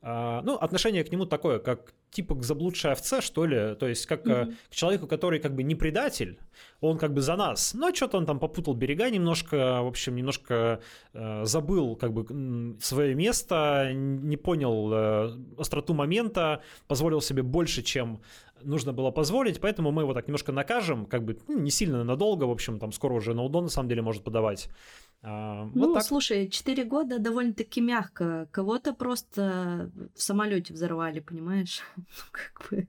ну, 0.04 0.56
отношение 0.56 1.04
к 1.04 1.12
нему 1.12 1.26
такое, 1.26 1.60
как 1.60 1.94
типа 2.12 2.36
к 2.36 2.44
заблудшей 2.44 2.92
овце, 2.92 3.22
что 3.22 3.46
ли, 3.46 3.76
то 3.76 3.88
есть 3.88 4.06
как 4.06 4.26
mm-hmm. 4.26 4.54
к 4.70 4.76
человеку, 4.76 5.08
который 5.08 5.40
как 5.40 5.56
бы 5.56 5.64
не 5.64 5.76
предатель, 5.76 6.40
он 6.82 6.98
как 6.98 7.14
бы 7.14 7.22
за 7.22 7.36
нас, 7.36 7.74
но 7.74 7.94
что-то 7.94 8.18
он 8.18 8.26
там 8.26 8.40
попутал 8.40 8.74
берега 8.74 9.10
немножко, 9.10 9.82
в 9.82 9.88
общем, 9.88 10.16
немножко 10.16 10.82
э, 11.14 11.46
забыл 11.46 11.96
как 11.96 12.14
бы 12.14 12.78
свое 12.82 13.16
место, 13.16 13.92
не 13.94 14.38
понял 14.38 14.92
э, 14.94 15.38
остроту 15.58 15.94
момента, 15.94 16.62
позволил 16.88 17.22
себе 17.22 17.42
больше, 17.42 17.82
чем 17.82 18.22
нужно 18.66 18.94
было 18.94 19.12
позволить, 19.12 19.60
поэтому 19.60 19.92
мы 19.92 20.04
его 20.04 20.14
так 20.14 20.28
немножко 20.28 20.52
накажем, 20.52 21.06
как 21.06 21.24
бы 21.24 21.38
ну, 21.48 21.60
не 21.60 21.72
сильно 21.72 22.04
надолго, 22.04 22.46
в 22.46 22.52
общем, 22.52 22.80
там 22.80 22.92
скоро 22.92 23.14
уже 23.14 23.34
на 23.34 23.44
удон 23.44 23.66
на 23.66 23.70
самом 23.70 23.90
деле 23.90 24.02
может 24.02 24.24
подавать. 24.24 24.70
А, 25.22 25.70
ну, 25.74 25.88
вот 25.88 25.94
так. 25.94 26.04
слушай, 26.04 26.50
4 26.50 26.84
года 26.84 27.20
довольно-таки 27.20 27.80
мягко. 27.80 28.48
Кого-то 28.52 28.94
просто 28.94 29.92
в 30.16 30.22
самолете 30.22 30.74
взорвали, 30.74 31.20
понимаешь? 31.20 31.82
Ну, 31.96 32.04
как 32.32 32.70
бы 32.70 32.88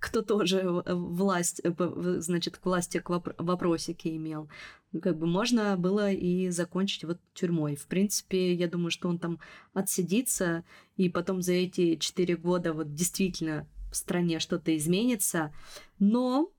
кто 0.00 0.22
тоже 0.22 0.82
власть, 0.86 1.60
э, 1.62 1.72
значит, 2.20 2.56
к 2.56 2.64
власти 2.64 2.98
к 2.98 3.10
вопросики 3.38 4.08
имел. 4.16 4.48
Ну, 4.92 5.00
как 5.00 5.18
бы 5.18 5.26
можно 5.26 5.76
было 5.76 6.10
и 6.10 6.48
закончить 6.48 7.04
вот 7.04 7.18
тюрьмой. 7.34 7.76
В 7.76 7.86
принципе, 7.86 8.54
я 8.54 8.66
думаю, 8.66 8.90
что 8.90 9.08
он 9.08 9.18
там 9.18 9.38
отсидится, 9.74 10.64
и 10.96 11.08
потом 11.08 11.42
за 11.42 11.52
эти 11.52 11.96
четыре 11.96 12.36
года 12.36 12.72
вот 12.72 12.94
действительно 12.94 13.68
в 13.90 13.96
стране 13.96 14.38
что-то 14.38 14.76
изменится. 14.76 15.52
Но 15.98 16.50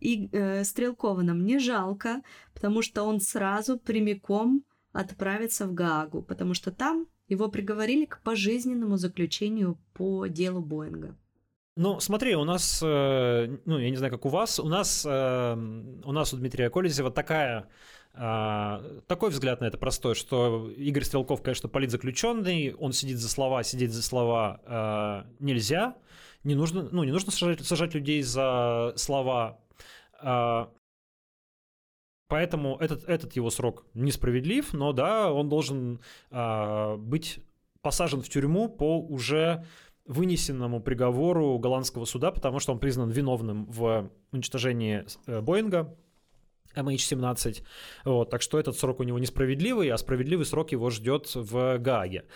и 0.00 0.28
э, 0.32 0.64
Стрелкова 0.64 1.22
нам 1.22 1.44
не 1.44 1.58
жалко, 1.58 2.22
потому 2.54 2.82
что 2.82 3.04
он 3.04 3.20
сразу 3.20 3.78
прямиком 3.78 4.64
отправится 4.92 5.66
в 5.66 5.74
Гаагу, 5.74 6.22
потому 6.22 6.54
что 6.54 6.70
там 6.70 7.06
его 7.28 7.48
приговорили 7.48 8.04
к 8.06 8.20
пожизненному 8.22 8.96
заключению 8.96 9.78
по 9.92 10.26
делу 10.26 10.60
Боинга. 10.60 11.16
Ну, 11.76 12.00
смотри, 12.00 12.34
у 12.34 12.44
нас, 12.44 12.80
э, 12.82 13.58
ну, 13.66 13.78
я 13.78 13.90
не 13.90 13.96
знаю, 13.96 14.10
как 14.10 14.24
у 14.24 14.30
вас, 14.30 14.58
у 14.58 14.66
нас, 14.66 15.04
э, 15.06 15.52
у 16.04 16.12
нас 16.12 16.32
у 16.32 16.38
Дмитрия 16.38 16.70
Колезева 16.70 17.10
такая 17.10 17.68
э, 18.14 19.00
такой 19.06 19.28
взгляд 19.28 19.60
на 19.60 19.66
это 19.66 19.76
простой, 19.76 20.14
что 20.14 20.70
Игорь 20.70 21.04
Стрелков, 21.04 21.42
конечно, 21.42 21.68
политзаключенный, 21.68 22.74
он 22.74 22.94
сидит 22.94 23.18
за 23.18 23.28
слова, 23.28 23.62
сидеть 23.62 23.92
за 23.92 24.02
слова 24.02 25.26
нельзя, 25.38 25.96
не 26.46 26.54
нужно, 26.54 26.88
ну, 26.90 27.04
не 27.04 27.12
нужно 27.12 27.32
сажать, 27.32 27.64
сажать 27.66 27.94
людей 27.94 28.22
за 28.22 28.92
слова, 28.96 29.58
а, 30.20 30.70
Поэтому 32.28 32.76
этот, 32.78 33.04
этот 33.04 33.36
его 33.36 33.50
срок 33.50 33.84
несправедлив, 33.94 34.72
но 34.72 34.92
да, 34.92 35.32
он 35.32 35.48
должен 35.48 36.00
э, 36.32 36.96
быть 36.96 37.38
посажен 37.82 38.20
в 38.20 38.28
тюрьму 38.28 38.68
по 38.68 38.98
уже 38.98 39.64
вынесенному 40.06 40.80
приговору 40.80 41.56
голландского 41.60 42.04
суда, 42.04 42.32
потому 42.32 42.58
что 42.58 42.72
он 42.72 42.80
признан 42.80 43.10
виновным 43.10 43.66
в 43.66 44.10
уничтожении 44.32 45.04
э, 45.28 45.40
Боинга 45.40 45.96
MH17. 46.74 47.62
Вот, 48.04 48.30
так 48.30 48.42
что 48.42 48.58
этот 48.58 48.76
срок 48.76 48.98
у 48.98 49.04
него 49.04 49.20
несправедливый, 49.20 49.88
а 49.90 49.96
справедливый 49.96 50.46
срок 50.46 50.72
его 50.72 50.90
ждет 50.90 51.32
в 51.32 51.78
Гааге. 51.78 52.24
А, 52.24 52.32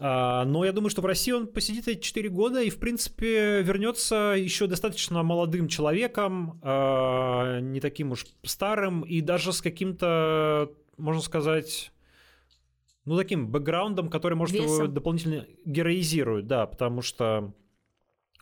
но 0.00 0.64
я 0.64 0.72
думаю, 0.72 0.90
что 0.90 1.02
в 1.02 1.06
России 1.06 1.30
он 1.30 1.46
посидит 1.46 1.86
эти 1.86 2.00
4 2.00 2.28
года 2.28 2.60
и, 2.60 2.70
в 2.70 2.78
принципе, 2.78 3.62
вернется 3.62 4.34
еще 4.36 4.66
достаточно 4.66 5.22
молодым 5.22 5.68
человеком, 5.68 6.58
а, 6.62 7.60
не 7.60 7.80
таким 7.80 8.10
уж 8.10 8.26
старым, 8.42 9.02
и 9.02 9.20
даже 9.20 9.52
с 9.52 9.62
каким-то, 9.62 10.72
можно 10.96 11.22
сказать, 11.22 11.92
ну, 13.04 13.16
таким 13.16 13.48
бэкграундом, 13.48 14.08
который, 14.08 14.34
может, 14.34 14.56
Весом. 14.56 14.74
его 14.74 14.86
дополнительно 14.88 15.46
героизирует, 15.64 16.46
да, 16.46 16.66
потому 16.66 17.02
что 17.02 17.54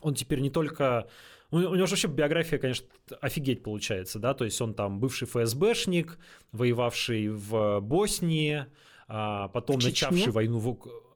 он 0.01 0.15
теперь 0.15 0.39
не 0.39 0.49
только... 0.49 1.07
У 1.51 1.59
него 1.59 1.85
же 1.85 1.91
вообще 1.91 2.07
биография, 2.07 2.57
конечно, 2.57 2.87
офигеть 3.21 3.61
получается, 3.61 4.17
да, 4.17 4.33
то 4.33 4.43
есть 4.43 4.59
он 4.59 4.73
там 4.73 4.99
бывший 4.99 5.27
ФСБшник, 5.27 6.17
воевавший 6.51 7.29
в 7.29 7.79
Боснии, 7.79 8.65
а 9.07 9.49
потом 9.49 9.79
в 9.79 9.83
начавший 9.83 10.31
войну 10.31 10.57
в 10.57 11.12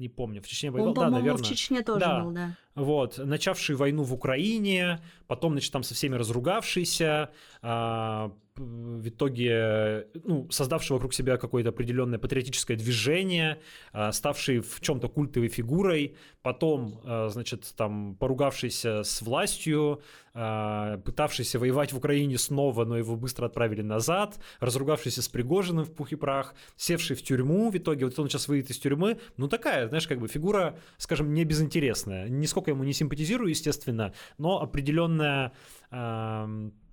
не 0.00 0.08
помню, 0.08 0.40
в 0.40 0.46
Чечне 0.46 0.70
воевал, 0.70 0.88
Он, 0.90 0.94
да, 0.94 1.10
наверное. 1.10 1.42
в 1.42 1.46
Чечне 1.46 1.82
тоже 1.82 2.00
да. 2.00 2.20
был, 2.22 2.30
да. 2.32 2.56
Вот, 2.80 3.18
начавший 3.18 3.76
войну 3.76 4.04
в 4.04 4.14
Украине, 4.14 5.00
потом, 5.26 5.52
значит, 5.52 5.72
там 5.72 5.82
со 5.82 5.94
всеми 5.94 6.16
разругавшийся, 6.16 7.30
а, 7.62 8.32
в 8.56 9.08
итоге, 9.08 10.06
ну, 10.24 10.50
создавший 10.50 10.94
вокруг 10.94 11.14
себя 11.14 11.36
какое-то 11.36 11.70
определенное 11.70 12.18
патриотическое 12.18 12.76
движение, 12.76 13.60
а, 13.92 14.12
ставший 14.12 14.60
в 14.60 14.80
чем-то 14.80 15.08
культовой 15.08 15.48
фигурой, 15.48 16.16
потом, 16.42 17.00
а, 17.04 17.28
значит, 17.28 17.72
там, 17.76 18.16
поругавшийся 18.16 19.02
с 19.02 19.22
властью, 19.22 20.02
пытавшийся 20.32 21.58
воевать 21.58 21.92
в 21.92 21.96
Украине 21.96 22.38
снова, 22.38 22.84
но 22.84 22.96
его 22.96 23.16
быстро 23.16 23.46
отправили 23.46 23.82
назад, 23.82 24.38
разругавшийся 24.60 25.22
с 25.22 25.28
Пригожиным 25.28 25.84
в 25.84 25.92
пух 25.92 26.12
и 26.12 26.16
прах, 26.16 26.54
севший 26.76 27.16
в 27.16 27.22
тюрьму 27.22 27.68
в 27.68 27.76
итоге, 27.76 28.04
вот 28.04 28.16
он 28.16 28.28
сейчас 28.28 28.46
выйдет 28.46 28.70
из 28.70 28.78
тюрьмы, 28.78 29.18
ну, 29.36 29.48
такая, 29.48 29.88
знаешь, 29.88 30.06
как 30.06 30.20
бы 30.20 30.28
фигура, 30.28 30.78
скажем, 30.98 31.34
не 31.34 31.44
безинтересная, 31.44 32.28
нисколько 32.28 32.69
ему 32.70 32.84
не 32.84 32.92
симпатизирую, 32.92 33.50
естественно, 33.50 34.12
но 34.38 34.60
определенная 34.60 35.52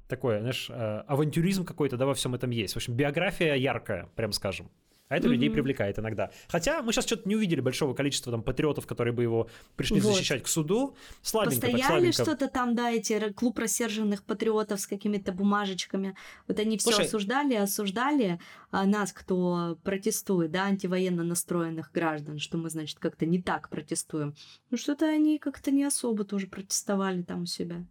такое, 0.08 0.40
знаешь, 0.40 0.70
э, 0.70 1.04
авантюризм 1.08 1.66
какой-то, 1.66 1.98
да, 1.98 2.06
во 2.06 2.14
всем 2.14 2.34
этом 2.36 2.50
есть. 2.50 2.74
В 2.74 2.78
общем, 2.78 2.96
биография 2.96 3.56
яркая, 3.56 4.10
прям 4.16 4.32
скажем. 4.32 4.70
А 5.10 5.16
это 5.16 5.28
mm-hmm. 5.28 5.32
людей 5.32 5.50
привлекает 5.50 6.00
иногда. 6.00 6.32
Хотя 6.48 6.82
мы 6.82 6.92
сейчас 6.92 7.06
что-то 7.06 7.28
не 7.28 7.36
увидели 7.36 7.62
большого 7.62 7.94
количества 7.94 8.32
там 8.32 8.44
патриотов, 8.44 8.86
которые 8.86 9.14
бы 9.14 9.24
его 9.24 9.50
пришли 9.76 10.02
вот. 10.02 10.14
защищать 10.14 10.44
к 10.44 10.48
суду. 10.48 10.96
Слабенько 11.22 11.68
Постояли 11.68 12.12
что-то 12.12 12.48
там, 12.48 12.76
да, 12.76 12.92
эти 12.92 13.32
клуб 13.34 13.58
рассерженных 13.60 14.24
патриотов 14.24 14.82
с 14.82 14.88
какими-то 14.88 15.32
бумажечками. 15.32 16.16
Вот 16.48 16.60
они 16.60 16.78
все 16.78 17.02
осуждали, 17.02 17.56
осуждали 17.56 18.40
а 18.70 18.86
нас, 18.86 19.14
кто 19.14 19.78
протестует, 19.84 20.52
да, 20.52 20.66
антивоенно 20.66 21.24
настроенных 21.24 21.92
граждан, 21.94 22.40
что 22.40 22.58
мы, 22.58 22.70
значит, 22.70 23.00
как-то 23.00 23.26
не 23.26 23.42
так 23.42 23.70
протестуем. 23.70 24.36
Ну 24.72 24.78
что-то 24.78 25.08
они 25.08 25.38
как-то 25.38 25.72
не 25.72 25.86
особо 25.86 26.26
тоже 26.26 26.48
протестовали 26.48 27.22
там 27.22 27.44
у 27.44 27.46
себя. 27.46 27.86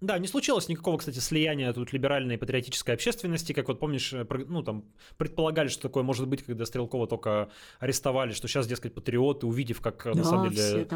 Да, 0.00 0.18
не 0.18 0.26
случилось 0.26 0.68
никакого, 0.68 0.98
кстати, 0.98 1.18
слияния 1.18 1.72
тут 1.72 1.92
либеральной 1.92 2.34
и 2.34 2.38
патриотической 2.38 2.94
общественности, 2.94 3.52
как 3.52 3.68
вот 3.68 3.78
помнишь, 3.78 4.12
э, 4.12 4.26
ну 4.48 4.62
там 4.62 4.84
предполагали, 5.16 5.68
что 5.68 5.82
такое 5.82 6.02
может 6.02 6.28
быть, 6.28 6.42
когда 6.42 6.66
Стрелкова 6.66 7.06
только 7.06 7.48
арестовали, 7.78 8.32
что 8.32 8.48
сейчас, 8.48 8.66
дескать, 8.66 8.92
патриоты, 8.92 9.46
увидев, 9.46 9.80
как 9.80 10.02
да, 10.04 10.14
на 10.14 10.24
самом 10.24 10.50
деле 10.50 10.86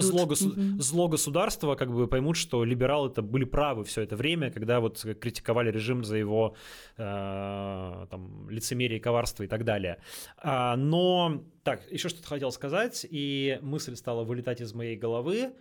зло, 0.00 0.24
угу. 0.24 0.80
зло 0.80 1.08
государства, 1.08 1.76
как 1.76 1.92
бы 1.92 2.08
поймут, 2.08 2.36
что 2.36 2.64
либералы 2.64 3.08
это 3.08 3.22
были 3.22 3.44
правы 3.44 3.84
все 3.84 4.02
это 4.02 4.16
время, 4.16 4.50
когда 4.50 4.80
вот 4.80 5.06
критиковали 5.20 5.70
режим 5.70 6.04
за 6.04 6.16
его 6.16 6.56
э, 6.96 8.06
там 8.10 8.50
лицемерие, 8.50 9.00
коварство 9.00 9.44
и 9.44 9.46
так 9.46 9.64
далее. 9.64 9.98
А, 10.36 10.76
но 10.76 11.44
так, 11.62 11.90
еще 11.92 12.08
что-то 12.08 12.26
хотел 12.26 12.50
сказать, 12.50 13.06
и 13.08 13.58
мысль 13.62 13.94
стала 13.94 14.24
вылетать 14.24 14.60
из 14.60 14.74
моей 14.74 14.96
головы. 14.96 15.52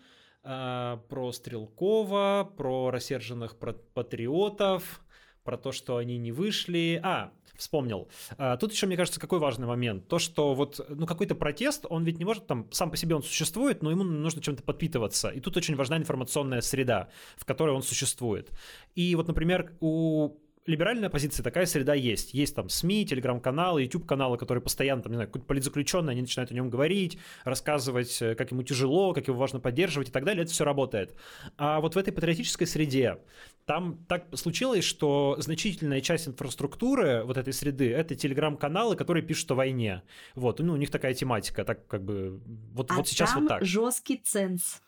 А, 0.44 0.98
про 1.10 1.32
Стрелкова, 1.32 2.52
про 2.56 2.92
рассерженных 2.92 3.58
патриотов, 3.58 5.02
про 5.44 5.58
то, 5.58 5.72
что 5.72 5.98
они 5.98 6.18
не 6.18 6.32
вышли. 6.32 7.00
А, 7.04 7.32
вспомнил. 7.58 8.08
А, 8.38 8.58
тут 8.58 8.72
еще, 8.72 8.88
мне 8.88 8.96
кажется, 8.96 9.20
какой 9.20 9.40
важный 9.40 9.68
момент. 9.68 10.08
То, 10.08 10.20
что 10.20 10.54
вот, 10.54 10.80
ну, 10.90 11.06
какой-то 11.06 11.36
протест, 11.36 11.86
он 11.90 12.04
ведь 12.04 12.20
не 12.20 12.26
может 12.26 12.48
там, 12.48 12.72
сам 12.72 12.92
по 12.92 12.98
себе 12.98 13.16
он 13.16 13.24
существует, 13.24 13.82
но 13.82 13.92
ему 13.92 14.04
нужно 14.04 14.42
чем-то 14.42 14.64
подпитываться. 14.64 15.30
И 15.30 15.40
тут 15.40 15.58
очень 15.58 15.76
важна 15.76 15.98
информационная 15.98 16.62
среда, 16.62 17.10
в 17.36 17.46
которой 17.46 17.76
он 17.76 17.82
существует. 17.82 18.52
И 18.96 19.16
вот, 19.16 19.28
например, 19.28 19.74
у 19.80 20.38
либеральная 20.68 21.10
позиция, 21.10 21.44
такая 21.44 21.66
среда 21.66 21.94
есть. 21.94 22.34
Есть 22.34 22.56
там 22.56 22.70
СМИ, 22.70 23.06
телеграм-каналы, 23.06 23.84
YouTube-каналы, 23.84 24.38
которые 24.38 24.62
постоянно, 24.62 25.02
там, 25.02 25.14
не 25.14 25.16
знаю, 25.16 25.30
какой-то 25.30 25.48
политзаключенный, 25.48 26.12
они 26.12 26.22
начинают 26.22 26.52
о 26.52 26.54
нем 26.54 26.70
говорить, 26.70 27.18
рассказывать, 27.46 28.22
э, 28.22 28.36
как 28.36 28.52
ему 28.52 28.64
тяжело, 28.64 29.14
как 29.14 29.28
его 29.28 29.38
важно 29.38 29.60
поддерживать 29.60 30.10
и 30.10 30.12
так 30.12 30.26
далее. 30.26 30.44
Это 30.44 30.52
все 30.52 30.66
работает. 30.66 31.16
А 31.58 31.80
вот 31.80 31.96
в 31.96 31.98
этой 31.98 32.12
патриотической 32.12 32.68
среде 32.68 33.18
там 33.66 34.06
так 34.08 34.26
случилось, 34.36 34.84
что 34.84 35.36
значительная 35.40 36.02
часть 36.02 36.28
инфраструктуры 36.28 37.24
вот 37.24 37.38
этой 37.38 37.54
среды— 37.54 37.92
это 37.94 38.16
телеграм-каналы, 38.16 38.96
которые 38.96 39.24
пишут 39.24 39.52
о 39.52 39.56
войне. 39.56 40.04
Вот, 40.36 40.60
ну, 40.60 40.74
у 40.74 40.78
них 40.78 40.92
такая 40.92 41.14
тематика, 41.14 41.64
так 41.64 41.88
как 41.88 42.04
бы 42.04 42.42
вот, 42.74 42.92
а 42.92 42.96
вот 42.96 43.08
сейчас 43.08 43.34
вот 43.36 43.48
так. 43.48 43.66
жесткий 43.66 44.18
ценз. 44.18 44.82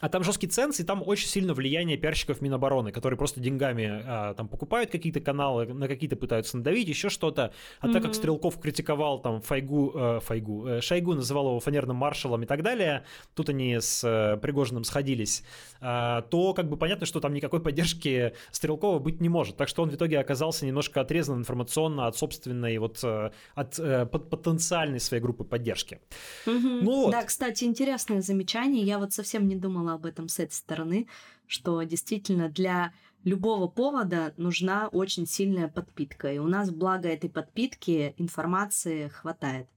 А 0.00 0.08
там 0.08 0.24
жесткий 0.24 0.48
ценз, 0.48 0.80
и 0.80 0.84
там 0.84 1.02
очень 1.06 1.28
сильно 1.28 1.54
влияние 1.54 1.96
пиарщиков 1.96 2.40
Минобороны, 2.40 2.90
которые 2.90 3.16
просто 3.16 3.40
деньгами 3.40 4.02
а, 4.04 4.34
там 4.34 4.48
покупают 4.48 4.90
какие-то 4.90 5.20
каналы, 5.20 5.66
на 5.72 5.88
какие-то 5.88 6.16
пытаются 6.16 6.56
надавить, 6.56 6.88
еще 6.88 7.08
что-то. 7.08 7.52
А 7.80 7.86
mm-hmm. 7.86 7.92
так 7.92 8.02
как 8.02 8.14
Стрелков 8.14 8.60
критиковал 8.60 9.20
там 9.20 9.40
Файгу, 9.40 9.92
э, 9.94 10.20
Файгу, 10.20 10.66
э, 10.66 10.80
Шойгу 10.80 11.14
называл 11.14 11.48
его 11.48 11.60
фанерным 11.60 11.96
маршалом 11.96 12.42
и 12.42 12.46
так 12.46 12.62
далее, 12.62 13.04
тут 13.34 13.48
они 13.48 13.76
с 13.80 14.02
э, 14.04 14.36
Пригожиным 14.38 14.84
сходились, 14.84 15.44
э, 15.80 16.22
то 16.28 16.54
как 16.54 16.68
бы 16.68 16.76
понятно, 16.76 17.06
что 17.06 17.20
там 17.20 17.32
никакой 17.32 17.60
поддержки 17.60 18.34
Стрелкова 18.50 18.98
быть 18.98 19.20
не 19.20 19.28
может. 19.28 19.56
Так 19.56 19.68
что 19.68 19.82
он 19.82 19.90
в 19.90 19.94
итоге 19.94 20.18
оказался 20.18 20.66
немножко 20.66 21.00
отрезан 21.00 21.38
информационно 21.38 22.06
от 22.06 22.16
собственной 22.16 22.76
вот 22.78 23.02
э, 23.04 23.30
от 23.54 23.78
э, 23.78 24.06
потенциальной 24.06 24.98
своей 24.98 25.22
группы 25.22 25.44
поддержки. 25.44 26.00
Mm-hmm. 26.46 26.80
Ну, 26.82 27.04
вот. 27.04 27.12
Да, 27.12 27.22
кстати, 27.22 27.64
интересное 27.64 28.20
замечание. 28.20 28.82
Я 28.82 28.98
вот 28.98 29.12
совсем 29.12 29.46
не 29.46 29.56
думала 29.56 29.83
думала 29.84 29.94
об 29.94 30.06
этом 30.06 30.28
с 30.28 30.38
этой 30.38 30.52
стороны, 30.52 31.06
что 31.46 31.82
действительно 31.82 32.48
для 32.48 32.92
любого 33.24 33.68
повода 33.68 34.32
нужна 34.36 34.88
очень 34.88 35.26
сильная 35.26 35.68
подпитка. 35.68 36.32
И 36.32 36.38
у 36.38 36.48
нас, 36.48 36.70
благо 36.70 37.08
этой 37.08 37.30
подпитки, 37.30 38.14
информации 38.18 39.08
хватает. 39.08 39.68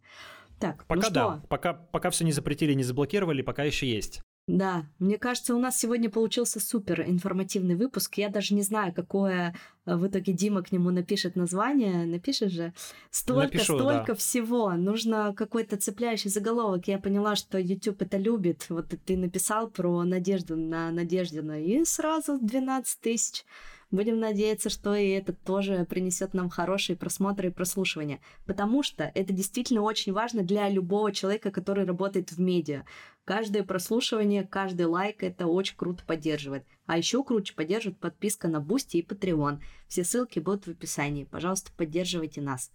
Так, 0.59 0.85
пока 0.85 1.07
ну 1.07 1.13
да, 1.13 1.37
что? 1.37 1.47
пока, 1.47 1.73
пока 1.73 2.09
все 2.09 2.25
не 2.25 2.31
запретили, 2.31 2.73
не 2.73 2.83
заблокировали, 2.83 3.43
пока 3.43 3.63
еще 3.63 3.87
есть. 3.87 4.21
Да, 4.47 4.85
мне 4.97 5.17
кажется, 5.17 5.53
у 5.53 5.59
нас 5.59 5.77
сегодня 5.77 6.09
получился 6.09 6.61
супер 6.61 7.01
информативный 7.01 7.75
выпуск. 7.75 8.17
Я 8.17 8.29
даже 8.29 8.55
не 8.55 8.61
знаю, 8.61 8.93
какое 8.93 9.53
э, 9.85 9.95
в 9.97 10.07
итоге 10.07 10.31
Дима 10.31 10.63
к 10.63 10.71
нему 10.71 10.89
напишет 10.89 11.35
название. 11.35 12.05
Напишет 12.05 12.53
же. 12.53 12.73
Столько, 13.11 13.57
Напишу, 13.57 13.77
столько 13.77 14.13
да. 14.13 14.15
всего. 14.15 14.71
Нужно 14.71 15.33
какой-то 15.35 15.75
цепляющий 15.75 16.29
заголовок. 16.29 16.87
Я 16.87 16.97
поняла, 16.97 17.35
что 17.35 17.59
YouTube 17.59 18.01
это 18.01 18.15
любит. 18.15 18.67
Вот 18.69 18.85
ты 19.05 19.17
написал 19.17 19.69
про 19.69 20.03
Надежду 20.05 20.55
на 20.55 20.91
Надеждина, 20.91 21.61
и 21.61 21.83
сразу 21.83 22.39
12 22.39 23.01
тысяч. 23.01 23.43
Будем 23.91 24.19
надеяться, 24.19 24.69
что 24.69 24.95
и 24.95 25.09
это 25.09 25.33
тоже 25.33 25.85
принесет 25.89 26.33
нам 26.33 26.49
хорошие 26.49 26.95
просмотры 26.95 27.49
и 27.49 27.51
прослушивания. 27.51 28.19
Потому 28.45 28.81
что 28.83 29.11
это 29.13 29.33
действительно 29.33 29.81
очень 29.81 30.13
важно 30.13 30.43
для 30.43 30.69
любого 30.69 31.11
человека, 31.11 31.51
который 31.51 31.85
работает 31.85 32.31
в 32.31 32.39
медиа. 32.39 32.83
Каждое 33.27 33.63
прослушивание, 33.63 34.45
каждый 34.45 34.85
лайк 34.85 35.21
это 35.21 35.47
очень 35.47 35.75
круто 35.75 36.01
поддерживает. 36.05 36.65
А 36.85 36.97
еще 36.97 37.25
круче 37.25 37.53
поддерживает 37.53 37.99
подписка 37.99 38.47
на 38.47 38.61
Boosty 38.61 38.95
и 38.95 39.05
Patreon. 39.05 39.59
Все 39.89 40.05
ссылки 40.05 40.39
будут 40.39 40.65
в 40.65 40.69
описании. 40.69 41.25
Пожалуйста, 41.25 41.73
поддерживайте 41.75 42.39
нас. 42.39 42.71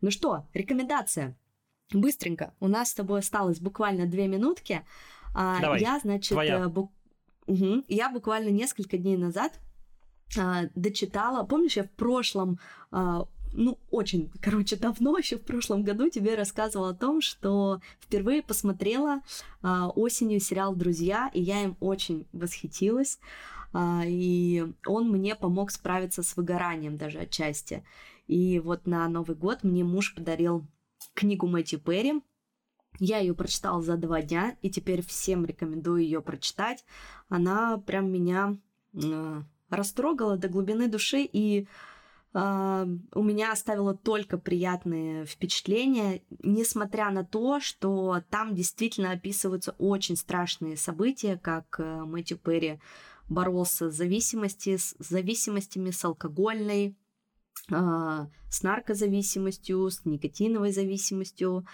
Ну 0.00 0.10
что, 0.10 0.46
рекомендация. 0.54 1.36
Быстренько. 1.92 2.54
У 2.58 2.68
нас 2.68 2.88
с 2.88 2.94
тобой 2.94 3.18
осталось 3.18 3.60
буквально 3.60 4.06
две 4.06 4.28
минутки. 4.28 4.82
А, 5.34 5.60
Давай, 5.60 5.82
я, 5.82 5.98
значит, 5.98 6.30
твоя. 6.30 6.70
Бу... 6.70 6.90
Угу. 7.46 7.84
Я 7.88 8.08
буквально 8.08 8.48
несколько 8.48 8.96
дней 8.96 9.18
назад 9.18 9.60
а, 10.38 10.68
дочитала. 10.74 11.44
Помнишь, 11.44 11.76
я 11.76 11.84
в 11.84 11.90
прошлом 11.90 12.58
а, 12.90 13.26
ну, 13.52 13.78
очень, 13.90 14.30
короче, 14.40 14.76
давно, 14.76 15.16
еще 15.18 15.36
в 15.36 15.42
прошлом 15.42 15.82
году 15.82 16.08
тебе 16.08 16.34
рассказывала 16.34 16.90
о 16.90 16.94
том, 16.94 17.20
что 17.20 17.80
впервые 18.00 18.42
посмотрела 18.42 19.20
а, 19.62 19.88
осенью 19.90 20.40
сериал 20.40 20.74
«Друзья», 20.74 21.30
и 21.34 21.40
я 21.40 21.62
им 21.62 21.76
очень 21.80 22.26
восхитилась. 22.32 23.18
а, 23.72 24.02
и 24.06 24.66
он 24.86 25.10
мне 25.10 25.34
помог 25.34 25.70
справиться 25.70 26.22
с 26.22 26.36
выгоранием 26.36 26.96
даже 26.96 27.20
отчасти. 27.20 27.84
И 28.26 28.60
вот 28.60 28.86
на 28.86 29.08
Новый 29.08 29.36
год 29.36 29.62
мне 29.62 29.84
муж 29.84 30.14
подарил 30.14 30.66
книгу 31.14 31.46
Мэтью 31.46 31.80
Перри. 31.80 32.22
Я 32.98 33.18
ее 33.18 33.34
прочитала 33.34 33.82
за 33.82 33.96
два 33.96 34.22
дня, 34.22 34.56
и 34.62 34.70
теперь 34.70 35.04
всем 35.04 35.44
рекомендую 35.44 36.02
ее 36.02 36.20
прочитать. 36.20 36.84
Она 37.28 37.78
прям 37.78 38.10
меня 38.10 38.56
э, 38.94 39.42
растрогала 39.70 40.36
до 40.36 40.48
глубины 40.48 40.88
души, 40.88 41.22
и 41.22 41.62
Uh, 41.62 41.91
у 42.34 43.22
меня 43.22 43.52
оставило 43.52 43.94
только 43.94 44.38
приятные 44.38 45.26
впечатления, 45.26 46.22
несмотря 46.42 47.10
на 47.10 47.24
то, 47.24 47.60
что 47.60 48.22
там 48.30 48.54
действительно 48.54 49.10
описываются 49.10 49.72
очень 49.78 50.16
страшные 50.16 50.78
события, 50.78 51.36
как 51.36 51.78
uh, 51.78 52.06
Мэтью 52.06 52.38
Перри 52.38 52.80
боролся 53.28 53.90
с, 53.90 53.94
зависимости, 53.94 54.78
с 54.78 54.94
зависимостями, 54.98 55.90
с 55.90 56.02
алкогольной, 56.06 56.96
uh, 57.70 58.26
с 58.50 58.62
наркозависимостью, 58.62 59.90
с 59.90 60.04
никотиновой 60.06 60.72
зависимостью. 60.72 61.66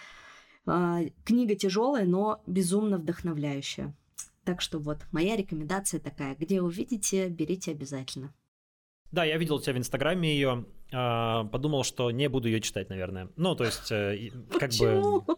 Книга 1.23 1.55
тяжелая, 1.55 2.05
но 2.05 2.43
безумно 2.45 2.97
вдохновляющая. 2.97 3.95
Так 4.43 4.61
что 4.61 4.77
вот, 4.77 4.99
моя 5.11 5.35
рекомендация 5.35 5.99
такая. 5.99 6.35
Где 6.35 6.61
увидите, 6.61 7.29
берите 7.29 7.71
обязательно. 7.71 8.33
Да, 9.11 9.23
я 9.23 9.37
видел 9.37 9.59
тебя 9.59 9.73
в 9.73 9.77
Инстаграме 9.77 10.31
ее, 10.31 10.65
а, 10.91 11.45
подумал, 11.45 11.83
что 11.83 12.11
не 12.11 12.29
буду 12.29 12.47
ее 12.47 12.61
читать, 12.61 12.89
наверное. 12.89 13.29
Ну, 13.35 13.55
то 13.55 13.63
есть, 13.63 13.91
э, 13.91 14.31
как 14.51 14.69
Почему? 14.69 15.21
бы... 15.21 15.35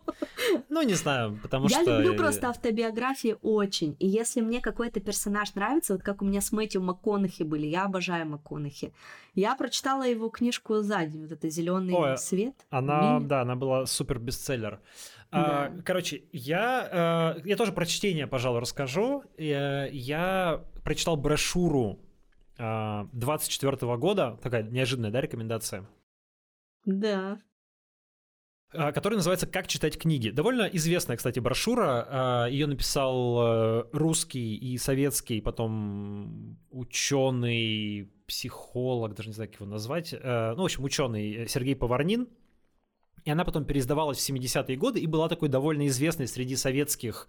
Ну, 0.69 0.81
не 0.81 0.93
знаю, 0.93 1.39
потому 1.41 1.67
я 1.67 1.81
что... 1.81 1.91
Я 1.91 1.99
люблю 1.99 2.17
просто 2.17 2.49
автобиографии 2.49 3.37
очень. 3.41 3.95
И 3.99 4.07
если 4.07 4.41
мне 4.41 4.59
какой-то 4.59 4.99
персонаж 4.99 5.53
нравится, 5.55 5.93
вот 5.93 6.03
как 6.03 6.21
у 6.21 6.25
меня 6.25 6.41
с 6.41 6.51
Мэтью 6.51 6.81
МакКонахи 6.81 7.43
были, 7.43 7.67
я 7.67 7.85
обожаю 7.85 8.25
МакКонахи. 8.27 8.93
Я 9.33 9.55
прочитала 9.55 10.03
его 10.03 10.29
книжку 10.29 10.81
сзади, 10.81 11.17
вот 11.17 11.31
это 11.31 11.49
зеленый 11.49 12.17
свет. 12.17 12.55
Она, 12.69 13.19
Мили. 13.19 13.27
да, 13.27 13.41
она 13.41 13.55
была 13.55 13.85
супер 13.85 14.19
бестселлер. 14.19 14.81
А, 15.31 15.69
да. 15.69 15.81
Короче, 15.83 16.23
я, 16.33 17.35
э, 17.37 17.47
я 17.47 17.55
тоже 17.55 17.71
про 17.71 17.85
чтение, 17.85 18.27
пожалуй, 18.27 18.59
расскажу. 18.59 19.23
Э, 19.37 19.87
я 19.91 20.63
прочитал 20.83 21.15
брошюру 21.15 21.99
24 22.57 23.77
а, 23.81 23.97
года, 23.97 24.39
такая 24.41 24.63
неожиданная, 24.63 25.11
да, 25.11 25.21
рекомендация? 25.21 25.87
Да. 26.85 27.39
А, 28.73 28.91
которая 28.91 29.17
называется 29.17 29.47
«Как 29.47 29.67
читать 29.67 29.97
книги». 29.97 30.29
Довольно 30.29 30.63
известная, 30.63 31.17
кстати, 31.17 31.39
брошюра. 31.39 32.07
А, 32.09 32.45
Ее 32.47 32.67
написал 32.67 33.39
э, 33.41 33.83
русский 33.91 34.55
и 34.55 34.77
советский, 34.77 35.41
потом 35.41 36.57
ученый, 36.69 38.09
психолог, 38.27 39.13
даже 39.13 39.29
не 39.29 39.33
знаю, 39.33 39.49
как 39.49 39.59
его 39.59 39.69
назвать. 39.69 40.13
Э, 40.13 40.53
ну, 40.55 40.61
в 40.61 40.65
общем, 40.65 40.83
ученый 40.83 41.47
Сергей 41.47 41.75
Поварнин. 41.75 42.29
И 43.25 43.29
она 43.29 43.43
потом 43.43 43.65
переиздавалась 43.65 44.17
в 44.17 44.29
70-е 44.29 44.77
годы 44.77 44.99
и 44.99 45.05
была 45.05 45.29
такой 45.29 45.49
довольно 45.49 45.85
известной 45.87 46.27
среди 46.27 46.55
советских 46.55 47.27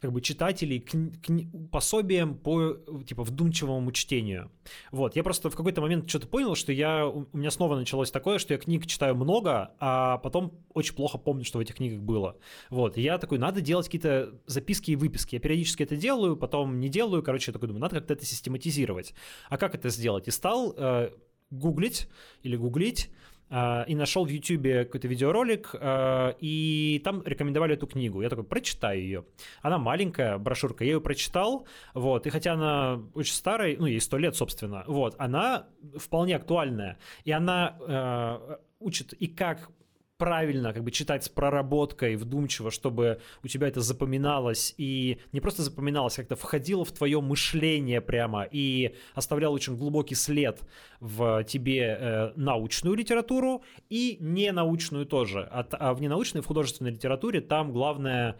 как 0.00 0.12
бы 0.12 0.20
читателей 0.20 0.78
кни- 0.78 1.12
кни- 1.20 1.68
пособием 1.68 2.36
по 2.36 2.74
типа 3.06 3.24
вдумчивому 3.24 3.90
чтению. 3.92 4.50
Вот, 4.92 5.16
я 5.16 5.22
просто 5.22 5.50
в 5.50 5.56
какой-то 5.56 5.80
момент 5.80 6.08
что-то 6.08 6.28
понял, 6.28 6.54
что 6.54 6.72
я 6.72 7.06
у 7.06 7.26
меня 7.32 7.50
снова 7.50 7.76
началось 7.76 8.10
такое, 8.10 8.38
что 8.38 8.54
я 8.54 8.58
книг 8.58 8.86
читаю 8.86 9.14
много, 9.14 9.74
а 9.80 10.18
потом 10.18 10.52
очень 10.74 10.94
плохо 10.94 11.18
помню, 11.18 11.44
что 11.44 11.58
в 11.58 11.60
этих 11.60 11.76
книгах 11.76 12.00
было. 12.00 12.36
Вот, 12.70 12.96
и 12.96 13.02
я 13.02 13.18
такой, 13.18 13.38
надо 13.38 13.60
делать 13.60 13.86
какие-то 13.86 14.34
записки 14.46 14.92
и 14.92 14.96
выписки. 14.96 15.34
Я 15.34 15.40
периодически 15.40 15.82
это 15.82 15.96
делаю, 15.96 16.36
потом 16.36 16.78
не 16.80 16.88
делаю, 16.88 17.22
короче, 17.22 17.50
я 17.50 17.52
такой 17.52 17.68
думаю, 17.68 17.80
надо 17.80 17.96
как-то 17.96 18.14
это 18.14 18.24
систематизировать. 18.24 19.14
А 19.48 19.58
как 19.58 19.74
это 19.74 19.88
сделать? 19.88 20.28
И 20.28 20.30
стал 20.30 20.74
э, 20.76 21.10
гуглить 21.50 22.08
или 22.42 22.56
гуглить 22.56 23.10
и 23.50 23.94
нашел 23.94 24.26
в 24.26 24.28
Ютубе 24.28 24.84
какой-то 24.84 25.08
видеоролик, 25.08 25.70
а, 25.74 26.36
и 26.38 27.00
там 27.02 27.22
рекомендовали 27.24 27.74
эту 27.74 27.86
книгу. 27.86 28.20
Я 28.20 28.28
такой, 28.28 28.44
прочитаю 28.44 29.00
ее. 29.00 29.24
Она 29.62 29.78
маленькая, 29.78 30.36
брошюрка, 30.38 30.84
я 30.84 30.92
ее 30.92 31.00
прочитал, 31.00 31.66
вот, 31.94 32.26
и 32.26 32.30
хотя 32.30 32.52
она 32.52 33.00
очень 33.14 33.32
старая, 33.34 33.76
ну, 33.78 33.86
ей 33.86 34.00
сто 34.00 34.18
лет, 34.18 34.36
собственно, 34.36 34.84
вот, 34.86 35.14
она 35.18 35.66
вполне 35.96 36.36
актуальная, 36.36 36.98
и 37.24 37.32
она 37.32 37.76
э, 37.80 38.56
учит 38.80 39.12
и 39.14 39.26
как 39.26 39.70
правильно 40.18 40.72
как 40.72 40.82
бы 40.82 40.90
читать 40.90 41.24
с 41.24 41.28
проработкой, 41.28 42.16
вдумчиво, 42.16 42.70
чтобы 42.70 43.20
у 43.42 43.48
тебя 43.48 43.68
это 43.68 43.80
запоминалось 43.80 44.74
и 44.76 45.20
не 45.32 45.40
просто 45.40 45.62
запоминалось, 45.62 46.16
как-то 46.16 46.36
входило 46.36 46.84
в 46.84 46.92
твое 46.92 47.20
мышление 47.20 48.00
прямо 48.00 48.46
и 48.50 48.94
оставляло 49.14 49.54
очень 49.54 49.76
глубокий 49.76 50.16
след 50.16 50.60
в 51.00 51.44
тебе 51.44 51.96
э, 51.98 52.32
научную 52.34 52.96
литературу 52.96 53.62
и 53.88 54.18
ненаучную 54.20 55.06
тоже. 55.06 55.48
А, 55.50 55.66
а 55.70 55.94
в 55.94 56.00
ненаучной, 56.00 56.42
в 56.42 56.46
художественной 56.46 56.90
литературе 56.90 57.40
там 57.40 57.72
главное 57.72 58.36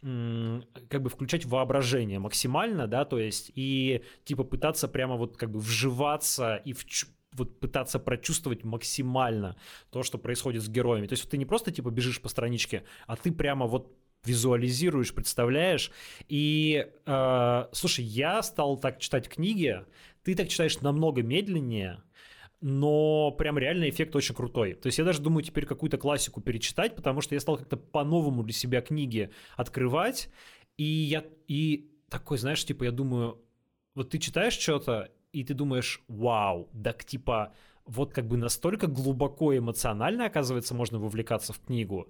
как 0.00 1.02
бы 1.02 1.10
включать 1.10 1.44
воображение 1.44 2.20
максимально, 2.20 2.86
да, 2.86 3.04
то 3.04 3.18
есть 3.18 3.50
и 3.56 4.04
типа 4.24 4.44
пытаться 4.44 4.86
прямо 4.86 5.16
вот 5.16 5.36
как 5.36 5.50
бы 5.50 5.58
вживаться 5.58 6.54
и 6.64 6.72
в, 6.72 6.84
вот 7.38 7.60
пытаться 7.60 7.98
прочувствовать 7.98 8.64
максимально 8.64 9.56
то, 9.90 10.02
что 10.02 10.18
происходит 10.18 10.62
с 10.62 10.68
героями. 10.68 11.06
То 11.06 11.14
есть 11.14 11.24
вот 11.24 11.30
ты 11.30 11.38
не 11.38 11.46
просто 11.46 11.70
типа 11.70 11.90
бежишь 11.90 12.20
по 12.20 12.28
страничке, 12.28 12.84
а 13.06 13.16
ты 13.16 13.32
прямо 13.32 13.66
вот 13.66 13.96
визуализируешь, 14.24 15.14
представляешь. 15.14 15.90
И 16.28 16.86
э, 17.06 17.64
слушай, 17.72 18.04
я 18.04 18.42
стал 18.42 18.78
так 18.78 18.98
читать 18.98 19.28
книги, 19.28 19.84
ты 20.22 20.34
так 20.34 20.48
читаешь 20.48 20.80
намного 20.80 21.22
медленнее, 21.22 22.02
но 22.60 23.30
прям 23.32 23.58
реально 23.58 23.88
эффект 23.88 24.16
очень 24.16 24.34
крутой. 24.34 24.74
То 24.74 24.86
есть 24.86 24.98
я 24.98 25.04
даже 25.04 25.22
думаю 25.22 25.42
теперь 25.42 25.66
какую-то 25.66 25.98
классику 25.98 26.40
перечитать, 26.40 26.96
потому 26.96 27.20
что 27.20 27.34
я 27.34 27.40
стал 27.40 27.56
как-то 27.56 27.76
по-новому 27.76 28.42
для 28.42 28.52
себя 28.52 28.80
книги 28.80 29.30
открывать, 29.56 30.28
и 30.76 30.84
я 30.84 31.24
и 31.46 31.90
такой, 32.08 32.38
знаешь, 32.38 32.64
типа 32.64 32.84
я 32.84 32.90
думаю, 32.90 33.40
вот 33.94 34.10
ты 34.10 34.18
читаешь 34.18 34.54
что-то, 34.54 35.10
и 35.32 35.44
ты 35.44 35.54
думаешь, 35.54 36.02
вау, 36.08 36.68
так 36.82 37.04
типа 37.04 37.52
вот 37.84 38.12
как 38.12 38.26
бы 38.26 38.36
настолько 38.36 38.86
глубоко 38.86 39.56
эмоционально, 39.56 40.26
оказывается, 40.26 40.74
можно 40.74 40.98
вовлекаться 40.98 41.52
в 41.52 41.60
книгу. 41.60 42.08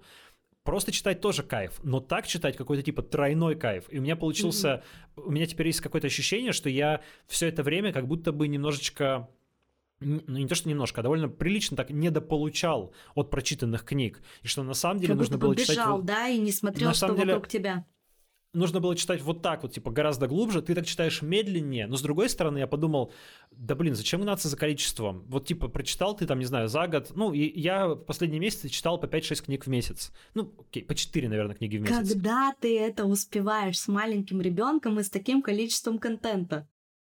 Просто 0.63 0.91
читать 0.91 1.21
тоже 1.21 1.41
кайф, 1.41 1.79
но 1.83 1.99
так 1.99 2.27
читать 2.27 2.57
какой-то 2.57 2.83
типа 2.83 3.01
тройной 3.01 3.55
кайф. 3.55 3.85
И 3.89 3.97
у 3.97 4.01
меня 4.01 4.15
получился, 4.15 4.83
mm-hmm. 5.15 5.23
у 5.25 5.31
меня 5.31 5.45
теперь 5.45 5.67
есть 5.67 5.79
какое-то 5.79 6.07
ощущение, 6.07 6.51
что 6.51 6.69
я 6.69 7.01
все 7.27 7.47
это 7.47 7.63
время 7.63 7.93
как 7.93 8.07
будто 8.07 8.31
бы 8.31 8.47
немножечко 8.47 9.29
ну 10.01 10.37
не 10.37 10.47
то, 10.47 10.55
что 10.55 10.69
немножко, 10.69 11.01
а 11.01 11.03
довольно 11.03 11.27
прилично 11.27 11.75
так 11.75 11.89
недополучал 11.89 12.93
от 13.15 13.29
прочитанных 13.29 13.83
книг. 13.83 14.21
И 14.43 14.47
что 14.47 14.63
на 14.63 14.73
самом 14.73 14.99
деле 14.99 15.13
как 15.13 15.19
нужно 15.19 15.37
было 15.37 15.53
бежал, 15.53 16.01
читать... 16.01 16.05
да, 16.05 16.27
и 16.27 16.37
не 16.37 16.51
смотрел, 16.51 16.89
на 16.89 16.93
что 16.93 17.13
деле, 17.13 17.33
вокруг 17.33 17.47
тебя 17.47 17.85
нужно 18.53 18.79
было 18.79 18.95
читать 18.95 19.21
вот 19.21 19.41
так 19.41 19.63
вот, 19.63 19.73
типа, 19.73 19.91
гораздо 19.91 20.27
глубже, 20.27 20.61
ты 20.61 20.75
так 20.75 20.85
читаешь 20.85 21.21
медленнее, 21.21 21.87
но 21.87 21.95
с 21.95 22.01
другой 22.01 22.29
стороны 22.29 22.57
я 22.59 22.67
подумал, 22.67 23.11
да 23.51 23.75
блин, 23.75 23.95
зачем 23.95 24.21
гнаться 24.21 24.49
за 24.49 24.57
количеством? 24.57 25.25
Вот, 25.27 25.45
типа, 25.45 25.67
прочитал 25.67 26.15
ты 26.15 26.25
там, 26.25 26.39
не 26.39 26.45
знаю, 26.45 26.67
за 26.67 26.87
год, 26.87 27.11
ну, 27.15 27.33
и 27.33 27.59
я 27.59 27.89
в 27.89 27.97
последние 27.97 28.39
месяцы 28.39 28.69
читал 28.69 28.99
по 28.99 29.05
5-6 29.05 29.45
книг 29.45 29.65
в 29.65 29.69
месяц, 29.69 30.11
ну, 30.33 30.53
окей, 30.59 30.83
по 30.83 30.95
4, 30.95 31.29
наверное, 31.29 31.55
книги 31.55 31.77
в 31.77 31.81
месяц. 31.81 32.13
Когда 32.13 32.53
ты 32.59 32.79
это 32.79 33.05
успеваешь 33.05 33.79
с 33.79 33.87
маленьким 33.87 34.41
ребенком 34.41 34.99
и 34.99 35.03
с 35.03 35.09
таким 35.09 35.41
количеством 35.41 35.99
контента? 35.99 36.67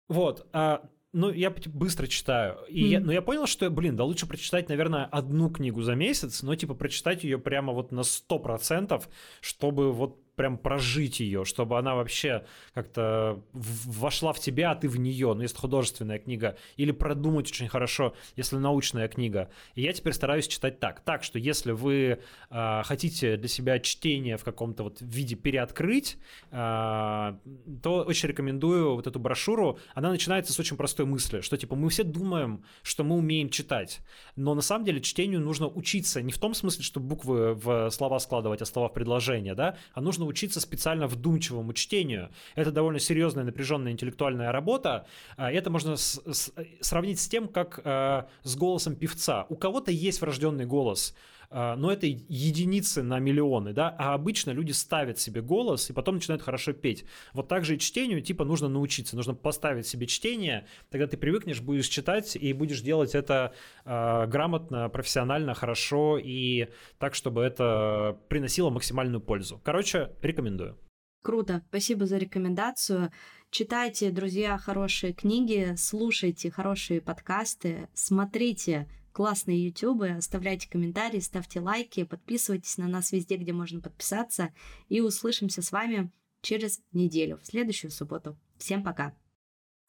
Вот, 0.08 0.48
а, 0.54 0.88
ну, 1.14 1.32
я 1.32 1.54
быстро 1.68 2.08
читаю. 2.08 2.58
И 2.68 2.84
mm. 2.84 2.88
я, 2.88 3.00
но 3.00 3.12
я 3.12 3.22
понял, 3.22 3.46
что, 3.46 3.70
блин, 3.70 3.96
да 3.96 4.04
лучше 4.04 4.28
прочитать, 4.28 4.68
наверное, 4.68 5.06
одну 5.06 5.50
книгу 5.50 5.82
за 5.82 5.96
месяц, 5.96 6.42
но, 6.42 6.56
типа, 6.56 6.74
прочитать 6.74 7.24
ее 7.24 7.38
прямо 7.38 7.72
вот 7.72 7.92
на 7.92 8.02
100%, 8.02 9.04
чтобы 9.42 9.94
вот 9.94 10.22
прям 10.36 10.58
прожить 10.58 11.20
ее, 11.20 11.46
чтобы 11.46 11.78
она 11.78 11.96
вообще 11.96 12.46
как-то 12.74 13.42
вошла 13.54 14.34
в 14.34 14.40
тебя, 14.40 14.72
а 14.72 14.76
ты 14.76 14.88
в 14.88 14.98
нее, 14.98 15.34
ну, 15.34 15.42
если 15.42 15.58
художественная 15.58 16.20
книга, 16.20 16.58
или 16.78 16.92
продумать 16.92 17.48
очень 17.48 17.68
хорошо, 17.68 18.14
если 18.36 18.58
научная 18.58 19.08
книга. 19.08 19.50
И 19.76 19.82
я 19.82 19.94
теперь 19.94 20.14
стараюсь 20.14 20.48
читать 20.48 20.80
так. 20.80 21.02
Так, 21.02 21.24
что 21.24 21.40
если 21.40 21.72
вы 21.72 22.20
э, 22.50 22.82
хотите 22.84 23.38
для 23.38 23.48
себя 23.48 23.80
чтение 23.80 24.38
в 24.38 24.44
каком-то 24.44 24.84
вот 24.84 24.98
виде 25.02 25.36
переоткрыть, 25.36 26.18
э, 26.52 26.56
то 26.56 28.04
очень 28.04 28.30
рекомендую 28.30 28.96
вот 28.96 29.08
эту 29.08 29.20
брошюру. 29.20 29.80
Она 29.94 30.10
начинается 30.10 30.54
с 30.54 30.60
очень 30.60 30.78
простой 30.78 31.06
мысли, 31.06 31.42
что 31.42 31.58
типа 31.58 31.76
мы 31.76 31.90
все 31.90 32.04
думаем, 32.04 32.64
что 32.82 33.04
мы 33.04 33.16
умеем 33.16 33.50
читать, 33.50 34.02
но 34.36 34.56
на 34.56 34.62
самом 34.62 34.86
деле 34.86 35.02
чтению 35.02 35.42
нужно 35.42 35.68
учиться 35.68 36.22
не 36.22 36.32
в 36.32 36.38
том 36.38 36.54
смысле, 36.54 36.84
что 36.84 37.00
буквы 37.00 37.54
в 37.54 37.90
слова 37.92 38.20
складывать, 38.20 38.62
а 38.62 38.66
слова 38.66 38.90
в 38.90 38.94
предложения, 38.94 39.56
да, 39.56 39.78
а 39.94 40.02
нужно 40.02 40.22
нужно 40.24 40.30
учиться 40.30 40.59
специально 40.59 41.07
вдумчивому 41.07 41.74
чтению. 41.74 42.30
Это 42.55 42.71
довольно 42.71 42.99
серьезная 42.99 43.43
напряженная 43.43 43.91
интеллектуальная 43.91 44.51
работа. 44.51 45.05
А, 45.38 45.51
это 45.51 45.69
можно 45.69 45.95
с, 45.95 46.21
с, 46.26 46.51
сравнить 46.82 47.19
с 47.19 47.28
тем, 47.28 47.47
как 47.47 47.82
э, 47.84 48.24
с 48.43 48.55
голосом 48.55 48.95
певца. 48.95 49.45
У 49.49 49.55
кого-то 49.55 49.91
есть 49.91 50.21
врожденный 50.21 50.65
голос, 50.65 51.13
но 51.54 51.91
это 51.91 52.08
единицы 52.08 53.04
на 53.04 53.20
миллионы, 53.20 53.74
да, 53.74 53.95
а 53.99 54.14
обычно 54.16 54.51
люди 54.51 54.72
ставят 54.72 55.20
себе 55.20 55.41
голос 55.41 55.89
и 55.89 55.93
потом 55.93 56.16
начинают 56.16 56.41
хорошо 56.41 56.74
петь. 56.74 57.06
Вот 57.34 57.47
так 57.47 57.64
же 57.64 57.76
и 57.76 57.80
чтению, 57.80 58.22
типа, 58.22 58.43
нужно 58.43 58.70
научиться, 58.70 59.16
нужно 59.16 59.36
поставить 59.36 59.86
себе 59.86 60.08
чтение, 60.08 60.66
тогда 60.89 61.08
ты 61.08 61.18
привыкнешь, 61.18 61.62
будешь 61.62 61.88
читать 61.88 62.36
и 62.36 62.54
будешь 62.54 62.82
делать 62.82 63.14
это 63.14 63.54
э, 63.86 64.26
грамотно, 64.28 64.89
профессионально, 64.89 65.54
хорошо 65.54 66.18
и 66.18 66.70
так, 66.97 67.14
чтобы 67.14 67.41
это 67.43 68.18
приносило 68.30 68.70
максимальную 68.70 69.22
пользу. 69.22 69.62
Короче, 69.64 70.12
рекомендую. 70.22 70.78
Круто, 71.22 71.62
спасибо 71.70 72.06
за 72.06 72.18
рекомендацию. 72.18 73.12
Читайте, 73.49 74.10
друзья, 74.10 74.58
хорошие 74.58 75.14
книги, 75.14 75.76
слушайте 75.78 76.49
хорошие 76.49 76.99
подкасты, 76.99 77.88
смотрите 77.93 78.89
классные 79.14 79.68
ютубы. 79.68 80.09
Оставляйте 80.09 80.70
комментарии, 80.70 81.20
ставьте 81.20 81.59
лайки, 81.59 82.03
подписывайтесь 82.03 82.78
на 82.78 82.88
нас 82.88 83.11
везде, 83.11 83.38
где 83.38 83.53
можно 83.53 83.80
подписаться. 83.80 84.53
И 84.89 84.99
услышимся 84.99 85.61
с 85.61 85.72
вами 85.72 86.11
через 86.41 86.82
неделю, 86.91 87.39
в 87.41 87.45
следующую 87.45 87.91
субботу. 87.91 88.38
Всем 88.57 88.84
пока. 88.84 89.16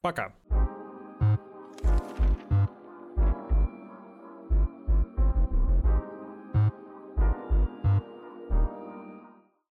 Пока. 0.01 0.35